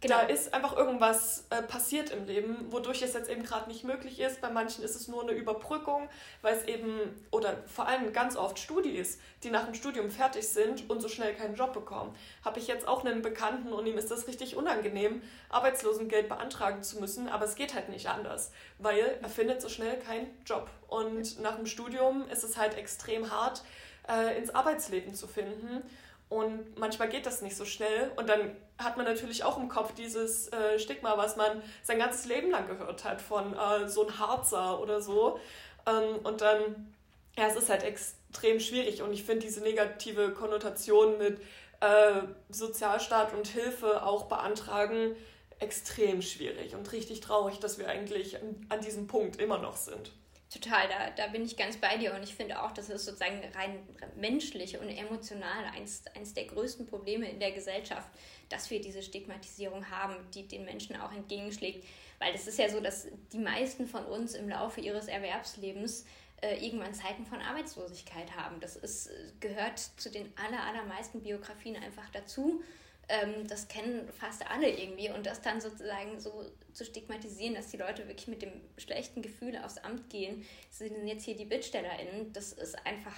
Genau. 0.03 0.17
Da 0.17 0.23
ist 0.23 0.53
einfach 0.53 0.75
irgendwas 0.75 1.45
äh, 1.49 1.61
passiert 1.63 2.09
im 2.09 2.25
Leben, 2.25 2.73
wodurch 2.73 3.01
es 3.01 3.13
jetzt 3.13 3.29
eben 3.29 3.43
gerade 3.43 3.69
nicht 3.69 3.85
möglich 3.85 4.19
ist. 4.19 4.41
Bei 4.41 4.49
manchen 4.49 4.83
ist 4.83 4.95
es 4.95 5.07
nur 5.07 5.21
eine 5.21 5.31
Überbrückung, 5.31 6.09
weil 6.41 6.57
es 6.57 6.65
eben, 6.65 6.99
oder 7.31 7.55
vor 7.67 7.87
allem 7.87 8.11
ganz 8.11 8.35
oft 8.35 8.59
Studis, 8.59 9.17
die 9.43 9.49
nach 9.49 9.63
dem 9.63 9.73
Studium 9.73 10.11
fertig 10.11 10.45
sind 10.49 10.89
und 10.89 11.01
so 11.01 11.07
schnell 11.07 11.33
keinen 11.33 11.55
Job 11.55 11.71
bekommen. 11.71 12.13
Habe 12.43 12.59
ich 12.59 12.67
jetzt 12.67 12.85
auch 12.85 13.05
einen 13.05 13.21
Bekannten 13.21 13.71
und 13.71 13.85
ihm 13.85 13.97
ist 13.97 14.11
das 14.11 14.27
richtig 14.27 14.57
unangenehm, 14.57 15.21
Arbeitslosengeld 15.47 16.27
beantragen 16.27 16.83
zu 16.83 16.99
müssen, 16.99 17.29
aber 17.29 17.45
es 17.45 17.55
geht 17.55 17.73
halt 17.73 17.87
nicht 17.87 18.09
anders, 18.09 18.51
weil 18.79 19.17
er 19.21 19.29
findet 19.29 19.61
so 19.61 19.69
schnell 19.69 19.97
keinen 19.99 20.27
Job. 20.45 20.69
Und 20.89 21.39
nach 21.39 21.55
dem 21.55 21.65
Studium 21.65 22.27
ist 22.27 22.43
es 22.43 22.57
halt 22.57 22.77
extrem 22.77 23.31
hart, 23.31 23.63
äh, 24.07 24.37
ins 24.37 24.53
Arbeitsleben 24.53 25.13
zu 25.15 25.27
finden. 25.27 25.83
Und 26.29 26.79
manchmal 26.79 27.09
geht 27.09 27.25
das 27.25 27.41
nicht 27.41 27.55
so 27.55 27.65
schnell. 27.65 28.11
Und 28.15 28.27
dann 28.27 28.55
hat 28.77 28.97
man 28.97 29.05
natürlich 29.05 29.43
auch 29.43 29.57
im 29.57 29.69
Kopf 29.69 29.93
dieses 29.93 30.51
äh, 30.51 30.79
Stigma, 30.79 31.17
was 31.17 31.35
man 31.35 31.61
sein 31.83 31.99
ganzes 31.99 32.25
Leben 32.25 32.49
lang 32.49 32.67
gehört 32.67 33.03
hat 33.03 33.21
von 33.21 33.53
äh, 33.53 33.87
so 33.87 34.07
ein 34.07 34.19
Harzer 34.19 34.79
oder 34.81 35.01
so. 35.01 35.39
Ähm, 35.85 36.19
und 36.23 36.41
dann, 36.41 36.93
ja, 37.37 37.47
es 37.47 37.55
ist 37.55 37.69
halt 37.69 37.83
extrem 37.83 38.59
schwierig. 38.59 39.03
Und 39.03 39.13
ich 39.13 39.23
finde 39.23 39.45
diese 39.45 39.61
negative 39.61 40.31
Konnotation 40.31 41.17
mit 41.19 41.39
äh, 41.81 42.21
Sozialstaat 42.49 43.33
und 43.33 43.47
Hilfe 43.47 44.03
auch 44.03 44.23
beantragen 44.25 45.15
extrem 45.59 46.21
schwierig 46.21 46.75
und 46.75 46.91
richtig 46.91 47.21
traurig, 47.21 47.59
dass 47.59 47.77
wir 47.77 47.87
eigentlich 47.87 48.35
an, 48.35 48.65
an 48.69 48.81
diesem 48.81 49.07
Punkt 49.07 49.39
immer 49.39 49.57
noch 49.57 49.77
sind. 49.77 50.11
Total, 50.53 50.87
da, 50.87 51.09
da 51.09 51.31
bin 51.31 51.43
ich 51.43 51.57
ganz 51.57 51.77
bei 51.77 51.97
dir 51.97 52.13
und 52.13 52.21
ich 52.21 52.35
finde 52.35 52.61
auch, 52.61 52.71
das 52.71 52.87
ist 52.89 53.05
sozusagen 53.05 53.41
rein 53.55 53.79
menschlich 54.15 54.77
und 54.77 54.87
emotional 54.87 55.65
eins, 55.75 56.03
eins 56.15 56.35
der 56.35 56.45
größten 56.45 56.85
Probleme 56.85 57.27
in 57.27 57.39
der 57.39 57.53
Gesellschaft, 57.53 58.07
dass 58.49 58.69
wir 58.69 58.79
diese 58.79 59.01
Stigmatisierung 59.01 59.89
haben, 59.89 60.15
die 60.35 60.47
den 60.47 60.63
Menschen 60.63 60.95
auch 60.95 61.11
entgegenschlägt. 61.11 61.83
Weil 62.19 62.35
es 62.35 62.45
ist 62.45 62.59
ja 62.59 62.69
so, 62.69 62.79
dass 62.79 63.07
die 63.31 63.39
meisten 63.39 63.87
von 63.87 64.05
uns 64.05 64.35
im 64.35 64.47
Laufe 64.47 64.79
ihres 64.79 65.07
Erwerbslebens 65.07 66.05
äh, 66.41 66.63
irgendwann 66.63 66.93
Zeiten 66.93 67.25
von 67.25 67.41
Arbeitslosigkeit 67.41 68.35
haben. 68.35 68.59
Das 68.59 68.75
ist, 68.75 69.09
gehört 69.39 69.79
zu 69.79 70.11
den 70.11 70.31
aller, 70.37 70.61
allermeisten 70.63 71.23
Biografien 71.23 71.77
einfach 71.77 72.09
dazu. 72.11 72.61
Ähm, 73.09 73.47
das 73.47 73.67
kennen 73.67 74.07
fast 74.13 74.49
alle 74.49 74.69
irgendwie 74.69 75.09
und 75.09 75.25
das 75.25 75.41
dann 75.41 75.59
sozusagen 75.59 76.19
so 76.19 76.45
zu 76.71 76.85
stigmatisieren, 76.85 77.53
dass 77.53 77.67
die 77.67 77.77
Leute 77.77 78.07
wirklich 78.07 78.27
mit 78.27 78.41
dem 78.41 78.61
schlechten 78.77 79.21
Gefühl 79.21 79.57
aufs 79.57 79.77
Amt 79.77 80.09
gehen, 80.09 80.45
sind 80.69 81.05
jetzt 81.05 81.25
hier 81.25 81.35
die 81.35 81.45
BittstellerInnen, 81.45 82.31
das 82.31 82.53
ist 82.53 82.75
einfach, 82.85 83.15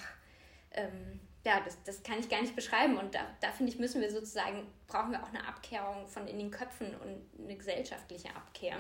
ähm, 0.72 1.20
ja, 1.46 1.62
das, 1.64 1.82
das 1.84 2.02
kann 2.02 2.20
ich 2.20 2.30
gar 2.30 2.42
nicht 2.42 2.56
beschreiben. 2.56 2.98
Und 2.98 3.14
da, 3.14 3.20
da 3.42 3.52
finde 3.52 3.72
ich, 3.72 3.80
müssen 3.80 4.02
wir 4.02 4.10
sozusagen, 4.10 4.66
brauchen 4.88 5.12
wir 5.12 5.22
auch 5.24 5.30
eine 5.30 5.48
Abkehrung 5.48 6.08
von 6.08 6.28
in 6.28 6.40
den 6.40 6.50
Köpfen 6.50 6.96
und 6.96 7.44
eine 7.44 7.56
gesellschaftliche 7.56 8.30
Abkehr. 8.36 8.80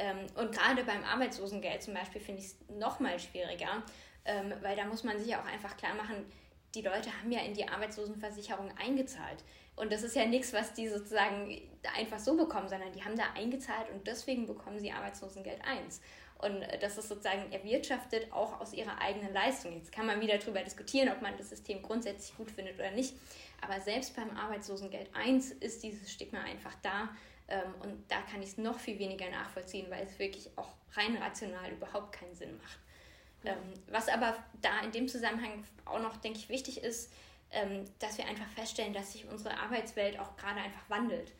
Ähm, 0.00 0.26
und 0.34 0.52
gerade 0.52 0.82
beim 0.82 1.04
Arbeitslosengeld 1.04 1.82
zum 1.82 1.94
Beispiel 1.94 2.20
finde 2.20 2.40
ich 2.40 2.48
es 2.48 2.56
noch 2.68 2.98
mal 2.98 3.18
schwieriger, 3.20 3.84
ähm, 4.24 4.52
weil 4.62 4.74
da 4.74 4.84
muss 4.84 5.04
man 5.04 5.18
sich 5.18 5.28
ja 5.28 5.40
auch 5.40 5.46
einfach 5.46 5.76
klar 5.76 5.94
machen, 5.94 6.26
die 6.74 6.82
Leute 6.82 7.10
haben 7.16 7.30
ja 7.30 7.40
in 7.40 7.54
die 7.54 7.68
Arbeitslosenversicherung 7.68 8.76
eingezahlt. 8.76 9.44
Und 9.76 9.92
das 9.92 10.02
ist 10.02 10.14
ja 10.14 10.24
nichts, 10.24 10.52
was 10.52 10.72
die 10.72 10.88
sozusagen 10.88 11.60
einfach 11.96 12.18
so 12.18 12.36
bekommen, 12.36 12.68
sondern 12.68 12.92
die 12.92 13.04
haben 13.04 13.16
da 13.16 13.24
eingezahlt 13.34 13.90
und 13.92 14.06
deswegen 14.06 14.46
bekommen 14.46 14.78
sie 14.78 14.92
Arbeitslosengeld 14.92 15.60
1. 15.66 16.00
Und 16.38 16.62
äh, 16.62 16.78
das 16.78 16.98
ist 16.98 17.08
sozusagen 17.08 17.50
erwirtschaftet 17.52 18.32
auch 18.32 18.60
aus 18.60 18.72
ihrer 18.72 19.00
eigenen 19.00 19.32
Leistung. 19.32 19.74
Jetzt 19.76 19.92
kann 19.92 20.06
man 20.06 20.20
wieder 20.20 20.38
darüber 20.38 20.62
diskutieren, 20.62 21.08
ob 21.08 21.22
man 21.22 21.36
das 21.36 21.50
System 21.50 21.82
grundsätzlich 21.82 22.36
gut 22.36 22.50
findet 22.50 22.78
oder 22.78 22.90
nicht. 22.90 23.14
Aber 23.60 23.80
selbst 23.80 24.14
beim 24.14 24.30
Arbeitslosengeld 24.36 25.10
1 25.14 25.52
ist 25.52 25.82
dieses 25.82 26.10
Stigma 26.12 26.40
einfach 26.40 26.74
da. 26.82 27.08
Ähm, 27.48 27.74
und 27.82 28.10
da 28.10 28.20
kann 28.30 28.42
ich 28.42 28.50
es 28.50 28.58
noch 28.58 28.78
viel 28.78 28.98
weniger 28.98 29.28
nachvollziehen, 29.30 29.86
weil 29.90 30.04
es 30.04 30.18
wirklich 30.18 30.50
auch 30.56 30.70
rein 30.92 31.16
rational 31.16 31.70
überhaupt 31.72 32.12
keinen 32.12 32.34
Sinn 32.34 32.56
macht. 32.58 32.78
Ähm, 33.44 33.58
was 33.90 34.08
aber 34.08 34.36
da 34.62 34.80
in 34.80 34.92
dem 34.92 35.08
Zusammenhang 35.08 35.64
auch 35.84 36.00
noch, 36.00 36.16
denke 36.16 36.38
ich, 36.38 36.48
wichtig 36.48 36.82
ist, 36.82 37.12
dass 37.98 38.18
wir 38.18 38.26
einfach 38.26 38.48
feststellen, 38.48 38.92
dass 38.92 39.12
sich 39.12 39.26
unsere 39.26 39.56
Arbeitswelt 39.58 40.18
auch 40.18 40.36
gerade 40.36 40.60
einfach 40.60 40.88
wandelt. 40.88 41.32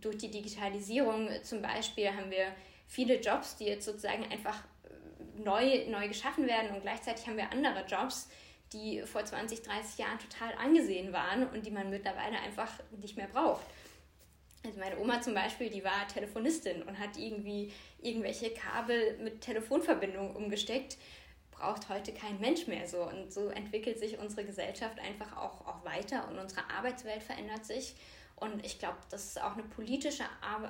durch 0.00 0.18
die 0.18 0.30
Digitalisierung 0.30 1.30
zum 1.42 1.62
Beispiel 1.62 2.08
haben 2.08 2.30
wir 2.30 2.54
viele 2.88 3.20
Jobs, 3.20 3.56
die 3.56 3.66
jetzt 3.66 3.84
sozusagen 3.84 4.24
einfach 4.32 4.64
äh, 4.84 5.40
neu, 5.42 5.86
neu 5.88 6.08
geschaffen 6.08 6.46
werden 6.46 6.74
und 6.74 6.82
gleichzeitig 6.82 7.26
haben 7.26 7.36
wir 7.36 7.52
andere 7.52 7.84
Jobs, 7.86 8.28
die 8.72 9.02
vor 9.02 9.24
20, 9.24 9.62
30 9.62 9.98
Jahren 9.98 10.18
total 10.18 10.52
angesehen 10.54 11.12
waren 11.12 11.48
und 11.48 11.64
die 11.64 11.70
man 11.70 11.90
mittlerweile 11.90 12.38
einfach 12.40 12.72
nicht 13.00 13.16
mehr 13.16 13.28
braucht. 13.28 13.64
Also 14.64 14.80
meine 14.80 14.98
Oma 14.98 15.22
zum 15.22 15.34
Beispiel, 15.34 15.70
die 15.70 15.84
war 15.84 16.08
Telefonistin 16.08 16.82
und 16.82 16.98
hat 16.98 17.16
irgendwie 17.16 17.72
irgendwelche 18.02 18.50
Kabel 18.50 19.16
mit 19.18 19.40
Telefonverbindungen 19.40 20.34
umgesteckt. 20.34 20.98
Braucht 21.58 21.88
heute 21.88 22.12
kein 22.12 22.38
Mensch 22.40 22.66
mehr 22.66 22.86
so. 22.86 23.02
Und 23.02 23.32
so 23.32 23.48
entwickelt 23.48 23.98
sich 23.98 24.18
unsere 24.18 24.44
Gesellschaft 24.44 24.98
einfach 25.00 25.36
auch, 25.36 25.66
auch 25.66 25.84
weiter 25.84 26.28
und 26.28 26.38
unsere 26.38 26.62
Arbeitswelt 26.70 27.22
verändert 27.22 27.64
sich. 27.64 27.96
Und 28.36 28.64
ich 28.64 28.78
glaube, 28.78 28.98
das 29.10 29.26
ist 29.26 29.42
auch 29.42 29.54
eine 29.54 29.64
politische 29.64 30.24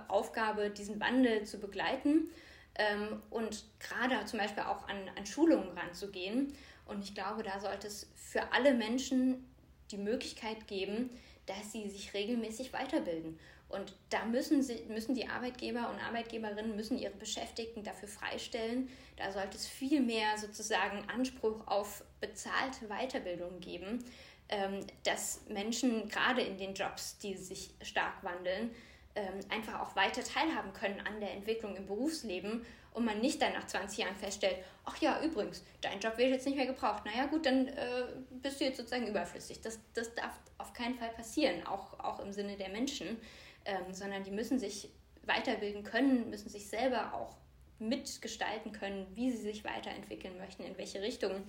Aufgabe, 0.09 0.71
diesen 0.71 1.01
Wandel 1.01 1.45
zu 1.45 1.59
begleiten 1.59 2.31
ähm, 2.79 3.23
und 3.31 3.65
gerade 3.81 4.25
zum 4.25 4.39
Beispiel 4.39 4.63
auch 4.63 4.89
an, 4.89 4.97
an 5.17 5.27
Schulungen 5.27 5.77
ranzugehen. 5.77 6.55
Und 6.87 7.05
ich 7.05 7.15
glaube, 7.15 7.43
da 7.43 7.61
sollte 7.61 7.87
es 7.87 8.09
für 8.15 8.53
alle 8.53 8.73
Menschen 8.73 9.47
die 9.91 9.99
Möglichkeit 9.99 10.67
geben, 10.67 11.11
dass 11.47 11.73
sie 11.73 11.89
sich 11.89 12.15
regelmäßig 12.15 12.73
weiterbilden. 12.73 13.39
Und 13.69 13.95
da 14.09 14.25
müssen, 14.25 14.63
sie, 14.63 14.83
müssen 14.89 15.15
die 15.15 15.29
Arbeitgeber 15.29 15.91
und 15.91 15.99
Arbeitgeberinnen 16.01 16.75
müssen 16.75 16.99
ihre 16.99 17.13
Beschäftigten 17.15 17.83
dafür 17.83 18.09
freistellen. 18.09 18.89
Da 19.17 19.31
sollte 19.31 19.57
es 19.57 19.67
viel 19.67 20.01
mehr 20.01 20.39
sozusagen 20.39 21.05
Anspruch 21.11 21.67
auf 21.67 22.03
bezahlte 22.21 22.89
Weiterbildung 22.89 23.61
geben, 23.61 24.05
ähm, 24.49 24.81
dass 25.05 25.43
Menschen 25.49 26.09
gerade 26.09 26.41
in 26.41 26.57
den 26.57 26.73
Jobs, 26.73 27.19
die 27.19 27.35
sich 27.35 27.71
stark 27.83 28.25
wandeln, 28.25 28.71
ähm, 29.15 29.41
einfach 29.51 29.81
auch 29.81 29.97
weiter 29.97 30.23
teilhaben 30.25 30.73
können 30.73 31.01
an 31.01 31.21
der 31.21 31.33
Entwicklung 31.33 31.77
im 31.77 31.87
Berufsleben 31.87 32.65
und 32.95 33.05
man 33.05 33.21
nicht 33.21 33.43
dann 33.43 33.53
nach 33.53 33.67
20 33.67 33.99
Jahren 33.99 34.17
feststellt, 34.17 34.57
ach 34.85 34.97
ja, 34.99 35.23
übrigens, 35.23 35.63
dein 35.83 36.01
Job 36.01 36.17
wird 36.17 36.31
jetzt 36.31 36.47
nicht 36.47 36.57
mehr 36.57 36.67
gebraucht. 36.67 37.05
Naja 37.05 37.27
gut, 37.27 37.45
dann 37.45 37.69
äh, 37.69 38.05
bist 38.31 38.61
du 38.61 38.65
jetzt 38.65 38.79
sozusagen 38.79 39.07
überflüssig. 39.07 39.61
Das, 39.61 39.79
das 39.93 40.15
darf 40.15 40.33
auf 40.57 40.73
keinen 40.73 40.95
Fall 40.95 41.11
passieren, 41.11 41.67
auch, 41.67 41.99
auch 42.01 42.21
im 42.21 42.33
Sinne 42.33 42.57
der 42.57 42.71
Menschen, 42.71 43.19
ähm, 43.65 43.93
sondern 43.93 44.25
die 44.25 44.31
müssen 44.31 44.59
sich 44.59 44.91
weiterbilden 45.23 45.83
können, 45.83 46.31
müssen 46.31 46.49
sich 46.49 46.69
selber 46.69 47.15
auch 47.15 47.37
mitgestalten 47.79 48.73
können, 48.73 49.07
wie 49.15 49.31
sie 49.31 49.43
sich 49.43 49.65
weiterentwickeln 49.65 50.37
möchten, 50.39 50.65
in 50.65 50.77
welche 50.79 51.01
Richtung. 51.01 51.45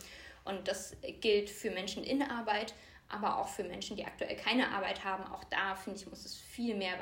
Und 0.45 0.67
das 0.67 0.95
gilt 1.21 1.49
für 1.49 1.71
Menschen 1.71 2.03
in 2.03 2.21
Arbeit, 2.21 2.73
aber 3.07 3.39
auch 3.39 3.47
für 3.47 3.63
Menschen, 3.63 3.95
die 3.97 4.05
aktuell 4.05 4.35
keine 4.35 4.69
Arbeit 4.69 5.03
haben. 5.03 5.23
Auch 5.23 5.43
da, 5.45 5.75
finde 5.75 5.99
ich, 5.99 6.07
muss 6.07 6.25
es 6.25 6.37
viel 6.37 6.75
mehr 6.75 6.93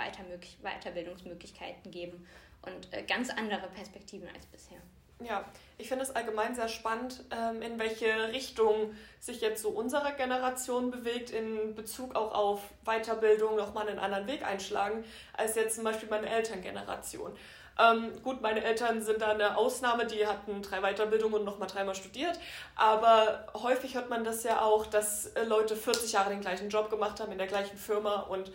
Weiterbildungsmöglichkeiten 0.62 1.92
geben 1.92 2.26
und 2.62 2.94
äh, 2.94 3.04
ganz 3.04 3.30
andere 3.30 3.68
Perspektiven 3.70 4.28
als 4.30 4.46
bisher. 4.46 4.82
Ja, 5.24 5.46
ich 5.80 5.88
finde 5.90 6.04
es 6.04 6.16
allgemein 6.16 6.56
sehr 6.56 6.68
spannend, 6.68 7.24
ähm, 7.32 7.62
in 7.62 7.80
welche 7.80 8.32
Richtung 8.32 8.96
sich 9.20 9.42
jetzt 9.42 9.64
so 9.64 9.70
unsere 9.70 10.14
Generation 10.14 10.92
bewegt, 10.92 11.32
in 11.32 11.76
Bezug 11.76 12.16
auch 12.16 12.34
auf 12.34 12.62
Weiterbildung 12.86 13.56
nochmal 13.56 13.88
einen 13.88 14.00
anderen 14.00 14.28
Weg 14.28 14.46
einschlagen, 14.46 15.04
als 15.34 15.56
jetzt 15.56 15.76
zum 15.76 15.84
Beispiel 15.84 16.10
meine 16.10 16.30
Elterngeneration. 16.30 17.36
Ähm, 17.80 18.12
gut, 18.24 18.42
meine 18.42 18.64
Eltern 18.64 19.02
sind 19.02 19.22
da 19.22 19.32
eine 19.32 19.56
Ausnahme, 19.56 20.08
die 20.08 20.26
hatten 20.26 20.62
drei 20.62 20.82
Weiterbildungen 20.82 21.40
und 21.40 21.46
nochmal 21.46 21.68
dreimal 21.68 21.96
studiert. 21.96 22.40
Aber 22.76 23.46
häufig 23.54 23.96
hört 23.96 24.10
man 24.10 24.24
das 24.24 24.44
ja 24.44 24.62
auch, 24.62 24.88
dass 24.88 25.28
äh, 25.28 25.44
Leute 25.44 25.76
40 25.76 26.12
Jahre 26.12 26.32
den 26.32 26.42
gleichen 26.42 26.70
Job 26.70 26.90
gemacht 26.90 27.20
haben 27.20 27.32
in 27.32 27.38
der 27.38 27.48
gleichen 27.48 27.78
Firma 27.78 28.22
und 28.22 28.52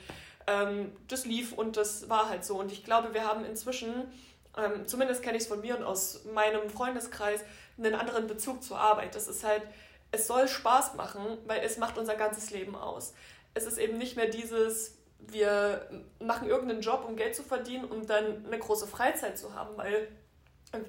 ähm, 0.48 0.92
das 1.07 1.25
lief 1.25 1.53
und 1.53 1.77
das 1.77 2.09
war 2.09 2.29
halt 2.29 2.44
so. 2.44 2.59
Und 2.59 2.72
ich 2.72 2.85
glaube, 2.85 3.14
wir 3.14 3.25
haben 3.25 3.44
inzwischen, 3.44 4.12
ähm, 4.56 4.86
zumindest 4.86 5.22
kenne 5.22 5.36
ich 5.36 5.44
es 5.44 5.48
von 5.48 5.60
mir 5.60 5.76
und 5.76 5.84
aus 5.84 6.24
meinem 6.24 6.68
Freundeskreis, 6.68 7.40
einen 7.78 7.94
anderen 7.94 8.26
Bezug 8.26 8.62
zur 8.62 8.78
Arbeit. 8.78 9.14
Das 9.14 9.28
ist 9.28 9.44
halt, 9.44 9.62
es 10.10 10.26
soll 10.26 10.46
Spaß 10.46 10.94
machen, 10.94 11.38
weil 11.46 11.60
es 11.60 11.78
macht 11.78 11.98
unser 11.98 12.14
ganzes 12.14 12.50
Leben 12.50 12.76
aus. 12.76 13.14
Es 13.54 13.64
ist 13.64 13.78
eben 13.78 13.98
nicht 13.98 14.16
mehr 14.16 14.28
dieses, 14.28 14.98
wir 15.18 15.88
machen 16.20 16.48
irgendeinen 16.48 16.82
Job, 16.82 17.04
um 17.06 17.16
Geld 17.16 17.34
zu 17.34 17.42
verdienen, 17.42 17.84
um 17.84 18.06
dann 18.06 18.44
eine 18.46 18.58
große 18.58 18.86
Freizeit 18.86 19.38
zu 19.38 19.54
haben, 19.54 19.76
weil 19.76 20.08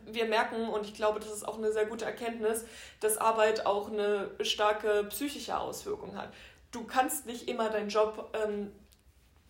wir 0.05 0.25
merken, 0.25 0.69
und 0.69 0.85
ich 0.85 0.93
glaube, 0.93 1.19
das 1.19 1.31
ist 1.31 1.47
auch 1.47 1.57
eine 1.57 1.71
sehr 1.71 1.85
gute 1.85 2.05
Erkenntnis, 2.05 2.65
dass 3.01 3.17
Arbeit 3.17 3.65
auch 3.65 3.91
eine 3.91 4.31
starke 4.41 5.05
psychische 5.05 5.57
Auswirkung 5.57 6.17
hat. 6.17 6.33
Du 6.71 6.85
kannst 6.85 7.25
nicht 7.25 7.49
immer 7.49 7.69
deinen 7.69 7.89
Job 7.89 8.33
ähm, 8.33 8.71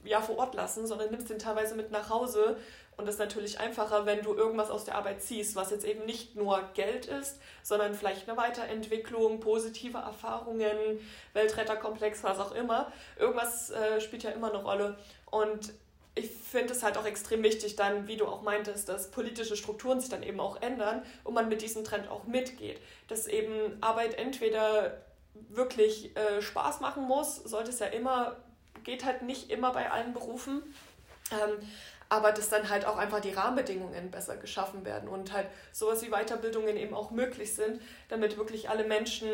ja, 0.03 0.21
vor 0.21 0.37
Ort 0.37 0.55
lassen, 0.55 0.87
sondern 0.87 1.11
nimmst 1.11 1.29
den 1.29 1.39
teilweise 1.39 1.75
mit 1.75 1.91
nach 1.91 2.09
Hause 2.09 2.57
und 2.97 3.05
das 3.05 3.15
ist 3.15 3.19
natürlich 3.19 3.59
einfacher, 3.59 4.05
wenn 4.05 4.21
du 4.21 4.33
irgendwas 4.33 4.69
aus 4.69 4.85
der 4.85 4.95
Arbeit 4.95 5.21
ziehst, 5.21 5.55
was 5.55 5.71
jetzt 5.71 5.85
eben 5.85 6.05
nicht 6.05 6.35
nur 6.35 6.61
Geld 6.73 7.05
ist, 7.07 7.39
sondern 7.63 7.93
vielleicht 7.93 8.27
eine 8.27 8.37
Weiterentwicklung, 8.37 9.39
positive 9.39 9.97
Erfahrungen, 9.97 10.99
Weltretterkomplex, 11.33 12.23
was 12.23 12.39
auch 12.39 12.53
immer. 12.53 12.91
Irgendwas 13.17 13.71
äh, 13.71 13.99
spielt 13.99 14.23
ja 14.23 14.31
immer 14.31 14.49
eine 14.49 14.63
Rolle. 14.63 14.97
Und 15.31 15.73
ich 16.15 16.29
finde 16.29 16.73
es 16.73 16.83
halt 16.83 16.97
auch 16.97 17.05
extrem 17.05 17.41
wichtig, 17.41 17.75
dann, 17.75 18.07
wie 18.07 18.17
du 18.17 18.27
auch 18.27 18.43
meintest, 18.43 18.87
dass 18.87 19.09
politische 19.09 19.57
Strukturen 19.57 19.99
sich 19.99 20.09
dann 20.09 20.21
eben 20.21 20.39
auch 20.39 20.61
ändern 20.61 21.03
und 21.23 21.33
man 21.33 21.49
mit 21.49 21.61
diesem 21.61 21.83
Trend 21.83 22.07
auch 22.07 22.25
mitgeht. 22.25 22.79
Dass 23.07 23.27
eben 23.27 23.77
Arbeit 23.81 24.19
entweder 24.19 25.01
wirklich 25.33 26.15
äh, 26.15 26.41
Spaß 26.41 26.81
machen 26.81 27.03
muss, 27.07 27.37
sollte 27.37 27.71
es 27.71 27.79
ja 27.79 27.87
immer, 27.87 28.35
geht 28.83 29.03
halt 29.03 29.23
nicht 29.23 29.49
immer 29.49 29.71
bei 29.71 29.89
allen 29.89 30.13
Berufen. 30.13 30.61
Ähm, 31.31 31.67
aber 32.13 32.31
dass 32.31 32.47
dann 32.47 32.69
halt 32.69 32.85
auch 32.85 32.97
einfach 32.97 33.21
die 33.21 33.31
Rahmenbedingungen 33.31 34.11
besser 34.11 34.37
geschaffen 34.37 34.85
werden 34.85 35.09
und 35.09 35.33
halt 35.33 35.47
sowas 35.71 36.03
wie 36.03 36.11
Weiterbildungen 36.11 36.77
eben 36.77 36.93
auch 36.93 37.09
möglich 37.09 37.55
sind, 37.55 37.81
damit 38.07 38.37
wirklich 38.37 38.69
alle 38.69 38.83
Menschen 38.83 39.27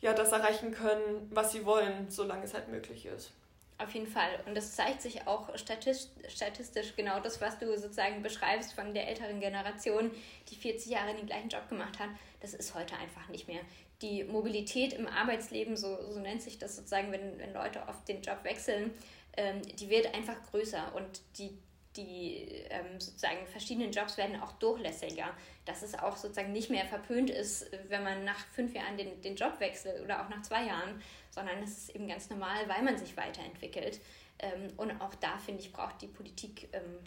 ja 0.00 0.14
das 0.14 0.32
erreichen 0.32 0.72
können, 0.72 1.30
was 1.30 1.52
sie 1.52 1.66
wollen, 1.66 2.06
solange 2.08 2.44
es 2.44 2.54
halt 2.54 2.68
möglich 2.68 3.04
ist. 3.04 3.32
Auf 3.76 3.92
jeden 3.92 4.06
Fall. 4.06 4.30
Und 4.46 4.54
das 4.54 4.74
zeigt 4.74 5.02
sich 5.02 5.26
auch 5.26 5.50
statistisch 5.58 6.96
genau 6.96 7.20
das, 7.20 7.42
was 7.42 7.58
du 7.58 7.66
sozusagen 7.76 8.22
beschreibst 8.22 8.72
von 8.72 8.94
der 8.94 9.06
älteren 9.06 9.40
Generation, 9.40 10.10
die 10.48 10.56
40 10.56 10.90
Jahre 10.90 11.14
den 11.14 11.26
gleichen 11.26 11.50
Job 11.50 11.68
gemacht 11.68 11.98
hat. 11.98 12.08
Das 12.40 12.54
ist 12.54 12.74
heute 12.74 12.96
einfach 12.96 13.28
nicht 13.28 13.46
mehr. 13.46 13.60
Die 14.00 14.24
Mobilität 14.24 14.94
im 14.94 15.06
Arbeitsleben, 15.06 15.76
so, 15.76 15.98
so 16.10 16.18
nennt 16.18 16.40
sich 16.40 16.58
das 16.58 16.76
sozusagen, 16.76 17.12
wenn, 17.12 17.38
wenn 17.38 17.52
Leute 17.52 17.82
oft 17.88 18.08
den 18.08 18.22
Job 18.22 18.38
wechseln, 18.42 18.90
ähm, 19.36 19.60
die 19.62 19.90
wird 19.90 20.14
einfach 20.14 20.36
größer 20.50 20.94
und 20.94 21.20
die 21.38 21.58
die 21.96 22.48
ähm, 22.70 22.98
sozusagen 23.00 23.46
verschiedenen 23.46 23.92
Jobs 23.92 24.16
werden 24.16 24.40
auch 24.40 24.52
durchlässiger, 24.52 25.34
dass 25.64 25.82
es 25.82 25.98
auch 25.98 26.16
sozusagen 26.16 26.52
nicht 26.52 26.70
mehr 26.70 26.84
verpönt 26.86 27.30
ist, 27.30 27.70
wenn 27.88 28.02
man 28.02 28.24
nach 28.24 28.38
fünf 28.52 28.74
Jahren 28.74 28.96
den, 28.96 29.20
den 29.22 29.36
Job 29.36 29.60
wechselt 29.60 30.02
oder 30.02 30.24
auch 30.24 30.28
nach 30.28 30.42
zwei 30.42 30.64
Jahren, 30.66 31.00
sondern 31.30 31.62
es 31.62 31.78
ist 31.78 31.94
eben 31.94 32.08
ganz 32.08 32.30
normal, 32.30 32.68
weil 32.68 32.82
man 32.82 32.98
sich 32.98 33.16
weiterentwickelt. 33.16 34.00
Ähm, 34.38 34.72
und 34.76 35.00
auch 35.00 35.14
da, 35.16 35.38
finde 35.38 35.62
ich, 35.62 35.72
braucht 35.72 36.02
die 36.02 36.08
Politik 36.08 36.68
ähm, 36.72 36.98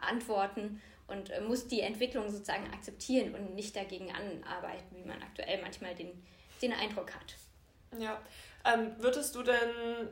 Antworten 0.00 0.80
und 1.06 1.30
äh, 1.30 1.40
muss 1.40 1.66
die 1.66 1.80
Entwicklung 1.80 2.30
sozusagen 2.30 2.72
akzeptieren 2.72 3.34
und 3.34 3.54
nicht 3.54 3.76
dagegen 3.76 4.10
anarbeiten, 4.10 4.96
wie 4.96 5.04
man 5.04 5.22
aktuell 5.22 5.60
manchmal 5.60 5.94
den, 5.94 6.10
den 6.62 6.72
Eindruck 6.72 7.14
hat. 7.14 7.36
Ja, 7.98 8.20
ähm, 8.64 8.92
würdest 8.98 9.34
du 9.34 9.42
denn 9.42 10.08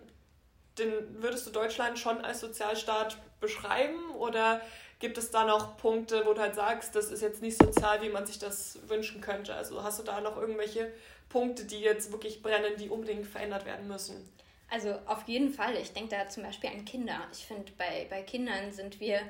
den, 0.79 1.22
würdest 1.22 1.47
du 1.47 1.51
Deutschland 1.51 1.99
schon 1.99 2.20
als 2.24 2.41
Sozialstaat 2.41 3.16
beschreiben 3.41 4.11
oder 4.18 4.61
gibt 4.99 5.18
es 5.18 5.31
da 5.31 5.45
noch 5.45 5.76
Punkte, 5.76 6.24
wo 6.26 6.33
du 6.33 6.41
halt 6.41 6.55
sagst, 6.55 6.95
das 6.95 7.11
ist 7.11 7.22
jetzt 7.22 7.43
nicht 7.43 7.62
sozial, 7.62 8.03
wie 8.03 8.09
man 8.09 8.26
sich 8.26 8.39
das 8.39 8.79
wünschen 8.89 9.20
könnte? 9.20 9.55
Also 9.55 9.83
hast 9.83 9.99
du 9.99 10.03
da 10.03 10.20
noch 10.20 10.37
irgendwelche 10.37 10.93
Punkte, 11.29 11.64
die 11.64 11.81
jetzt 11.81 12.11
wirklich 12.11 12.43
brennen, 12.43 12.76
die 12.79 12.89
unbedingt 12.89 13.26
verändert 13.26 13.64
werden 13.64 13.87
müssen? 13.87 14.29
Also 14.70 14.99
auf 15.07 15.26
jeden 15.26 15.53
Fall. 15.53 15.76
Ich 15.76 15.93
denke 15.93 16.16
da 16.16 16.29
zum 16.29 16.43
Beispiel 16.43 16.70
an 16.70 16.85
Kinder. 16.85 17.26
Ich 17.33 17.47
finde, 17.47 17.72
bei, 17.79 18.07
bei 18.11 18.22
Kindern 18.22 18.72
sind 18.72 19.01
wir 19.01 19.20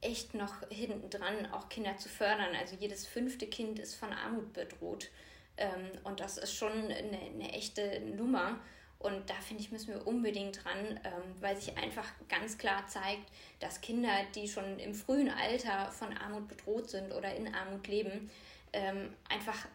echt 0.00 0.34
noch 0.34 0.54
hinten 0.70 1.10
dran, 1.10 1.46
auch 1.52 1.68
Kinder 1.68 1.96
zu 1.96 2.08
fördern. 2.08 2.54
Also 2.58 2.76
jedes 2.76 3.06
fünfte 3.06 3.46
Kind 3.46 3.78
ist 3.78 3.94
von 3.94 4.12
Armut 4.12 4.52
bedroht. 4.52 5.08
Ähm, 5.56 5.90
und 6.04 6.20
das 6.20 6.38
ist 6.38 6.54
schon 6.54 6.72
eine, 6.72 6.96
eine 6.96 7.52
echte 7.52 8.00
Nummer. 8.00 8.58
Und 9.00 9.30
da 9.30 9.34
finde 9.34 9.62
ich, 9.62 9.72
müssen 9.72 9.88
wir 9.88 10.06
unbedingt 10.06 10.62
dran, 10.62 11.00
ähm, 11.04 11.34
weil 11.40 11.56
sich 11.56 11.76
einfach 11.78 12.06
ganz 12.28 12.58
klar 12.58 12.86
zeigt, 12.86 13.32
dass 13.58 13.80
Kinder, 13.80 14.10
die 14.34 14.46
schon 14.46 14.78
im 14.78 14.94
frühen 14.94 15.30
Alter 15.30 15.90
von 15.90 16.14
Armut 16.16 16.48
bedroht 16.48 16.90
sind 16.90 17.10
oder 17.12 17.34
in 17.34 17.52
Armut 17.54 17.88
leben, 17.88 18.30
ähm, 18.74 19.14
einfach 19.30 19.66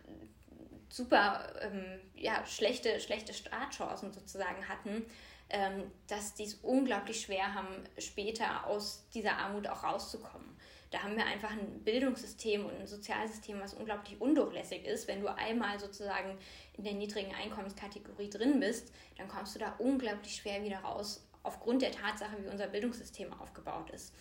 super 0.89 1.51
ähm, 1.61 1.99
ja, 2.13 2.45
schlechte, 2.45 2.99
schlechte 2.99 3.33
Startchancen 3.33 4.13
sozusagen 4.13 4.69
hatten, 4.69 5.05
dass 6.07 6.33
die 6.33 6.45
es 6.45 6.55
unglaublich 6.55 7.21
schwer 7.21 7.53
haben, 7.53 7.67
später 7.99 8.65
aus 8.65 9.03
dieser 9.13 9.37
Armut 9.37 9.67
auch 9.67 9.83
rauszukommen. 9.83 10.54
Da 10.91 11.03
haben 11.03 11.17
wir 11.17 11.25
einfach 11.25 11.51
ein 11.51 11.83
Bildungssystem 11.83 12.65
und 12.65 12.79
ein 12.79 12.87
Sozialsystem, 12.87 13.59
was 13.59 13.73
unglaublich 13.73 14.19
undurchlässig 14.21 14.85
ist. 14.85 15.07
Wenn 15.07 15.21
du 15.21 15.27
einmal 15.27 15.79
sozusagen 15.79 16.37
in 16.77 16.83
der 16.83 16.93
niedrigen 16.93 17.33
Einkommenskategorie 17.33 18.29
drin 18.29 18.59
bist, 18.59 18.93
dann 19.17 19.27
kommst 19.27 19.55
du 19.55 19.59
da 19.59 19.75
unglaublich 19.79 20.35
schwer 20.35 20.63
wieder 20.63 20.79
raus, 20.79 21.27
aufgrund 21.43 21.81
der 21.81 21.91
Tatsache, 21.91 22.37
wie 22.43 22.49
unser 22.49 22.67
Bildungssystem 22.67 23.33
aufgebaut 23.33 23.89
ist. 23.91 24.13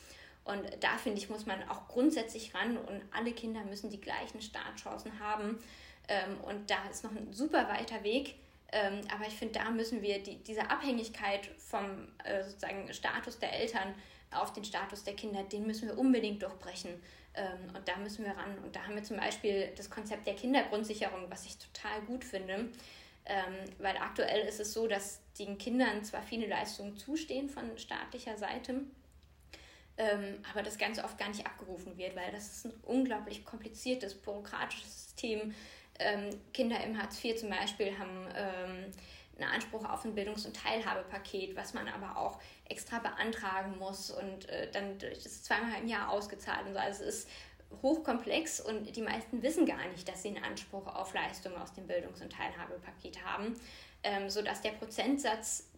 Und 0.45 0.63
da 0.81 0.99
finde 0.99 1.19
ich, 1.19 1.31
muss 1.31 1.47
man 1.47 1.67
auch 1.69 1.89
grundsätzlich 1.89 2.55
ran 2.55 2.77
und 2.77 3.03
alle 3.13 3.33
Kinder 3.33 3.65
müssen 3.65 3.91
die 3.91 4.01
gleichen 4.01 4.43
Startchancen 4.43 5.19
haben. 5.19 5.59
Ähm, 6.09 6.39
und 6.43 6.71
da 6.71 6.77
ist 6.91 7.03
noch 7.03 7.13
ein 7.13 7.33
super 7.33 7.69
weiter 7.69 8.03
Weg. 8.05 8.37
Ähm, 8.73 9.01
aber 9.15 9.27
ich 9.27 9.35
finde, 9.35 9.59
da 9.59 9.71
müssen 9.71 10.03
wir 10.03 10.23
die, 10.23 10.37
diese 10.43 10.71
Abhängigkeit 10.71 11.49
vom 11.59 12.09
äh, 12.25 12.43
sozusagen 12.43 12.93
Status 12.93 13.39
der 13.39 13.53
Eltern 13.55 13.95
auf 14.35 14.53
den 14.53 14.65
Status 14.65 15.05
der 15.05 15.15
Kinder, 15.15 15.43
den 15.45 15.67
müssen 15.67 15.89
wir 15.89 15.99
unbedingt 15.99 16.43
durchbrechen. 16.43 17.03
Ähm, 17.35 17.75
und 17.77 17.87
da 17.89 17.97
müssen 17.97 18.25
wir 18.25 18.33
ran. 18.33 18.59
Und 18.59 18.77
da 18.77 18.85
haben 18.85 18.95
wir 18.95 19.03
zum 19.03 19.17
Beispiel 19.17 19.73
das 19.77 19.91
Konzept 19.91 20.27
der 20.27 20.35
Kindergrundsicherung, 20.35 21.31
was 21.31 21.47
ich 21.47 21.59
total 21.59 22.01
gut 22.03 22.25
finde. 22.25 22.69
Ähm, 23.27 23.55
weil 23.79 23.97
aktuell 23.97 24.47
ist 24.47 24.61
es 24.61 24.73
so, 24.73 24.87
dass 24.87 25.21
den 25.39 25.57
Kindern 25.59 26.05
zwar 26.05 26.23
viele 26.23 26.47
Leistungen 26.47 26.97
zustehen 26.97 27.49
von 27.49 27.77
staatlicher 27.79 28.37
Seite, 28.37 28.83
ähm, 29.97 30.43
aber 30.51 30.63
das 30.63 30.77
ganz 30.77 31.03
oft 31.03 31.17
gar 31.17 31.29
nicht 31.29 31.47
abgerufen 31.47 31.97
wird, 31.97 32.15
weil 32.17 32.31
das 32.33 32.49
ist 32.49 32.67
ein 32.67 32.75
unglaublich 32.83 33.45
kompliziertes, 33.45 34.15
bürokratisches 34.15 35.05
System. 35.05 35.55
Kinder 36.53 36.83
im 36.83 37.01
Hartz 37.01 37.25
IV 37.25 37.37
zum 37.37 37.51
Beispiel 37.51 37.97
haben 37.97 38.27
einen 39.39 39.49
Anspruch 39.49 39.85
auf 39.85 40.05
ein 40.05 40.13
Bildungs- 40.13 40.45
und 40.45 40.57
Teilhabepaket, 40.57 41.55
was 41.55 41.73
man 41.73 41.87
aber 41.87 42.17
auch 42.17 42.41
extra 42.69 42.99
beantragen 42.99 43.79
muss 43.79 44.11
und 44.11 44.49
äh, 44.49 44.71
dann 44.71 44.99
ist 44.99 45.45
zweimal 45.45 45.81
im 45.81 45.89
Jahr 45.89 46.11
ausgezahlt 46.11 46.67
und 46.67 46.75
so. 46.75 46.79
Also 46.79 47.05
es 47.05 47.17
ist 47.17 47.29
hochkomplex 47.83 48.61
und 48.61 48.95
die 48.97 49.03
meisten 49.03 49.43
wissen 49.43 49.67
gar 49.67 49.87
nicht, 49.89 50.09
dass 50.09 50.23
sie 50.23 50.29
einen 50.29 50.45
Anspruch 50.45 50.87
auf 50.87 51.13
Leistungen 51.13 51.57
aus 51.57 51.73
dem 51.73 51.87
Bildungs- 51.87 52.23
und 52.23 52.33
Teilhabepaket 52.33 53.25
haben, 53.25 53.59
ähm, 54.03 54.31
sodass 54.31 54.61
der 54.63 54.71
Prozentsatz, 54.71 55.69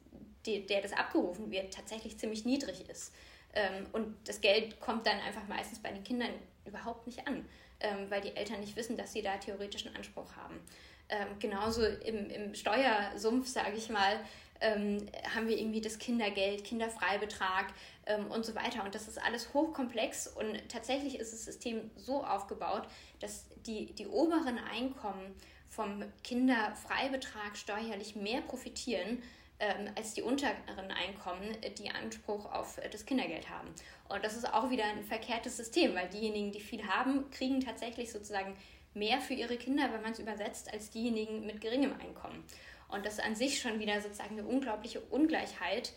die, 0.45 0.67
der 0.67 0.83
das 0.83 0.93
abgerufen 0.93 1.51
wird, 1.51 1.75
tatsächlich 1.75 2.19
ziemlich 2.19 2.45
niedrig 2.45 2.89
ist. 2.89 3.13
Ähm, 3.55 3.87
und 3.93 4.17
das 4.29 4.41
Geld 4.41 4.81
kommt 4.81 5.07
dann 5.07 5.19
einfach 5.21 5.47
meistens 5.49 5.81
bei 5.81 5.91
den 5.91 6.05
Kindern 6.05 6.31
überhaupt 6.65 7.07
nicht 7.07 7.27
an, 7.27 7.45
ähm, 7.81 8.11
weil 8.11 8.21
die 8.21 8.37
Eltern 8.37 8.61
nicht 8.61 8.77
wissen, 8.77 8.97
dass 8.97 9.13
sie 9.13 9.23
da 9.23 9.37
theoretischen 9.39 9.95
Anspruch 9.97 10.37
haben. 10.37 10.61
Ähm, 11.09 11.39
genauso 11.39 11.85
im, 11.85 12.31
im 12.31 12.55
Steuersumpf, 12.55 13.49
sage 13.49 13.77
ich 13.77 13.89
mal, 13.89 14.21
ähm, 14.61 15.07
haben 15.35 15.49
wir 15.49 15.59
irgendwie 15.59 15.81
das 15.81 15.99
Kindergeld, 15.99 16.65
Kinderfreibetrag 16.65 17.73
ähm, 18.07 18.31
und 18.31 18.45
so 18.45 18.55
weiter. 18.55 18.85
Und 18.85 18.95
das 18.95 19.09
ist 19.09 19.23
alles 19.23 19.53
hochkomplex 19.55 20.29
und 20.29 20.69
tatsächlich 20.69 21.19
ist 21.19 21.33
das 21.33 21.45
System 21.45 21.91
so 21.97 22.25
aufgebaut, 22.25 22.89
dass 23.21 23.47
die, 23.67 23.93
die 23.95 24.07
oberen 24.07 24.59
Einkommen 24.59 25.35
vom 25.69 26.05
Kinderfreibetrag 26.23 27.57
steuerlich 27.57 28.17
mehr 28.17 28.41
profitieren 28.43 29.23
ähm, 29.59 29.91
als 29.97 30.15
die 30.15 30.23
unteren 30.23 30.57
Einkommen, 30.91 31.57
die 31.79 31.91
Anspruch 31.91 32.51
auf 32.53 32.79
das 32.91 33.07
Kindergeld 33.07 33.49
haben. 33.49 33.69
Und 34.09 34.25
das 34.25 34.37
ist 34.37 34.53
auch 34.53 34.71
wieder 34.71 34.85
ein 34.85 35.03
verkehrtes 35.03 35.57
System, 35.57 35.95
weil 35.95 36.09
diejenigen, 36.09 36.53
die 36.53 36.61
viel 36.61 36.87
haben, 36.87 37.31
kriegen 37.31 37.61
tatsächlich 37.61 38.13
sozusagen 38.13 38.55
mehr 38.95 39.21
für 39.21 39.35
ihre 39.35 39.57
Kinder, 39.57 39.93
wenn 39.93 40.03
man 40.03 40.13
es 40.13 40.19
übersetzt, 40.19 40.73
als 40.73 40.91
diejenigen 40.91 41.47
mit 41.47 41.61
geringem 41.61 41.93
Einkommen. 42.01 42.45
Und 42.89 43.05
das 43.05 43.15
ist 43.15 43.25
an 43.25 43.35
sich 43.35 43.61
schon 43.61 43.79
wieder 43.79 44.01
sozusagen 44.01 44.39
eine 44.39 44.47
unglaubliche 44.47 45.01
Ungleichheit 45.01 45.93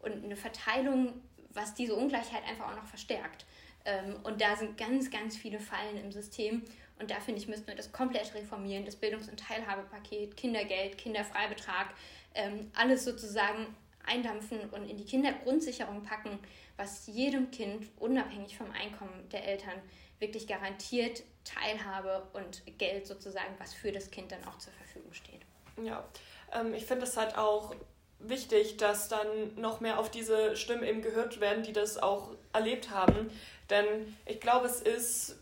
und 0.00 0.24
eine 0.24 0.36
Verteilung, 0.36 1.22
was 1.50 1.74
diese 1.74 1.94
Ungleichheit 1.94 2.42
einfach 2.48 2.70
auch 2.70 2.76
noch 2.76 2.86
verstärkt. 2.86 3.46
Ähm, 3.84 4.16
und 4.24 4.40
da 4.40 4.56
sind 4.56 4.76
ganz, 4.76 5.10
ganz 5.10 5.36
viele 5.36 5.58
Fallen 5.60 5.96
im 5.98 6.12
System. 6.12 6.62
Und 6.98 7.10
da 7.10 7.20
finde 7.20 7.40
ich, 7.40 7.48
müssten 7.48 7.66
wir 7.66 7.74
das 7.74 7.92
komplett 7.92 8.34
reformieren. 8.34 8.84
Das 8.84 8.96
Bildungs- 8.96 9.28
und 9.28 9.38
Teilhabepaket, 9.38 10.36
Kindergeld, 10.36 10.98
Kinderfreibetrag, 10.98 11.94
ähm, 12.34 12.70
alles 12.74 13.04
sozusagen 13.04 13.74
eindampfen 14.06 14.60
und 14.70 14.88
in 14.88 14.96
die 14.96 15.04
Kindergrundsicherung 15.04 16.02
packen, 16.02 16.38
was 16.76 17.06
jedem 17.06 17.50
Kind, 17.50 17.86
unabhängig 17.98 18.56
vom 18.56 18.70
Einkommen 18.72 19.28
der 19.30 19.46
Eltern, 19.46 19.80
wirklich 20.18 20.46
garantiert 20.46 21.22
Teilhabe 21.44 22.28
und 22.32 22.62
Geld 22.78 23.06
sozusagen, 23.06 23.54
was 23.58 23.74
für 23.74 23.92
das 23.92 24.10
Kind 24.10 24.32
dann 24.32 24.44
auch 24.44 24.58
zur 24.58 24.72
Verfügung 24.74 25.12
steht. 25.12 25.40
Ja, 25.82 26.06
ähm, 26.54 26.74
ich 26.74 26.86
finde 26.86 27.04
es 27.04 27.16
halt 27.16 27.36
auch 27.36 27.74
wichtig, 28.18 28.76
dass 28.76 29.08
dann 29.08 29.26
noch 29.56 29.80
mehr 29.80 29.98
auf 29.98 30.10
diese 30.10 30.56
Stimmen 30.56 30.84
eben 30.84 31.02
gehört 31.02 31.40
werden, 31.40 31.62
die 31.62 31.72
das 31.72 32.02
auch 32.02 32.30
erlebt 32.52 32.90
haben. 32.90 33.30
Denn 33.70 34.16
ich 34.26 34.40
glaube, 34.40 34.66
es 34.66 34.80
ist 34.80 35.38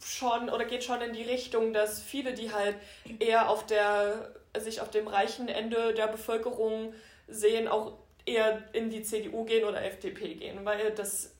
schon 0.00 0.50
oder 0.50 0.64
geht 0.64 0.84
schon 0.84 1.00
in 1.00 1.12
die 1.12 1.22
Richtung, 1.22 1.72
dass 1.72 2.00
viele, 2.00 2.34
die 2.34 2.52
halt 2.52 2.76
eher 3.18 3.48
auf 3.48 3.66
der, 3.66 4.34
sich 4.58 4.80
auf 4.80 4.90
dem 4.90 5.08
reichen 5.08 5.48
Ende 5.48 5.94
der 5.94 6.08
Bevölkerung 6.08 6.94
sehen, 7.26 7.68
auch 7.68 7.92
eher 8.26 8.62
in 8.72 8.90
die 8.90 9.02
CDU 9.02 9.44
gehen 9.44 9.64
oder 9.64 9.82
FDP 9.84 10.34
gehen, 10.34 10.64
weil 10.64 10.92
das 10.92 11.32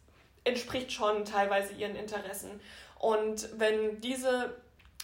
entspricht 0.45 0.93
schon 0.93 1.25
teilweise 1.25 1.75
ihren 1.75 1.97
Interessen. 1.97 2.61
Und 2.99 3.49
wenn 3.59 4.01
diese 4.01 4.55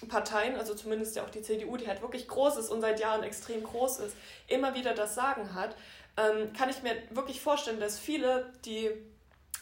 Parteien, 0.09 0.57
also 0.57 0.74
zumindest 0.74 1.16
ja 1.16 1.24
auch 1.24 1.30
die 1.30 1.42
CDU, 1.42 1.76
die 1.76 1.88
halt 1.88 2.03
wirklich 2.03 2.28
groß 2.28 2.57
ist 2.57 2.70
und 2.70 2.80
seit 2.80 3.01
Jahren 3.01 3.22
extrem 3.22 3.62
groß 3.62 4.01
ist, 4.01 4.16
immer 4.48 4.74
wieder 4.74 4.94
das 4.94 5.14
Sagen 5.14 5.55
hat, 5.55 5.76
ähm, 6.16 6.53
kann 6.53 6.68
ich 6.68 6.82
mir 6.82 6.94
wirklich 7.11 7.40
vorstellen, 7.40 7.80
dass 7.80 7.98
viele, 7.98 8.53
die 8.64 8.90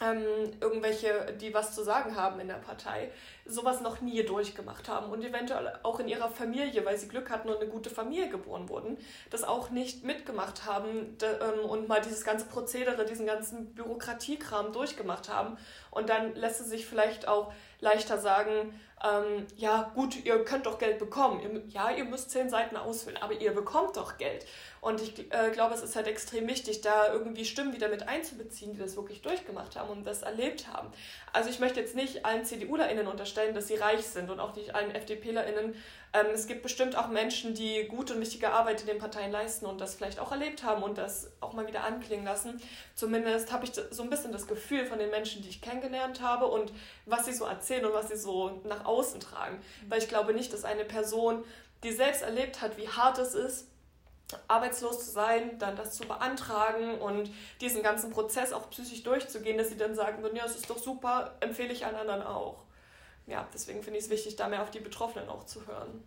ähm, 0.01 0.53
irgendwelche, 0.61 1.35
die 1.41 1.53
was 1.53 1.75
zu 1.75 1.83
sagen 1.83 2.15
haben 2.15 2.39
in 2.41 2.49
der 2.49 2.55
Partei, 2.55 3.11
sowas 3.45 3.81
noch 3.81 4.01
nie 4.01 4.23
durchgemacht 4.23 4.89
haben 4.89 5.11
und 5.11 5.25
eventuell 5.25 5.73
auch 5.83 5.99
in 5.99 6.09
ihrer 6.09 6.29
Familie, 6.29 6.85
weil 6.85 6.99
sie 6.99 7.09
Glück 7.09 7.31
hatten 7.31 7.49
und 7.49 7.61
eine 7.61 7.69
gute 7.69 7.91
Familie 7.91 8.29
geboren 8.29 8.69
wurden, 8.69 8.99
das 9.31 9.43
auch 9.43 9.71
nicht 9.71 10.05
mitgemacht 10.05 10.67
haben 10.67 11.17
ähm, 11.23 11.69
und 11.69 11.89
mal 11.89 12.01
dieses 12.01 12.25
ganze 12.25 12.47
Prozedere, 12.47 13.05
diesen 13.07 13.27
ganzen 13.27 13.75
Bürokratiekram 13.75 14.73
durchgemacht 14.73 15.29
haben. 15.29 15.57
Und 15.91 16.09
dann 16.09 16.35
lässt 16.35 16.61
es 16.61 16.69
sich 16.69 16.87
vielleicht 16.87 17.29
auch 17.29 17.53
leichter 17.81 18.19
sagen, 18.19 18.73
ähm, 19.05 19.47
ja 19.57 19.93
gut, 19.95 20.25
ihr 20.25 20.45
könnt 20.45 20.67
doch 20.67 20.79
Geld 20.79 20.99
bekommen. 20.99 21.41
Ihr, 21.41 21.63
ja, 21.69 21.91
ihr 21.91 22.05
müsst 22.05 22.31
zehn 22.31 22.49
Seiten 22.51 22.77
ausfüllen, 22.77 23.19
aber 23.19 23.33
ihr 23.33 23.53
bekommt 23.53 23.97
doch 23.97 24.19
Geld. 24.19 24.45
Und 24.81 25.01
ich 25.01 25.33
äh, 25.33 25.51
glaube, 25.53 25.75
es 25.75 25.83
ist 25.83 25.97
halt 25.97 26.07
extrem 26.07 26.49
wichtig, 26.49 26.81
da 26.81 27.13
irgendwie 27.13 27.45
Stimmen 27.45 27.73
wieder 27.73 27.89
mit 27.89 28.09
einzubeziehen, 28.09 28.73
die 28.73 28.79
das 28.79 28.97
wirklich 28.97 29.23
durchgemacht 29.23 29.77
haben 29.77 29.91
und 29.91 30.05
das 30.05 30.23
erlebt 30.23 30.69
haben. 30.69 30.89
Also 31.33 31.51
ich 31.51 31.61
möchte 31.61 31.81
jetzt 31.81 31.95
nicht 31.95 32.25
allen 32.25 32.45
CDUlerInnen 32.45 33.07
unterstellen, 33.07 33.55
dass 33.55 33.69
sie 33.69 33.77
reich 33.77 34.07
sind 34.07 34.31
und 34.31 34.41
auch 34.41 34.55
nicht 34.57 34.75
allen 34.75 34.95
FDPlerInnen. 34.95 35.75
Ähm, 36.13 36.27
es 36.33 36.47
gibt 36.47 36.63
bestimmt 36.63 36.97
auch 36.97 37.09
Menschen, 37.09 37.55
die 37.55 37.85
gute 37.85 38.15
und 38.15 38.21
wichtige 38.21 38.51
Arbeit 38.51 38.81
in 38.81 38.87
den 38.87 38.99
Parteien 38.99 39.31
leisten 39.31 39.67
und 39.67 39.81
das 39.81 39.95
vielleicht 39.95 40.19
auch 40.19 40.33
erlebt 40.33 40.63
haben 40.63 40.83
und 40.83 40.99
das 40.99 41.31
auch 41.41 41.53
mal 41.53 41.67
wieder 41.67 41.85
anklingen 41.85 42.25
lassen. 42.25 42.61
Zumindest 42.95 43.53
habe 43.53 43.65
ich 43.65 43.73
so 43.73 44.03
ein 44.03 44.11
bisschen 44.11 44.33
das 44.33 44.47
Gefühl 44.47 44.87
von 44.87 44.99
den 44.99 45.11
Menschen, 45.11 45.43
die 45.43 45.49
ich 45.49 45.61
kennengelernt 45.61 46.23
habe 46.23 46.47
und 46.47 46.73
was 47.07 47.27
sie 47.27 47.33
so 47.33 47.45
erzählen 47.45 47.85
und 47.85 47.93
was 47.93 48.09
sie 48.09 48.17
so 48.17 48.61
nach 48.65 48.85
außen 48.85 49.21
tragen. 49.21 49.57
Mhm. 49.57 49.91
Weil 49.91 49.99
ich 49.99 50.09
glaube 50.09 50.33
nicht, 50.33 50.53
dass 50.53 50.65
eine 50.65 50.85
Person, 50.85 51.45
die 51.85 51.93
selbst 51.93 52.23
erlebt 52.23 52.61
hat, 52.63 52.77
wie 52.79 52.89
hart 52.89 53.19
es 53.19 53.35
ist, 53.35 53.69
arbeitslos 54.47 55.07
zu 55.07 55.11
sein, 55.11 55.59
dann 55.59 55.77
das 55.77 55.95
zu 55.95 56.07
beantragen 56.07 56.99
und 56.99 57.31
diesen 57.61 57.83
ganzen 57.83 58.11
Prozess 58.11 58.53
auch 58.53 58.69
psychisch 58.71 59.03
durchzugehen, 59.03 59.57
dass 59.57 59.71
sie 59.71 59.77
dann 59.77 59.95
sagen 59.95 60.23
ja, 60.35 60.45
es 60.45 60.57
ist 60.57 60.69
doch 60.69 60.79
super, 60.79 61.37
empfehle 61.41 61.73
ich 61.73 61.87
allen 61.87 61.97
anderen 61.97 62.23
auch. 62.23 62.65
Ja, 63.29 63.47
deswegen 63.53 63.83
finde 63.83 63.99
ich 63.99 64.07
es 64.07 64.11
wichtig, 64.11 64.37
da 64.37 64.49
mehr 64.49 64.63
auf 64.63 64.71
die 64.71 64.81
Betroffenen 64.81 65.29
auch 65.29 65.45
zu 65.45 65.67
hören. 65.67 66.03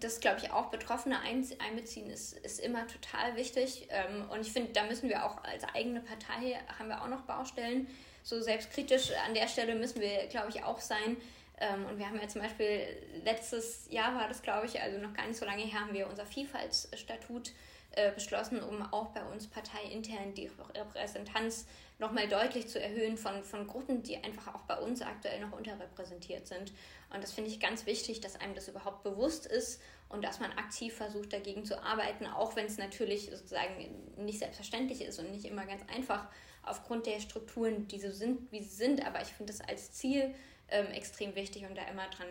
Das 0.00 0.20
glaube 0.20 0.38
ich 0.42 0.50
auch, 0.50 0.66
Betroffene 0.70 1.20
einbeziehen 1.20 2.08
ist, 2.10 2.32
ist 2.38 2.60
immer 2.60 2.86
total 2.86 3.36
wichtig. 3.36 3.88
Ähm, 3.90 4.30
und 4.30 4.40
ich 4.40 4.52
finde, 4.52 4.72
da 4.72 4.84
müssen 4.84 5.08
wir 5.08 5.24
auch 5.26 5.42
als 5.44 5.64
eigene 5.74 6.00
Partei, 6.00 6.58
haben 6.78 6.88
wir 6.88 7.02
auch 7.02 7.08
noch 7.08 7.22
Baustellen. 7.22 7.86
so 8.22 8.40
selbstkritisch 8.40 9.12
an 9.26 9.34
der 9.34 9.48
Stelle 9.48 9.74
müssen 9.74 10.00
wir, 10.00 10.26
glaube 10.26 10.50
ich, 10.50 10.62
auch 10.62 10.80
sein. 10.80 11.16
Ähm, 11.60 11.86
und 11.86 11.98
wir 11.98 12.06
haben 12.06 12.20
ja 12.20 12.28
zum 12.28 12.42
Beispiel 12.42 12.80
letztes 13.24 13.86
Jahr 13.90 14.14
war 14.14 14.28
das, 14.28 14.42
glaube 14.42 14.66
ich, 14.66 14.80
also 14.80 14.98
noch 14.98 15.12
gar 15.14 15.26
nicht 15.26 15.38
so 15.38 15.44
lange 15.44 15.62
her, 15.62 15.80
haben 15.80 15.92
wir 15.92 16.08
unser 16.08 16.24
Vielfaltsstatut 16.24 17.52
äh, 17.92 18.12
beschlossen, 18.12 18.62
um 18.62 18.82
auch 18.92 19.08
bei 19.08 19.22
uns 19.24 19.48
parteiintern 19.48 20.34
die 20.34 20.50
Repräsentanz 20.74 21.66
nochmal 21.98 22.28
deutlich 22.28 22.68
zu 22.68 22.80
erhöhen 22.80 23.16
von, 23.16 23.42
von 23.42 23.66
Gruppen, 23.66 24.02
die 24.02 24.16
einfach 24.22 24.54
auch 24.54 24.62
bei 24.62 24.78
uns 24.78 25.02
aktuell 25.02 25.40
noch 25.40 25.52
unterrepräsentiert 25.52 26.46
sind. 26.46 26.72
Und 27.12 27.22
das 27.22 27.32
finde 27.32 27.50
ich 27.50 27.58
ganz 27.58 27.86
wichtig, 27.86 28.20
dass 28.20 28.40
einem 28.40 28.54
das 28.54 28.68
überhaupt 28.68 29.02
bewusst 29.02 29.46
ist 29.46 29.80
und 30.08 30.24
dass 30.24 30.40
man 30.40 30.52
aktiv 30.52 30.94
versucht, 30.94 31.32
dagegen 31.32 31.64
zu 31.64 31.82
arbeiten, 31.82 32.26
auch 32.26 32.56
wenn 32.56 32.66
es 32.66 32.78
natürlich 32.78 33.30
sozusagen 33.30 33.88
nicht 34.16 34.38
selbstverständlich 34.38 35.02
ist 35.02 35.18
und 35.18 35.30
nicht 35.32 35.44
immer 35.44 35.66
ganz 35.66 35.82
einfach 35.92 36.28
aufgrund 36.62 37.06
der 37.06 37.20
Strukturen, 37.20 37.88
die 37.88 37.98
so 37.98 38.10
sind, 38.10 38.50
wie 38.52 38.62
sie 38.62 38.76
sind. 38.76 39.04
Aber 39.04 39.20
ich 39.20 39.28
finde 39.28 39.52
das 39.52 39.60
als 39.60 39.92
Ziel 39.92 40.34
ähm, 40.68 40.86
extrem 40.92 41.34
wichtig 41.34 41.64
und 41.64 41.76
da 41.76 41.82
immer 41.88 42.06
dran, 42.08 42.28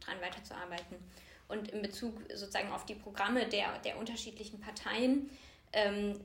dran 0.00 0.20
weiterzuarbeiten. 0.20 0.96
Und 1.48 1.68
in 1.70 1.82
Bezug 1.82 2.14
sozusagen 2.34 2.70
auf 2.70 2.84
die 2.84 2.94
Programme 2.94 3.48
der, 3.48 3.78
der 3.78 3.98
unterschiedlichen 3.98 4.60
Parteien 4.60 5.30
ähm, 5.72 6.20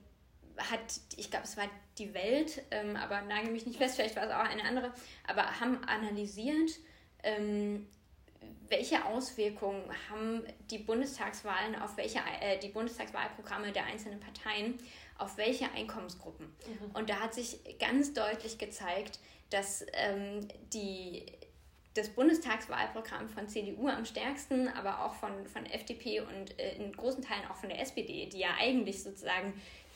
hat, 0.58 0.80
ich 1.16 1.30
glaube, 1.30 1.46
es 1.46 1.58
war 1.58 1.70
die 1.98 2.14
Welt, 2.14 2.62
ähm, 2.72 2.96
aber 2.96 3.22
nagel 3.22 3.52
mich 3.52 3.66
nicht 3.66 3.78
fest, 3.78 3.96
vielleicht 3.96 4.16
war 4.16 4.26
es 4.26 4.32
auch 4.32 4.50
eine 4.50 4.64
andere, 4.64 4.94
aber 5.28 5.60
haben 5.60 5.84
analysiert, 5.86 6.72
ähm, 7.24 7.88
welche 8.68 9.06
Auswirkungen 9.06 9.84
haben 10.10 10.44
die 10.72 10.80
Bundestagswahlen 10.80 11.76
auf 11.76 11.98
welche 11.98 12.20
äh, 12.42 12.58
die 12.60 12.70
Bundestagswahlprogramme 12.70 13.72
der 13.72 13.86
einzelnen 13.86 14.20
Parteien 14.20 14.80
auf 15.18 15.38
welche 15.38 15.72
Einkommensgruppen? 15.72 16.48
Mhm. 16.48 16.92
Und 16.96 17.10
da 17.10 17.20
hat 17.20 17.34
sich 17.34 17.60
ganz 17.80 18.14
deutlich 18.14 18.58
gezeigt, 18.58 19.20
dass 19.50 19.86
ähm, 19.94 20.48
die 20.74 21.26
das 21.94 22.10
Bundestagswahlprogramm 22.10 23.30
von 23.30 23.48
CDU 23.48 23.88
am 23.88 24.06
stärksten, 24.06 24.68
aber 24.68 25.06
auch 25.06 25.14
von, 25.14 25.46
von 25.46 25.66
FDP 25.68 26.22
und 26.22 26.60
äh, 26.60 26.76
in 26.78 26.92
großen 26.92 27.24
Teilen 27.24 27.46
auch 27.52 27.56
von 27.56 27.70
der 27.70 27.80
SPD, 27.80 28.26
die 28.26 28.40
ja 28.40 28.50
eigentlich 28.60 29.04
sozusagen 29.04 29.54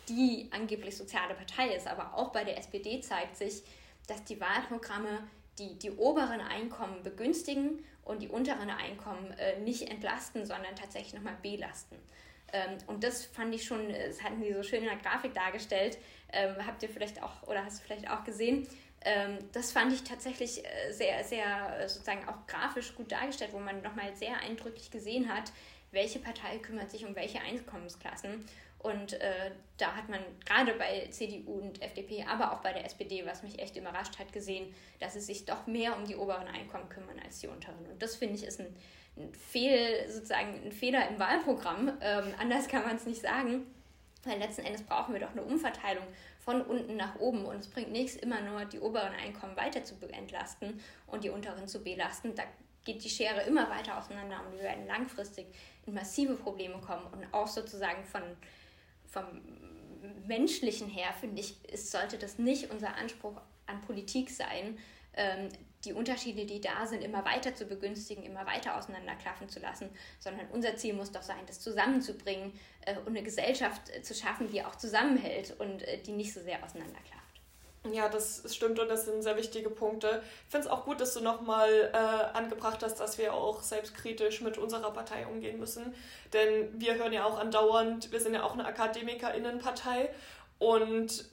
die 0.10 0.50
angeblich 0.52 0.96
soziale 0.96 1.34
Partei 1.34 1.76
ist. 1.76 1.88
Aber 1.88 2.14
auch 2.16 2.32
bei 2.32 2.44
der 2.44 2.58
SPD 2.58 3.02
zeigt 3.02 3.38
sich, 3.38 3.64
dass 4.08 4.24
die 4.24 4.40
Wahlprogramme 4.40 5.28
die, 5.60 5.78
die 5.80 5.92
oberen 5.92 6.42
Einkommen 6.42 7.04
begünstigen 7.04 7.84
und 8.04 8.22
die 8.22 8.28
unteren 8.28 8.70
Einkommen 8.70 9.32
äh, 9.34 9.60
nicht 9.60 9.90
entlasten, 9.90 10.46
sondern 10.46 10.76
tatsächlich 10.76 11.14
nochmal 11.14 11.38
belasten. 11.42 11.98
Ähm, 12.54 12.78
und 12.88 13.04
das 13.04 13.26
fand 13.26 13.54
ich 13.54 13.66
schon, 13.66 13.90
das 13.90 14.24
hatten 14.24 14.42
sie 14.42 14.54
so 14.54 14.64
schön 14.64 14.84
in 14.84 14.90
der 14.90 14.98
Grafik 14.98 15.34
dargestellt, 15.34 15.98
ähm, 16.32 16.56
habt 16.66 16.84
ihr 16.84 16.90
vielleicht 16.90 17.22
auch 17.22 17.44
oder 17.44 17.66
hast 17.66 17.80
du 17.80 17.84
vielleicht 17.84 18.10
auch 18.10 18.24
gesehen. 18.24 18.68
Ähm, 19.02 19.38
das 19.52 19.72
fand 19.72 19.94
ich 19.94 20.04
tatsächlich 20.04 20.64
äh, 20.66 20.92
sehr, 20.92 21.24
sehr 21.24 21.80
äh, 21.80 21.90
sozusagen 21.90 22.28
auch 22.28 22.48
grafisch 22.48 22.96
gut 22.96 23.12
dargestellt, 23.12 23.52
wo 23.54 23.60
man 23.60 23.82
nochmal 23.82 24.16
sehr 24.16 24.38
eindrücklich 24.40 24.90
gesehen 24.92 25.34
hat, 25.34 25.52
welche 25.92 26.20
Partei 26.20 26.58
kümmert 26.60 26.92
sich 26.92 27.06
um 27.06 27.16
welche 27.16 27.40
Einkommensklassen. 27.42 28.46
Und 28.80 29.14
äh, 29.14 29.52
da 29.78 29.96
hat 29.96 30.08
man 30.08 30.20
gerade 30.46 30.74
bei 30.74 31.08
CDU 31.10 31.60
und 31.60 31.82
FDP, 31.82 32.24
aber 32.24 32.54
auch 32.54 32.60
bei 32.60 32.74
der 32.74 32.86
SPD, 32.86 33.26
was 33.26 33.44
mich 33.44 33.60
echt 33.60 33.76
überrascht 33.76 34.20
hat, 34.20 34.32
gesehen, 34.32 34.74
dass 35.00 35.16
es 35.16 35.26
sich 35.26 35.46
doch 35.46 35.66
mehr 35.66 35.98
um 35.98 36.06
die 36.06 36.16
oberen 36.16 36.48
Einkommen 36.48 36.88
kümmern 36.90 37.20
als 37.24 37.40
die 37.40 37.48
unteren. 37.48 37.86
Und 37.92 38.02
das 38.02 38.16
finde 38.16 38.36
ich 38.36 38.44
ist 38.44 38.60
ein, 38.60 38.76
ein, 39.18 39.34
Fehl, 39.34 40.08
sozusagen 40.10 40.64
ein 40.64 40.72
Fehler 40.72 41.10
im 41.10 41.20
Wahlprogramm. 41.20 41.98
Ähm, 42.02 42.34
anders 42.40 42.68
kann 42.68 42.84
man 42.84 42.96
es 42.96 43.06
nicht 43.06 43.22
sagen. 43.22 43.66
Weil 44.24 44.40
letzten 44.40 44.66
Endes 44.66 44.84
brauchen 44.84 45.14
wir 45.14 45.22
doch 45.22 45.32
eine 45.32 45.44
Umverteilung 45.44 46.04
von 46.40 46.62
unten 46.62 46.98
nach 46.98 47.20
oben 47.20 47.46
und 47.46 47.58
es 47.58 47.68
bringt 47.68 47.92
nichts, 47.92 48.16
immer 48.16 48.42
nur 48.42 48.66
die 48.66 48.80
oberen 48.80 49.14
Einkommen 49.14 49.56
weiter 49.56 49.84
zu 49.84 49.96
entlasten 50.12 50.80
und 51.06 51.24
die 51.24 51.30
unteren 51.30 51.68
zu 51.68 51.84
belasten. 51.84 52.36
Da 52.36 52.44
geht 52.84 53.04
die 53.04 53.10
Schere 53.10 53.42
immer 53.42 53.70
weiter 53.70 53.98
auseinander 53.98 54.42
und 54.46 54.54
wir 54.54 54.64
werden 54.64 54.88
langfristig 54.88 55.46
in 55.86 55.94
massive 55.94 56.36
Probleme 56.36 56.80
kommen 56.80 57.06
und 57.12 57.34
auch 57.34 57.48
sozusagen 57.48 58.04
von, 58.06 58.22
vom 59.18 59.42
menschlichen 60.28 60.88
her, 60.88 61.14
finde 61.20 61.42
ich, 61.42 61.64
ist, 61.66 61.92
sollte 61.92 62.18
das 62.18 62.38
nicht 62.38 62.72
unser 62.72 62.96
Anspruch 62.96 63.40
an 63.66 63.82
Politik 63.82 64.30
sein, 64.30 64.78
ähm, 65.14 65.50
die 65.86 65.94
Unterschiede, 65.94 66.46
die 66.46 66.60
da 66.60 66.86
sind, 66.86 67.04
immer 67.04 67.24
weiter 67.24 67.56
zu 67.56 67.66
begünstigen, 67.66 68.24
immer 68.24 68.46
weiter 68.46 68.78
auseinanderklaffen 68.78 69.48
zu 69.48 69.60
lassen, 69.60 69.90
sondern 70.20 70.48
unser 70.52 70.76
Ziel 70.76 70.94
muss 70.94 71.12
doch 71.12 71.22
sein, 71.22 71.46
das 71.46 71.60
zusammenzubringen 71.60 72.52
äh, 72.86 72.98
und 72.98 73.10
eine 73.10 73.24
Gesellschaft 73.24 73.90
äh, 73.90 74.02
zu 74.02 74.14
schaffen, 74.14 74.50
die 74.52 74.64
auch 74.64 74.76
zusammenhält 74.76 75.56
und 75.60 75.84
äh, 75.84 76.02
die 76.02 76.12
nicht 76.12 76.34
so 76.34 76.42
sehr 76.42 76.64
auseinanderklafft. 76.64 77.17
Ja, 77.94 78.10
das 78.10 78.44
stimmt 78.54 78.80
und 78.80 78.90
das 78.90 79.06
sind 79.06 79.22
sehr 79.22 79.38
wichtige 79.38 79.70
Punkte. 79.70 80.22
Ich 80.46 80.52
finde 80.52 80.68
es 80.68 80.72
auch 80.72 80.86
gut, 80.86 81.02
dass 81.02 81.14
du 81.14 81.22
nochmal 81.22 81.92
äh, 81.94 81.98
angebracht 82.38 82.84
hast, 82.84 83.00
dass 83.00 83.18
wir 83.18 83.34
auch 83.34 83.62
selbstkritisch 83.62 84.42
mit 84.42 84.58
unserer 84.58 84.92
Partei 84.92 85.26
umgehen 85.28 85.60
müssen. 85.60 85.94
Denn 86.34 86.70
wir 86.80 86.96
hören 86.96 87.14
ja 87.14 87.26
auch 87.26 87.40
andauernd, 87.40 88.12
wir 88.12 88.20
sind 88.20 88.34
ja 88.34 88.44
auch 88.44 88.54
eine 88.54 88.66
AkademikerInnenpartei 88.66 90.10
und 90.60 91.26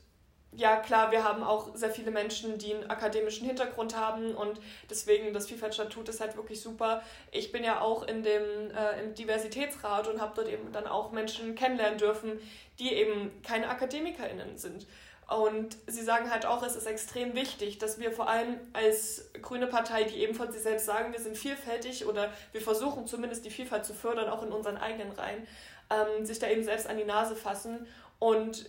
ja, 0.56 0.76
klar, 0.76 1.10
wir 1.10 1.24
haben 1.24 1.42
auch 1.42 1.74
sehr 1.74 1.90
viele 1.90 2.10
Menschen, 2.10 2.58
die 2.58 2.74
einen 2.74 2.88
akademischen 2.88 3.46
Hintergrund 3.46 3.96
haben 3.96 4.34
und 4.34 4.60
deswegen 4.88 5.32
das 5.34 5.48
FIFA-Statut 5.48 6.08
ist 6.08 6.20
halt 6.20 6.36
wirklich 6.36 6.60
super. 6.60 7.02
Ich 7.32 7.50
bin 7.50 7.64
ja 7.64 7.80
auch 7.80 8.04
in 8.04 8.22
dem 8.22 8.70
äh, 8.70 9.02
im 9.02 9.14
Diversitätsrat 9.14 10.06
und 10.08 10.20
habe 10.20 10.32
dort 10.36 10.48
eben 10.48 10.70
dann 10.72 10.86
auch 10.86 11.10
Menschen 11.10 11.54
kennenlernen 11.54 11.98
dürfen, 11.98 12.38
die 12.78 12.92
eben 12.92 13.32
keine 13.42 13.68
AkademikerInnen 13.68 14.56
sind. 14.56 14.86
Und 15.28 15.76
sie 15.86 16.02
sagen 16.02 16.30
halt 16.30 16.44
auch, 16.44 16.62
es 16.62 16.76
ist 16.76 16.86
extrem 16.86 17.34
wichtig, 17.34 17.78
dass 17.78 17.98
wir 17.98 18.12
vor 18.12 18.28
allem 18.28 18.58
als 18.74 19.30
grüne 19.40 19.66
Partei, 19.66 20.04
die 20.04 20.16
eben 20.16 20.34
von 20.34 20.52
sich 20.52 20.62
selbst 20.62 20.84
sagen, 20.84 21.12
wir 21.12 21.20
sind 21.20 21.38
vielfältig 21.38 22.06
oder 22.06 22.30
wir 22.52 22.60
versuchen 22.60 23.06
zumindest 23.06 23.44
die 23.44 23.50
Vielfalt 23.50 23.84
zu 23.86 23.94
fördern, 23.94 24.28
auch 24.28 24.42
in 24.42 24.52
unseren 24.52 24.76
eigenen 24.76 25.12
Reihen, 25.12 25.46
ähm, 25.90 26.26
sich 26.26 26.38
da 26.38 26.48
eben 26.48 26.62
selbst 26.62 26.86
an 26.86 26.98
die 26.98 27.04
Nase 27.04 27.36
fassen 27.36 27.86
und 28.18 28.66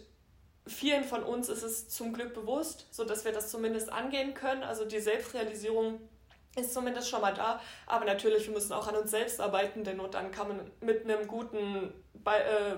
vielen 0.68 1.04
von 1.04 1.24
uns 1.24 1.50
ist 1.50 1.64
es 1.64 1.90
zum 1.90 2.14
Glück 2.14 2.34
bewusst, 2.34 2.88
sodass 2.92 3.26
wir 3.26 3.32
das 3.32 3.50
zumindest 3.50 3.92
angehen 3.92 4.34
können. 4.34 4.64
Also 4.64 4.86
die 4.86 5.00
Selbstrealisierung 5.00 6.00
ist 6.56 6.74
zumindest 6.74 7.10
schon 7.10 7.22
mal 7.22 7.34
da. 7.34 7.62
Aber 7.86 8.06
natürlich, 8.06 8.48
wir 8.48 8.54
müssen 8.54 8.74
auch 8.74 8.88
an 8.88 8.96
uns 8.96 9.12
selbst 9.12 9.40
arbeiten, 9.40 9.84
denn 9.84 9.98
nur 9.98 10.10
dann 10.10 10.32
kann 10.32 10.48
man 10.48 10.72
mit 10.82 11.04
einem 11.04 11.28
guten, 11.28 11.94
äh, 12.26 12.76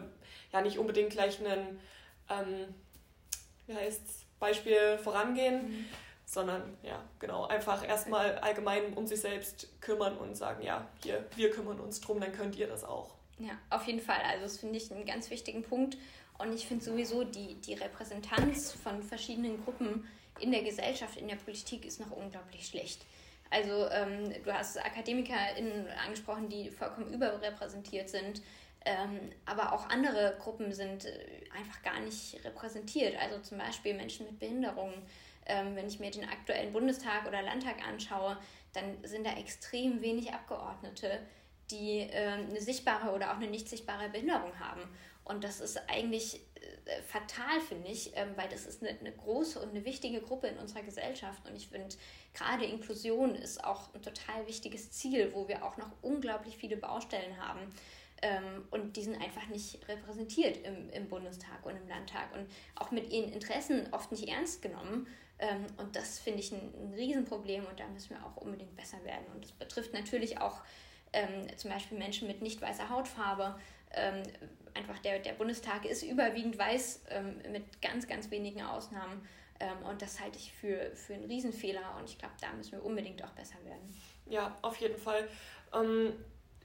ja 0.52 0.62
nicht 0.62 0.78
unbedingt 0.78 1.12
gleich 1.12 1.40
einen, 1.40 1.80
ähm, 2.30 2.74
wie 3.68 3.76
heißt 3.76 4.26
Beispiel 4.40 4.98
vorangehen, 4.98 5.70
mhm. 5.70 5.86
sondern 6.26 6.78
ja, 6.84 7.04
genau, 7.20 7.46
einfach 7.46 7.88
erstmal 7.88 8.38
allgemein 8.40 8.94
um 8.94 9.08
sich 9.08 9.22
selbst 9.22 9.68
kümmern 9.82 10.18
und 10.18 10.36
sagen, 10.36 10.64
ja, 10.64 10.88
hier, 11.04 11.26
wir 11.36 11.52
kümmern 11.52 11.80
uns 11.80 12.02
drum, 12.02 12.20
dann 12.20 12.32
könnt 12.32 12.56
ihr 12.56 12.68
das 12.68 12.84
auch. 12.84 13.16
Ja, 13.40 13.52
auf 13.70 13.86
jeden 13.86 14.02
Fall. 14.02 14.22
Also 14.28 14.44
das 14.44 14.58
finde 14.58 14.78
ich 14.78 14.92
einen 14.92 15.06
ganz 15.06 15.30
wichtigen 15.30 15.64
Punkt. 15.64 15.98
Und 16.40 16.54
ich 16.54 16.68
finde 16.68 16.84
sowieso, 16.84 17.24
die, 17.24 17.56
die 17.56 17.74
Repräsentanz 17.74 18.74
von 18.74 19.02
verschiedenen 19.02 19.64
Gruppen 19.64 20.08
in 20.40 20.52
der 20.52 20.64
Gesellschaft, 20.64 21.18
in 21.18 21.28
der 21.28 21.36
Politik 21.36 21.86
ist 21.86 22.00
noch 22.00 22.12
unglaublich 22.12 22.68
schlecht. 22.68 23.06
Also 23.50 23.90
ähm, 23.90 24.34
du 24.44 24.54
hast 24.54 24.78
AkademikerInnen 24.78 25.88
angesprochen, 26.06 26.50
die 26.50 26.70
vollkommen 26.70 27.14
überrepräsentiert 27.14 28.10
sind, 28.10 28.42
aber 29.46 29.74
auch 29.74 29.90
andere 29.90 30.38
Gruppen 30.40 30.72
sind 30.74 31.06
äh, 31.06 31.12
einfach 31.56 31.82
gar 31.82 32.00
nicht 32.00 32.44
repräsentiert. 32.44 33.16
Also 33.20 33.40
zum 33.40 33.58
Beispiel 33.58 33.94
Menschen 33.94 34.26
mit 34.26 34.40
Behinderungen. 34.40 35.04
Ähm, 35.46 35.76
wenn 35.76 35.88
ich 35.88 36.00
mir 36.00 36.12
den 36.12 36.28
aktuellen 36.28 36.74
Bundestag 36.74 37.26
oder 37.28 37.42
Landtag 37.42 37.88
anschaue, 37.88 38.38
dann 38.74 38.98
sind 39.04 39.26
da 39.26 39.34
extrem 39.38 40.02
wenig 40.02 40.34
Abgeordnete, 40.34 41.20
die 41.72 42.00
äh, 42.00 42.32
eine 42.32 42.62
sichtbare 42.62 43.14
oder 43.14 43.32
auch 43.32 43.38
eine 43.38 43.48
nicht 43.48 43.70
sichtbare 43.70 44.10
Behinderung 44.10 44.60
haben. 44.60 44.82
Und 45.24 45.44
das 45.44 45.60
ist 45.60 45.78
eigentlich 45.90 46.42
äh, 46.86 47.02
fatal, 47.02 47.60
finde 47.68 47.90
ich, 47.90 48.16
ähm, 48.16 48.30
weil 48.38 48.48
das 48.48 48.66
ist 48.66 48.82
eine, 48.82 48.98
eine, 48.98 49.12
große 49.12 49.60
und 49.60 49.72
eine 49.72 49.84
wichtige 49.84 50.22
Gruppe 50.22 50.48
in 50.48 50.58
unserer 50.58 50.84
Gesellschaft. 50.84 51.46
Und 51.46 51.56
ich 51.56 51.68
finde, 51.68 51.96
gerade 52.34 52.66
Inklusion 52.66 53.36
ist 53.36 53.64
auch 53.64 53.94
ein 53.94 54.02
total 54.02 54.48
wichtiges 54.48 54.92
Ziel, 54.92 55.34
wo 55.34 55.48
wir 55.50 55.66
auch 55.66 55.76
noch 55.78 55.92
unglaublich 56.02 56.58
viele 56.58 56.78
Baustellen 56.78 57.38
haben. 57.46 57.60
Ähm, 58.22 58.66
und 58.72 58.98
die 58.98 59.04
sind 59.04 59.22
einfach 59.22 59.48
nicht 59.48 59.88
repräsentiert 59.88 60.58
im, 60.66 60.90
im 60.90 61.08
Bundestag 61.08 61.66
und 61.66 61.76
im 61.76 61.88
Landtag 61.88 62.34
und 62.34 62.48
auch 62.76 62.92
mit 62.92 63.12
ihren 63.12 63.32
Interessen 63.32 63.88
oft 63.92 64.12
nicht 64.12 64.28
ernst 64.28 64.62
genommen. 64.62 65.08
Ähm, 65.40 65.68
und 65.78 65.96
das 65.96 66.20
finde 66.20 66.40
ich 66.40 66.52
ein, 66.52 66.74
ein 66.80 66.94
Riesenproblem 66.96 67.66
und 67.66 67.80
da 67.80 67.88
müssen 67.88 68.12
wir 68.12 68.26
auch 68.26 68.38
unbedingt 68.38 68.76
besser 68.76 69.04
werden. 69.04 69.26
Und 69.34 69.44
das 69.44 69.52
betrifft 69.52 69.94
natürlich 69.94 70.42
auch 70.42 70.62
ähm, 71.14 71.48
zum 71.58 71.70
Beispiel 71.70 71.98
Menschen 71.98 72.28
mit 72.28 72.42
nicht 72.42 72.62
weißer 72.62 72.90
Hautfarbe 72.90 73.56
ähm, 73.94 74.24
einfach 74.74 75.00
der, 75.00 75.20
der 75.20 75.34
Bundestag 75.34 75.86
ist 75.86 76.04
überwiegend 76.04 76.58
weiß, 76.58 77.04
ähm, 77.10 77.38
mit 77.52 77.82
ganz, 77.82 78.08
ganz 78.08 78.30
wenigen 78.32 78.62
Ausnahmen. 78.62 79.28
Ähm, 79.60 79.78
und 79.90 80.02
das 80.02 80.20
halte 80.20 80.38
ich 80.38 80.54
für, 80.54 80.92
für 80.96 81.14
einen 81.14 81.26
Riesenfehler 81.26 81.96
und 81.98 82.10
ich 82.10 82.18
glaube, 82.18 82.36
da 82.40 82.52
müssen 82.54 82.74
wir 82.74 82.86
unbedingt 82.86 83.24
auch 83.24 83.32
besser 83.32 83.64
werden. 83.66 83.96
Ja, 84.28 84.56
auf 84.62 84.78
jeden 84.78 84.98
Fall. 84.98 85.28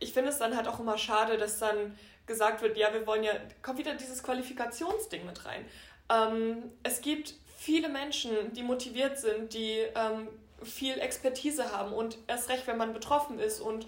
Ich 0.02 0.12
finde 0.12 0.30
es 0.30 0.38
dann 0.38 0.56
halt 0.56 0.68
auch 0.68 0.80
immer 0.80 0.98
schade, 0.98 1.38
dass 1.38 1.58
dann 1.58 1.96
gesagt 2.26 2.62
wird, 2.62 2.76
ja, 2.76 2.92
wir 2.92 3.06
wollen 3.06 3.22
ja, 3.22 3.32
kommt 3.62 3.78
wieder 3.78 3.94
dieses 3.94 4.22
Qualifikationsding 4.22 5.24
mit 5.26 5.44
rein. 5.44 5.64
Ähm, 6.10 6.72
es 6.82 7.00
gibt 7.00 7.34
viele 7.56 7.88
Menschen, 7.88 8.52
die 8.52 8.62
motiviert 8.62 9.18
sind, 9.18 9.54
die 9.54 9.78
ähm, 9.94 10.28
viel 10.62 10.98
Expertise 10.98 11.72
haben 11.72 11.92
und 11.92 12.18
erst 12.26 12.48
recht, 12.48 12.66
wenn 12.66 12.76
man 12.76 12.92
betroffen 12.92 13.38
ist 13.38 13.60
und 13.60 13.86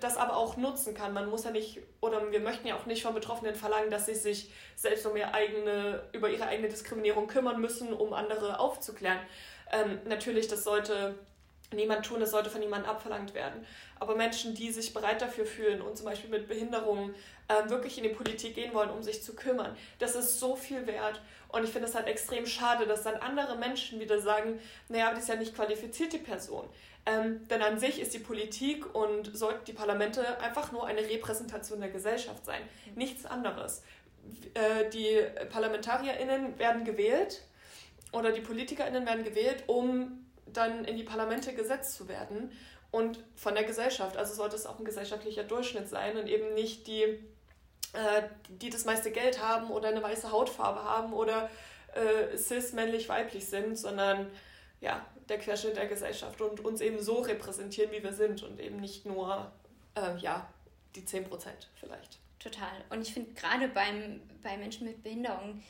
das 0.00 0.16
aber 0.16 0.36
auch 0.36 0.56
nutzen 0.56 0.94
kann. 0.94 1.12
Man 1.12 1.28
muss 1.30 1.44
ja 1.44 1.50
nicht, 1.50 1.80
oder 2.00 2.30
wir 2.32 2.40
möchten 2.40 2.66
ja 2.66 2.76
auch 2.76 2.86
nicht 2.86 3.02
von 3.02 3.14
Betroffenen 3.14 3.54
verlangen, 3.54 3.90
dass 3.90 4.06
sie 4.06 4.14
sich 4.14 4.50
selbst 4.76 5.06
um 5.06 5.16
ihre 5.16 5.32
eigene, 5.32 6.02
über 6.12 6.28
ihre 6.28 6.46
eigene 6.46 6.68
Diskriminierung 6.68 7.26
kümmern 7.26 7.60
müssen, 7.60 7.92
um 7.92 8.12
andere 8.12 8.58
aufzuklären. 8.58 9.18
Ähm, 9.72 10.00
natürlich, 10.06 10.48
das 10.48 10.64
sollte 10.64 11.14
niemand 11.74 12.04
tun, 12.06 12.20
das 12.20 12.30
sollte 12.30 12.50
von 12.50 12.60
niemandem 12.60 12.90
abverlangt 12.90 13.34
werden. 13.34 13.64
Aber 14.00 14.16
Menschen, 14.16 14.54
die 14.54 14.70
sich 14.70 14.92
bereit 14.92 15.22
dafür 15.22 15.46
fühlen 15.46 15.80
und 15.80 15.96
zum 15.96 16.06
Beispiel 16.06 16.30
mit 16.30 16.48
Behinderungen 16.48 17.14
äh, 17.48 17.68
wirklich 17.68 17.96
in 17.98 18.04
die 18.04 18.10
Politik 18.10 18.54
gehen 18.54 18.74
wollen, 18.74 18.90
um 18.90 19.02
sich 19.02 19.22
zu 19.22 19.34
kümmern, 19.34 19.76
das 19.98 20.14
ist 20.14 20.40
so 20.40 20.56
viel 20.56 20.86
wert. 20.86 21.20
Und 21.48 21.64
ich 21.64 21.70
finde 21.70 21.88
es 21.88 21.94
halt 21.94 22.08
extrem 22.08 22.46
schade, 22.46 22.86
dass 22.86 23.04
dann 23.04 23.16
andere 23.16 23.56
Menschen 23.56 24.00
wieder 24.00 24.20
sagen, 24.20 24.60
naja, 24.88 25.06
aber 25.06 25.14
das 25.14 25.24
ist 25.24 25.28
ja 25.28 25.36
nicht 25.36 25.54
qualifiziert, 25.54 26.12
die 26.12 26.18
Person. 26.18 26.68
Ähm, 27.06 27.46
denn 27.48 27.62
an 27.62 27.78
sich 27.78 28.00
ist 28.00 28.14
die 28.14 28.18
Politik 28.18 28.94
und 28.94 29.36
sollten 29.36 29.64
die 29.66 29.72
Parlamente 29.72 30.38
einfach 30.40 30.72
nur 30.72 30.86
eine 30.86 31.00
Repräsentation 31.00 31.80
der 31.80 31.90
Gesellschaft 31.90 32.44
sein. 32.46 32.62
Nichts 32.94 33.26
anderes. 33.26 33.82
Äh, 34.54 34.88
die 34.90 35.20
ParlamentarierInnen 35.50 36.58
werden 36.58 36.84
gewählt 36.84 37.42
oder 38.12 38.32
die 38.32 38.40
PolitikerInnen 38.40 39.04
werden 39.06 39.24
gewählt, 39.24 39.64
um 39.66 40.24
dann 40.56 40.84
in 40.84 40.96
die 40.96 41.02
Parlamente 41.02 41.54
gesetzt 41.54 41.94
zu 41.94 42.08
werden 42.08 42.52
und 42.90 43.18
von 43.34 43.54
der 43.54 43.64
Gesellschaft. 43.64 44.16
Also 44.16 44.34
sollte 44.34 44.56
es 44.56 44.66
auch 44.66 44.78
ein 44.78 44.84
gesellschaftlicher 44.84 45.44
Durchschnitt 45.44 45.88
sein 45.88 46.16
und 46.16 46.28
eben 46.28 46.54
nicht 46.54 46.86
die, 46.86 47.02
äh, 47.02 48.22
die 48.48 48.70
das 48.70 48.84
meiste 48.84 49.10
Geld 49.10 49.42
haben 49.42 49.70
oder 49.70 49.88
eine 49.88 50.02
weiße 50.02 50.30
Hautfarbe 50.30 50.84
haben 50.84 51.12
oder 51.12 51.50
äh, 51.94 52.36
cis 52.36 52.72
männlich-weiblich 52.72 53.46
sind, 53.46 53.76
sondern 53.76 54.30
ja, 54.80 55.04
der 55.28 55.38
Querschnitt 55.38 55.76
der 55.76 55.86
Gesellschaft 55.86 56.40
und 56.40 56.60
uns 56.60 56.80
eben 56.80 57.00
so 57.00 57.20
repräsentieren, 57.20 57.90
wie 57.92 58.02
wir 58.02 58.12
sind 58.12 58.42
und 58.42 58.60
eben 58.60 58.76
nicht 58.76 59.06
nur 59.06 59.50
äh, 59.94 60.16
ja, 60.18 60.48
die 60.94 61.04
10 61.04 61.24
Prozent 61.24 61.68
vielleicht. 61.80 62.18
Total. 62.38 62.84
Und 62.90 63.00
ich 63.00 63.14
finde 63.14 63.32
gerade 63.32 63.68
bei 63.68 64.56
Menschen 64.58 64.86
mit 64.86 65.02
Behinderung 65.02 65.62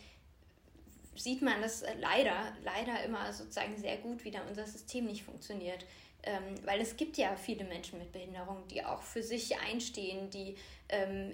sieht 1.16 1.42
man 1.42 1.60
das 1.62 1.84
leider, 2.00 2.52
leider 2.62 3.02
immer 3.04 3.32
sozusagen 3.32 3.76
sehr 3.76 3.96
gut, 3.98 4.24
wie 4.24 4.30
da 4.30 4.40
unser 4.48 4.66
System 4.66 5.06
nicht 5.06 5.24
funktioniert. 5.24 5.84
Ähm, 6.26 6.54
weil 6.64 6.80
es 6.80 6.96
gibt 6.96 7.18
ja 7.18 7.36
viele 7.36 7.64
Menschen 7.64 7.98
mit 7.98 8.12
Behinderung, 8.12 8.66
die 8.68 8.82
auch 8.84 9.02
für 9.02 9.22
sich 9.22 9.58
einstehen, 9.60 10.30
die 10.30 10.56
ähm, 10.88 11.32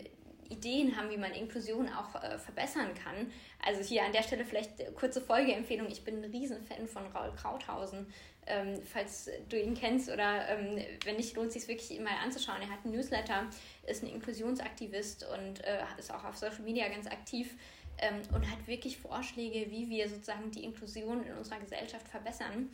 Ideen 0.49 0.97
haben, 0.97 1.11
wie 1.11 1.16
man 1.16 1.33
Inklusion 1.33 1.89
auch 1.89 2.20
äh, 2.22 2.37
verbessern 2.39 2.93
kann. 2.95 3.31
Also 3.64 3.83
hier 3.83 4.05
an 4.05 4.12
der 4.12 4.22
Stelle 4.24 4.45
vielleicht 4.45 4.95
kurze 4.97 5.20
Folgeempfehlung. 5.20 5.87
Ich 5.89 6.03
bin 6.03 6.22
ein 6.22 6.31
Riesenfan 6.31 6.89
von 6.89 7.07
Raul 7.07 7.33
Krauthausen. 7.37 8.07
Ähm, 8.47 8.81
falls 8.85 9.31
du 9.49 9.61
ihn 9.61 9.74
kennst 9.74 10.11
oder 10.11 10.49
ähm, 10.49 10.83
wenn 11.05 11.16
nicht, 11.16 11.37
lohnt 11.37 11.49
es 11.49 11.55
sich 11.55 11.68
wirklich 11.68 12.01
mal 12.01 12.16
anzuschauen. 12.24 12.61
Er 12.62 12.70
hat 12.70 12.85
einen 12.85 12.95
Newsletter, 12.95 13.47
ist 13.87 14.03
ein 14.03 14.09
Inklusionsaktivist 14.09 15.24
und 15.33 15.62
äh, 15.62 15.78
ist 15.99 16.12
auch 16.12 16.24
auf 16.24 16.37
Social 16.37 16.62
Media 16.62 16.89
ganz 16.89 17.07
aktiv 17.07 17.55
ähm, 18.01 18.20
und 18.34 18.51
hat 18.51 18.66
wirklich 18.66 18.98
Vorschläge, 18.98 19.70
wie 19.70 19.88
wir 19.88 20.09
sozusagen 20.09 20.51
die 20.51 20.64
Inklusion 20.64 21.24
in 21.24 21.34
unserer 21.34 21.61
Gesellschaft 21.61 22.09
verbessern. 22.09 22.70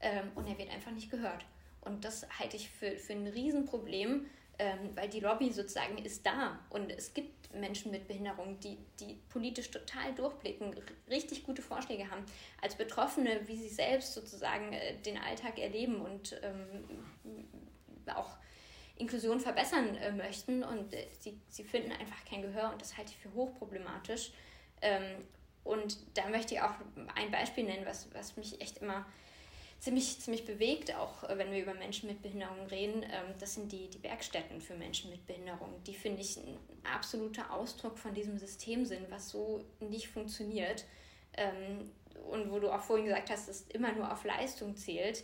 Ähm, 0.00 0.30
und 0.34 0.46
er 0.46 0.56
wird 0.58 0.70
einfach 0.70 0.92
nicht 0.92 1.10
gehört. 1.10 1.44
Und 1.80 2.04
das 2.04 2.26
halte 2.38 2.56
ich 2.56 2.70
für, 2.70 2.96
für 2.96 3.12
ein 3.12 3.26
Riesenproblem 3.26 4.26
ähm, 4.58 4.90
weil 4.96 5.08
die 5.08 5.20
Lobby 5.20 5.52
sozusagen 5.52 5.98
ist 5.98 6.26
da 6.26 6.58
und 6.70 6.90
es 6.90 7.14
gibt 7.14 7.54
Menschen 7.54 7.92
mit 7.92 8.08
Behinderung, 8.08 8.58
die, 8.58 8.76
die 8.98 9.16
politisch 9.28 9.70
total 9.70 10.12
durchblicken, 10.14 10.74
richtig 11.08 11.44
gute 11.44 11.62
Vorschläge 11.62 12.10
haben, 12.10 12.24
als 12.60 12.74
Betroffene, 12.74 13.40
wie 13.46 13.56
sie 13.56 13.68
selbst 13.68 14.14
sozusagen 14.14 14.72
äh, 14.72 14.96
den 14.96 15.16
Alltag 15.16 15.58
erleben 15.60 16.00
und 16.00 16.40
ähm, 16.42 17.46
auch 18.12 18.36
Inklusion 18.96 19.38
verbessern 19.38 19.94
äh, 19.94 20.10
möchten 20.10 20.64
und 20.64 20.92
äh, 20.92 21.06
sie, 21.20 21.38
sie 21.48 21.62
finden 21.62 21.92
einfach 21.92 22.24
kein 22.24 22.42
Gehör 22.42 22.72
und 22.72 22.82
das 22.82 22.96
halte 22.96 23.12
ich 23.12 23.18
für 23.18 23.32
hochproblematisch. 23.34 24.32
Ähm, 24.82 25.24
und 25.64 25.98
da 26.14 26.28
möchte 26.28 26.54
ich 26.54 26.60
auch 26.60 26.74
ein 27.14 27.30
Beispiel 27.30 27.64
nennen, 27.64 27.84
was, 27.84 28.08
was 28.14 28.36
mich 28.36 28.60
echt 28.60 28.78
immer 28.78 29.04
ziemlich, 29.80 30.18
ziemlich 30.20 30.44
bewegt, 30.44 30.94
auch 30.94 31.24
äh, 31.24 31.38
wenn 31.38 31.52
wir 31.52 31.62
über 31.62 31.74
Menschen 31.74 32.08
mit 32.08 32.22
Behinderung 32.22 32.66
reden. 32.66 33.02
Ähm, 33.02 33.34
das 33.38 33.54
sind 33.54 33.70
die, 33.70 33.88
die 33.88 34.02
Werkstätten 34.02 34.60
für 34.60 34.74
Menschen 34.74 35.10
mit 35.10 35.26
Behinderung. 35.26 35.82
Die 35.86 35.94
finde 35.94 36.22
ich 36.22 36.36
ein 36.38 36.58
absoluter 36.92 37.52
Ausdruck 37.52 37.98
von 37.98 38.14
diesem 38.14 38.38
System 38.38 38.84
sind, 38.84 39.10
was 39.10 39.28
so 39.28 39.64
nicht 39.80 40.08
funktioniert. 40.08 40.84
Ähm, 41.36 41.90
und 42.30 42.50
wo 42.50 42.58
du 42.58 42.70
auch 42.70 42.82
vorhin 42.82 43.06
gesagt 43.06 43.30
hast, 43.30 43.48
dass 43.48 43.60
es 43.60 43.66
immer 43.68 43.92
nur 43.92 44.12
auf 44.12 44.24
Leistung 44.24 44.76
zählt. 44.76 45.22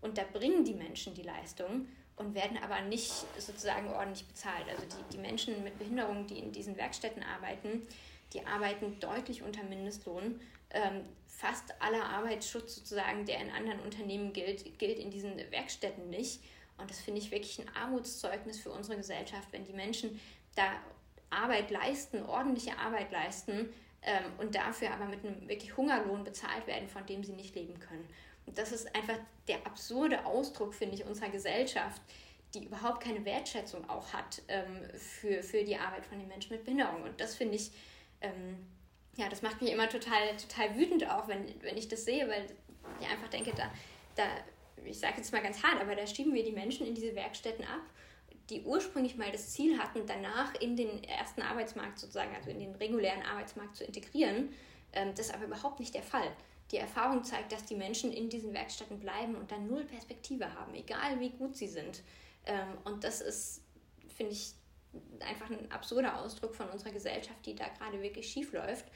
Und 0.00 0.18
da 0.18 0.22
bringen 0.32 0.64
die 0.64 0.74
Menschen 0.74 1.14
die 1.14 1.22
Leistung 1.22 1.88
und 2.16 2.34
werden 2.34 2.58
aber 2.58 2.82
nicht 2.82 3.10
sozusagen 3.38 3.88
ordentlich 3.88 4.26
bezahlt. 4.26 4.68
Also 4.68 4.82
die, 4.84 5.16
die 5.16 5.20
Menschen 5.20 5.64
mit 5.64 5.78
Behinderung, 5.78 6.26
die 6.26 6.38
in 6.38 6.52
diesen 6.52 6.76
Werkstätten 6.76 7.22
arbeiten, 7.22 7.86
die 8.34 8.44
arbeiten 8.44 8.98
deutlich 9.00 9.42
unter 9.42 9.62
Mindestlohn 9.62 10.40
ähm, 10.70 11.04
fast 11.26 11.80
aller 11.80 12.04
Arbeitsschutz 12.04 12.76
sozusagen, 12.76 13.24
der 13.26 13.40
in 13.40 13.50
anderen 13.50 13.80
Unternehmen 13.80 14.32
gilt, 14.32 14.78
gilt 14.78 14.98
in 14.98 15.10
diesen 15.10 15.36
Werkstätten 15.50 16.10
nicht. 16.10 16.40
Und 16.76 16.90
das 16.90 17.00
finde 17.00 17.20
ich 17.20 17.30
wirklich 17.30 17.60
ein 17.60 17.70
Armutszeugnis 17.76 18.60
für 18.60 18.70
unsere 18.70 18.96
Gesellschaft, 18.96 19.48
wenn 19.52 19.64
die 19.64 19.72
Menschen 19.72 20.20
da 20.56 20.64
Arbeit 21.30 21.70
leisten, 21.70 22.24
ordentliche 22.24 22.78
Arbeit 22.78 23.10
leisten 23.12 23.72
ähm, 24.02 24.24
und 24.38 24.54
dafür 24.54 24.92
aber 24.92 25.06
mit 25.06 25.24
einem 25.24 25.48
wirklich 25.48 25.76
Hungerlohn 25.76 26.24
bezahlt 26.24 26.66
werden, 26.66 26.88
von 26.88 27.06
dem 27.06 27.24
sie 27.24 27.32
nicht 27.32 27.54
leben 27.54 27.78
können. 27.78 28.06
Und 28.46 28.58
das 28.58 28.72
ist 28.72 28.94
einfach 28.94 29.18
der 29.48 29.64
absurde 29.66 30.26
Ausdruck, 30.26 30.74
finde 30.74 30.96
ich, 30.96 31.04
unserer 31.04 31.30
Gesellschaft, 31.30 32.02
die 32.54 32.66
überhaupt 32.66 33.02
keine 33.02 33.24
Wertschätzung 33.24 33.88
auch 33.88 34.12
hat 34.12 34.42
ähm, 34.48 34.82
für, 34.96 35.42
für 35.42 35.64
die 35.64 35.76
Arbeit 35.76 36.06
von 36.06 36.18
den 36.18 36.28
Menschen 36.28 36.52
mit 36.52 36.64
Behinderung. 36.64 37.02
Und 37.02 37.20
das 37.20 37.34
finde 37.34 37.56
ich 37.56 37.72
ähm, 38.24 38.66
ja, 39.16 39.28
das 39.28 39.42
macht 39.42 39.60
mich 39.62 39.72
immer 39.72 39.88
total, 39.88 40.36
total 40.36 40.76
wütend 40.76 41.08
auch, 41.08 41.28
wenn, 41.28 41.46
wenn 41.62 41.76
ich 41.76 41.88
das 41.88 42.04
sehe, 42.04 42.28
weil 42.28 42.46
ich 43.00 43.08
einfach 43.08 43.28
denke, 43.28 43.52
da, 43.56 43.70
da 44.16 44.24
ich 44.84 44.98
sage 44.98 45.14
jetzt 45.18 45.32
mal 45.32 45.42
ganz 45.42 45.62
hart, 45.62 45.80
aber 45.80 45.94
da 45.94 46.06
schieben 46.06 46.34
wir 46.34 46.44
die 46.44 46.52
Menschen 46.52 46.86
in 46.86 46.94
diese 46.94 47.14
Werkstätten 47.14 47.64
ab, 47.64 47.82
die 48.50 48.62
ursprünglich 48.62 49.16
mal 49.16 49.30
das 49.32 49.50
Ziel 49.50 49.78
hatten, 49.78 50.06
danach 50.06 50.54
in 50.60 50.76
den 50.76 51.02
ersten 51.04 51.42
Arbeitsmarkt 51.42 51.98
sozusagen, 51.98 52.34
also 52.34 52.50
in 52.50 52.58
den 52.58 52.74
regulären 52.74 53.22
Arbeitsmarkt 53.22 53.76
zu 53.76 53.84
integrieren. 53.84 54.50
Ähm, 54.92 55.12
das 55.16 55.26
ist 55.26 55.34
aber 55.34 55.44
überhaupt 55.44 55.80
nicht 55.80 55.94
der 55.94 56.02
Fall. 56.02 56.30
Die 56.70 56.76
Erfahrung 56.76 57.24
zeigt, 57.24 57.52
dass 57.52 57.64
die 57.64 57.76
Menschen 57.76 58.12
in 58.12 58.28
diesen 58.28 58.52
Werkstätten 58.52 58.98
bleiben 58.98 59.36
und 59.36 59.50
dann 59.50 59.66
null 59.66 59.84
Perspektive 59.84 60.52
haben, 60.54 60.74
egal 60.74 61.20
wie 61.20 61.30
gut 61.30 61.56
sie 61.56 61.68
sind. 61.68 62.02
Ähm, 62.46 62.76
und 62.84 63.04
das 63.04 63.20
ist, 63.20 63.62
finde 64.08 64.32
ich, 64.32 64.54
einfach 65.20 65.50
ein 65.50 65.70
absurder 65.70 66.20
Ausdruck 66.20 66.54
von 66.54 66.68
unserer 66.68 66.92
Gesellschaft, 66.92 67.44
die 67.46 67.54
da 67.54 67.66
gerade 67.78 68.00
wirklich 68.02 68.30
schief 68.30 68.52
läuft. 68.52 68.86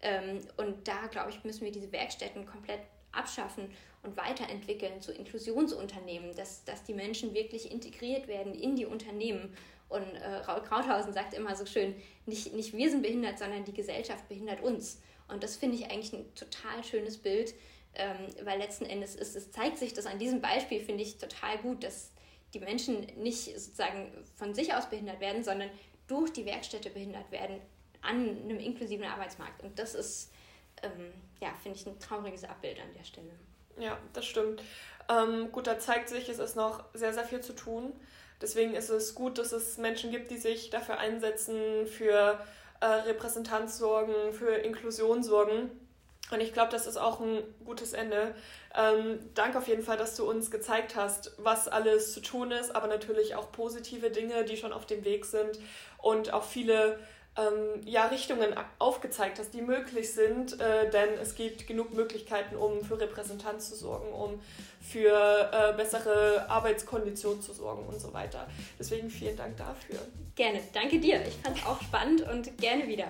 Ähm, 0.00 0.40
und 0.56 0.86
da, 0.86 1.06
glaube 1.06 1.30
ich, 1.30 1.44
müssen 1.44 1.64
wir 1.64 1.72
diese 1.72 1.92
Werkstätten 1.92 2.46
komplett 2.46 2.80
abschaffen 3.12 3.70
und 4.02 4.16
weiterentwickeln 4.16 5.00
zu 5.00 5.12
Inklusionsunternehmen, 5.12 6.34
dass, 6.34 6.64
dass 6.64 6.82
die 6.84 6.94
Menschen 6.94 7.34
wirklich 7.34 7.70
integriert 7.70 8.26
werden 8.26 8.54
in 8.54 8.74
die 8.74 8.86
Unternehmen. 8.86 9.54
Und 9.88 10.14
äh, 10.14 10.36
Raul 10.36 10.62
Krauthausen 10.62 11.12
sagt 11.12 11.34
immer 11.34 11.54
so 11.54 11.66
schön, 11.66 11.94
nicht, 12.26 12.52
nicht 12.54 12.72
wir 12.72 12.90
sind 12.90 13.02
behindert, 13.02 13.38
sondern 13.38 13.64
die 13.64 13.74
Gesellschaft 13.74 14.28
behindert 14.28 14.62
uns. 14.62 15.00
Und 15.28 15.42
das 15.42 15.56
finde 15.56 15.76
ich 15.76 15.90
eigentlich 15.90 16.12
ein 16.12 16.34
total 16.34 16.82
schönes 16.82 17.18
Bild, 17.18 17.54
ähm, 17.94 18.16
weil 18.42 18.58
letzten 18.58 18.86
Endes 18.86 19.14
ist, 19.14 19.36
es 19.36 19.50
zeigt 19.52 19.78
sich 19.78 19.92
das 19.92 20.06
an 20.06 20.18
diesem 20.18 20.40
Beispiel, 20.40 20.80
finde 20.80 21.02
ich 21.02 21.18
total 21.18 21.58
gut, 21.58 21.84
dass 21.84 22.10
die 22.54 22.60
Menschen 22.60 23.06
nicht 23.16 23.58
sozusagen 23.58 24.12
von 24.36 24.54
sich 24.54 24.74
aus 24.74 24.88
behindert 24.88 25.20
werden, 25.20 25.42
sondern 25.42 25.70
durch 26.06 26.32
die 26.32 26.44
Werkstätte 26.44 26.90
behindert 26.90 27.30
werden 27.30 27.60
an 28.02 28.28
einem 28.42 28.58
inklusiven 28.58 29.04
Arbeitsmarkt. 29.04 29.62
Und 29.62 29.78
das 29.78 29.94
ist, 29.94 30.32
ähm, 30.82 31.12
ja, 31.40 31.52
finde 31.62 31.78
ich, 31.78 31.86
ein 31.86 31.98
trauriges 31.98 32.44
Abbild 32.44 32.78
an 32.80 32.92
der 32.98 33.04
Stelle. 33.04 33.30
Ja, 33.78 33.98
das 34.12 34.26
stimmt. 34.26 34.62
Ähm, 35.08 35.50
gut, 35.52 35.66
da 35.66 35.78
zeigt 35.78 36.08
sich, 36.08 36.28
es 36.28 36.38
ist 36.38 36.56
noch 36.56 36.84
sehr, 36.94 37.14
sehr 37.14 37.24
viel 37.24 37.40
zu 37.40 37.54
tun. 37.54 37.92
Deswegen 38.40 38.74
ist 38.74 38.90
es 38.90 39.14
gut, 39.14 39.38
dass 39.38 39.52
es 39.52 39.78
Menschen 39.78 40.10
gibt, 40.10 40.30
die 40.30 40.36
sich 40.36 40.70
dafür 40.70 40.98
einsetzen, 40.98 41.86
für 41.86 42.44
äh, 42.80 42.86
Repräsentanz 42.86 43.78
sorgen, 43.78 44.32
für 44.32 44.56
Inklusion 44.56 45.22
sorgen. 45.22 45.70
Und 46.32 46.40
ich 46.40 46.52
glaube, 46.52 46.70
das 46.70 46.86
ist 46.86 46.96
auch 46.96 47.20
ein 47.20 47.42
gutes 47.64 47.92
Ende. 47.92 48.34
Ähm, 48.74 49.18
danke 49.34 49.58
auf 49.58 49.68
jeden 49.68 49.82
Fall, 49.82 49.96
dass 49.96 50.16
du 50.16 50.28
uns 50.28 50.50
gezeigt 50.50 50.96
hast, 50.96 51.32
was 51.38 51.68
alles 51.68 52.12
zu 52.12 52.20
tun 52.20 52.50
ist, 52.50 52.74
aber 52.74 52.86
natürlich 52.86 53.34
auch 53.34 53.52
positive 53.52 54.10
Dinge, 54.10 54.44
die 54.44 54.56
schon 54.56 54.72
auf 54.72 54.86
dem 54.86 55.04
Weg 55.04 55.26
sind 55.26 55.58
und 55.98 56.32
auch 56.32 56.44
viele 56.44 56.98
ähm, 57.36 57.80
ja, 57.86 58.06
Richtungen 58.06 58.54
aufgezeigt 58.78 59.38
hast, 59.38 59.54
die 59.54 59.62
möglich 59.62 60.12
sind, 60.12 60.60
äh, 60.60 60.90
denn 60.90 61.14
es 61.20 61.34
gibt 61.34 61.66
genug 61.66 61.94
Möglichkeiten, 61.94 62.56
um 62.56 62.84
für 62.84 63.00
Repräsentanz 63.00 63.70
zu 63.70 63.76
sorgen, 63.76 64.12
um 64.12 64.40
für 64.80 65.50
äh, 65.52 65.72
bessere 65.74 66.46
Arbeitskonditionen 66.50 67.40
zu 67.40 67.54
sorgen 67.54 67.86
und 67.86 68.00
so 68.00 68.12
weiter. 68.12 68.46
Deswegen 68.78 69.08
vielen 69.08 69.36
Dank 69.36 69.56
dafür. 69.56 69.98
Gerne, 70.34 70.60
danke 70.74 70.98
dir. 70.98 71.22
Ich 71.26 71.36
fand 71.36 71.56
es 71.56 71.64
auch 71.64 71.80
spannend 71.80 72.22
und 72.22 72.58
gerne 72.58 72.86
wieder. 72.86 73.06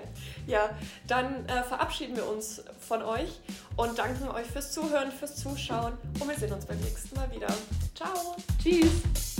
Ja, 0.46 0.70
dann 1.08 1.46
äh, 1.46 1.62
verabschieden 1.64 2.16
wir 2.16 2.28
uns 2.28 2.62
von 2.80 3.02
euch 3.02 3.40
und 3.76 3.98
danken 3.98 4.28
euch 4.28 4.46
fürs 4.46 4.72
Zuhören, 4.72 5.10
fürs 5.10 5.36
Zuschauen 5.36 5.98
und 6.20 6.28
wir 6.28 6.36
sehen 6.36 6.52
uns 6.52 6.66
beim 6.66 6.78
nächsten 6.78 7.16
Mal 7.16 7.30
wieder. 7.32 7.48
Ciao. 7.94 8.36
Tschüss. 8.62 9.31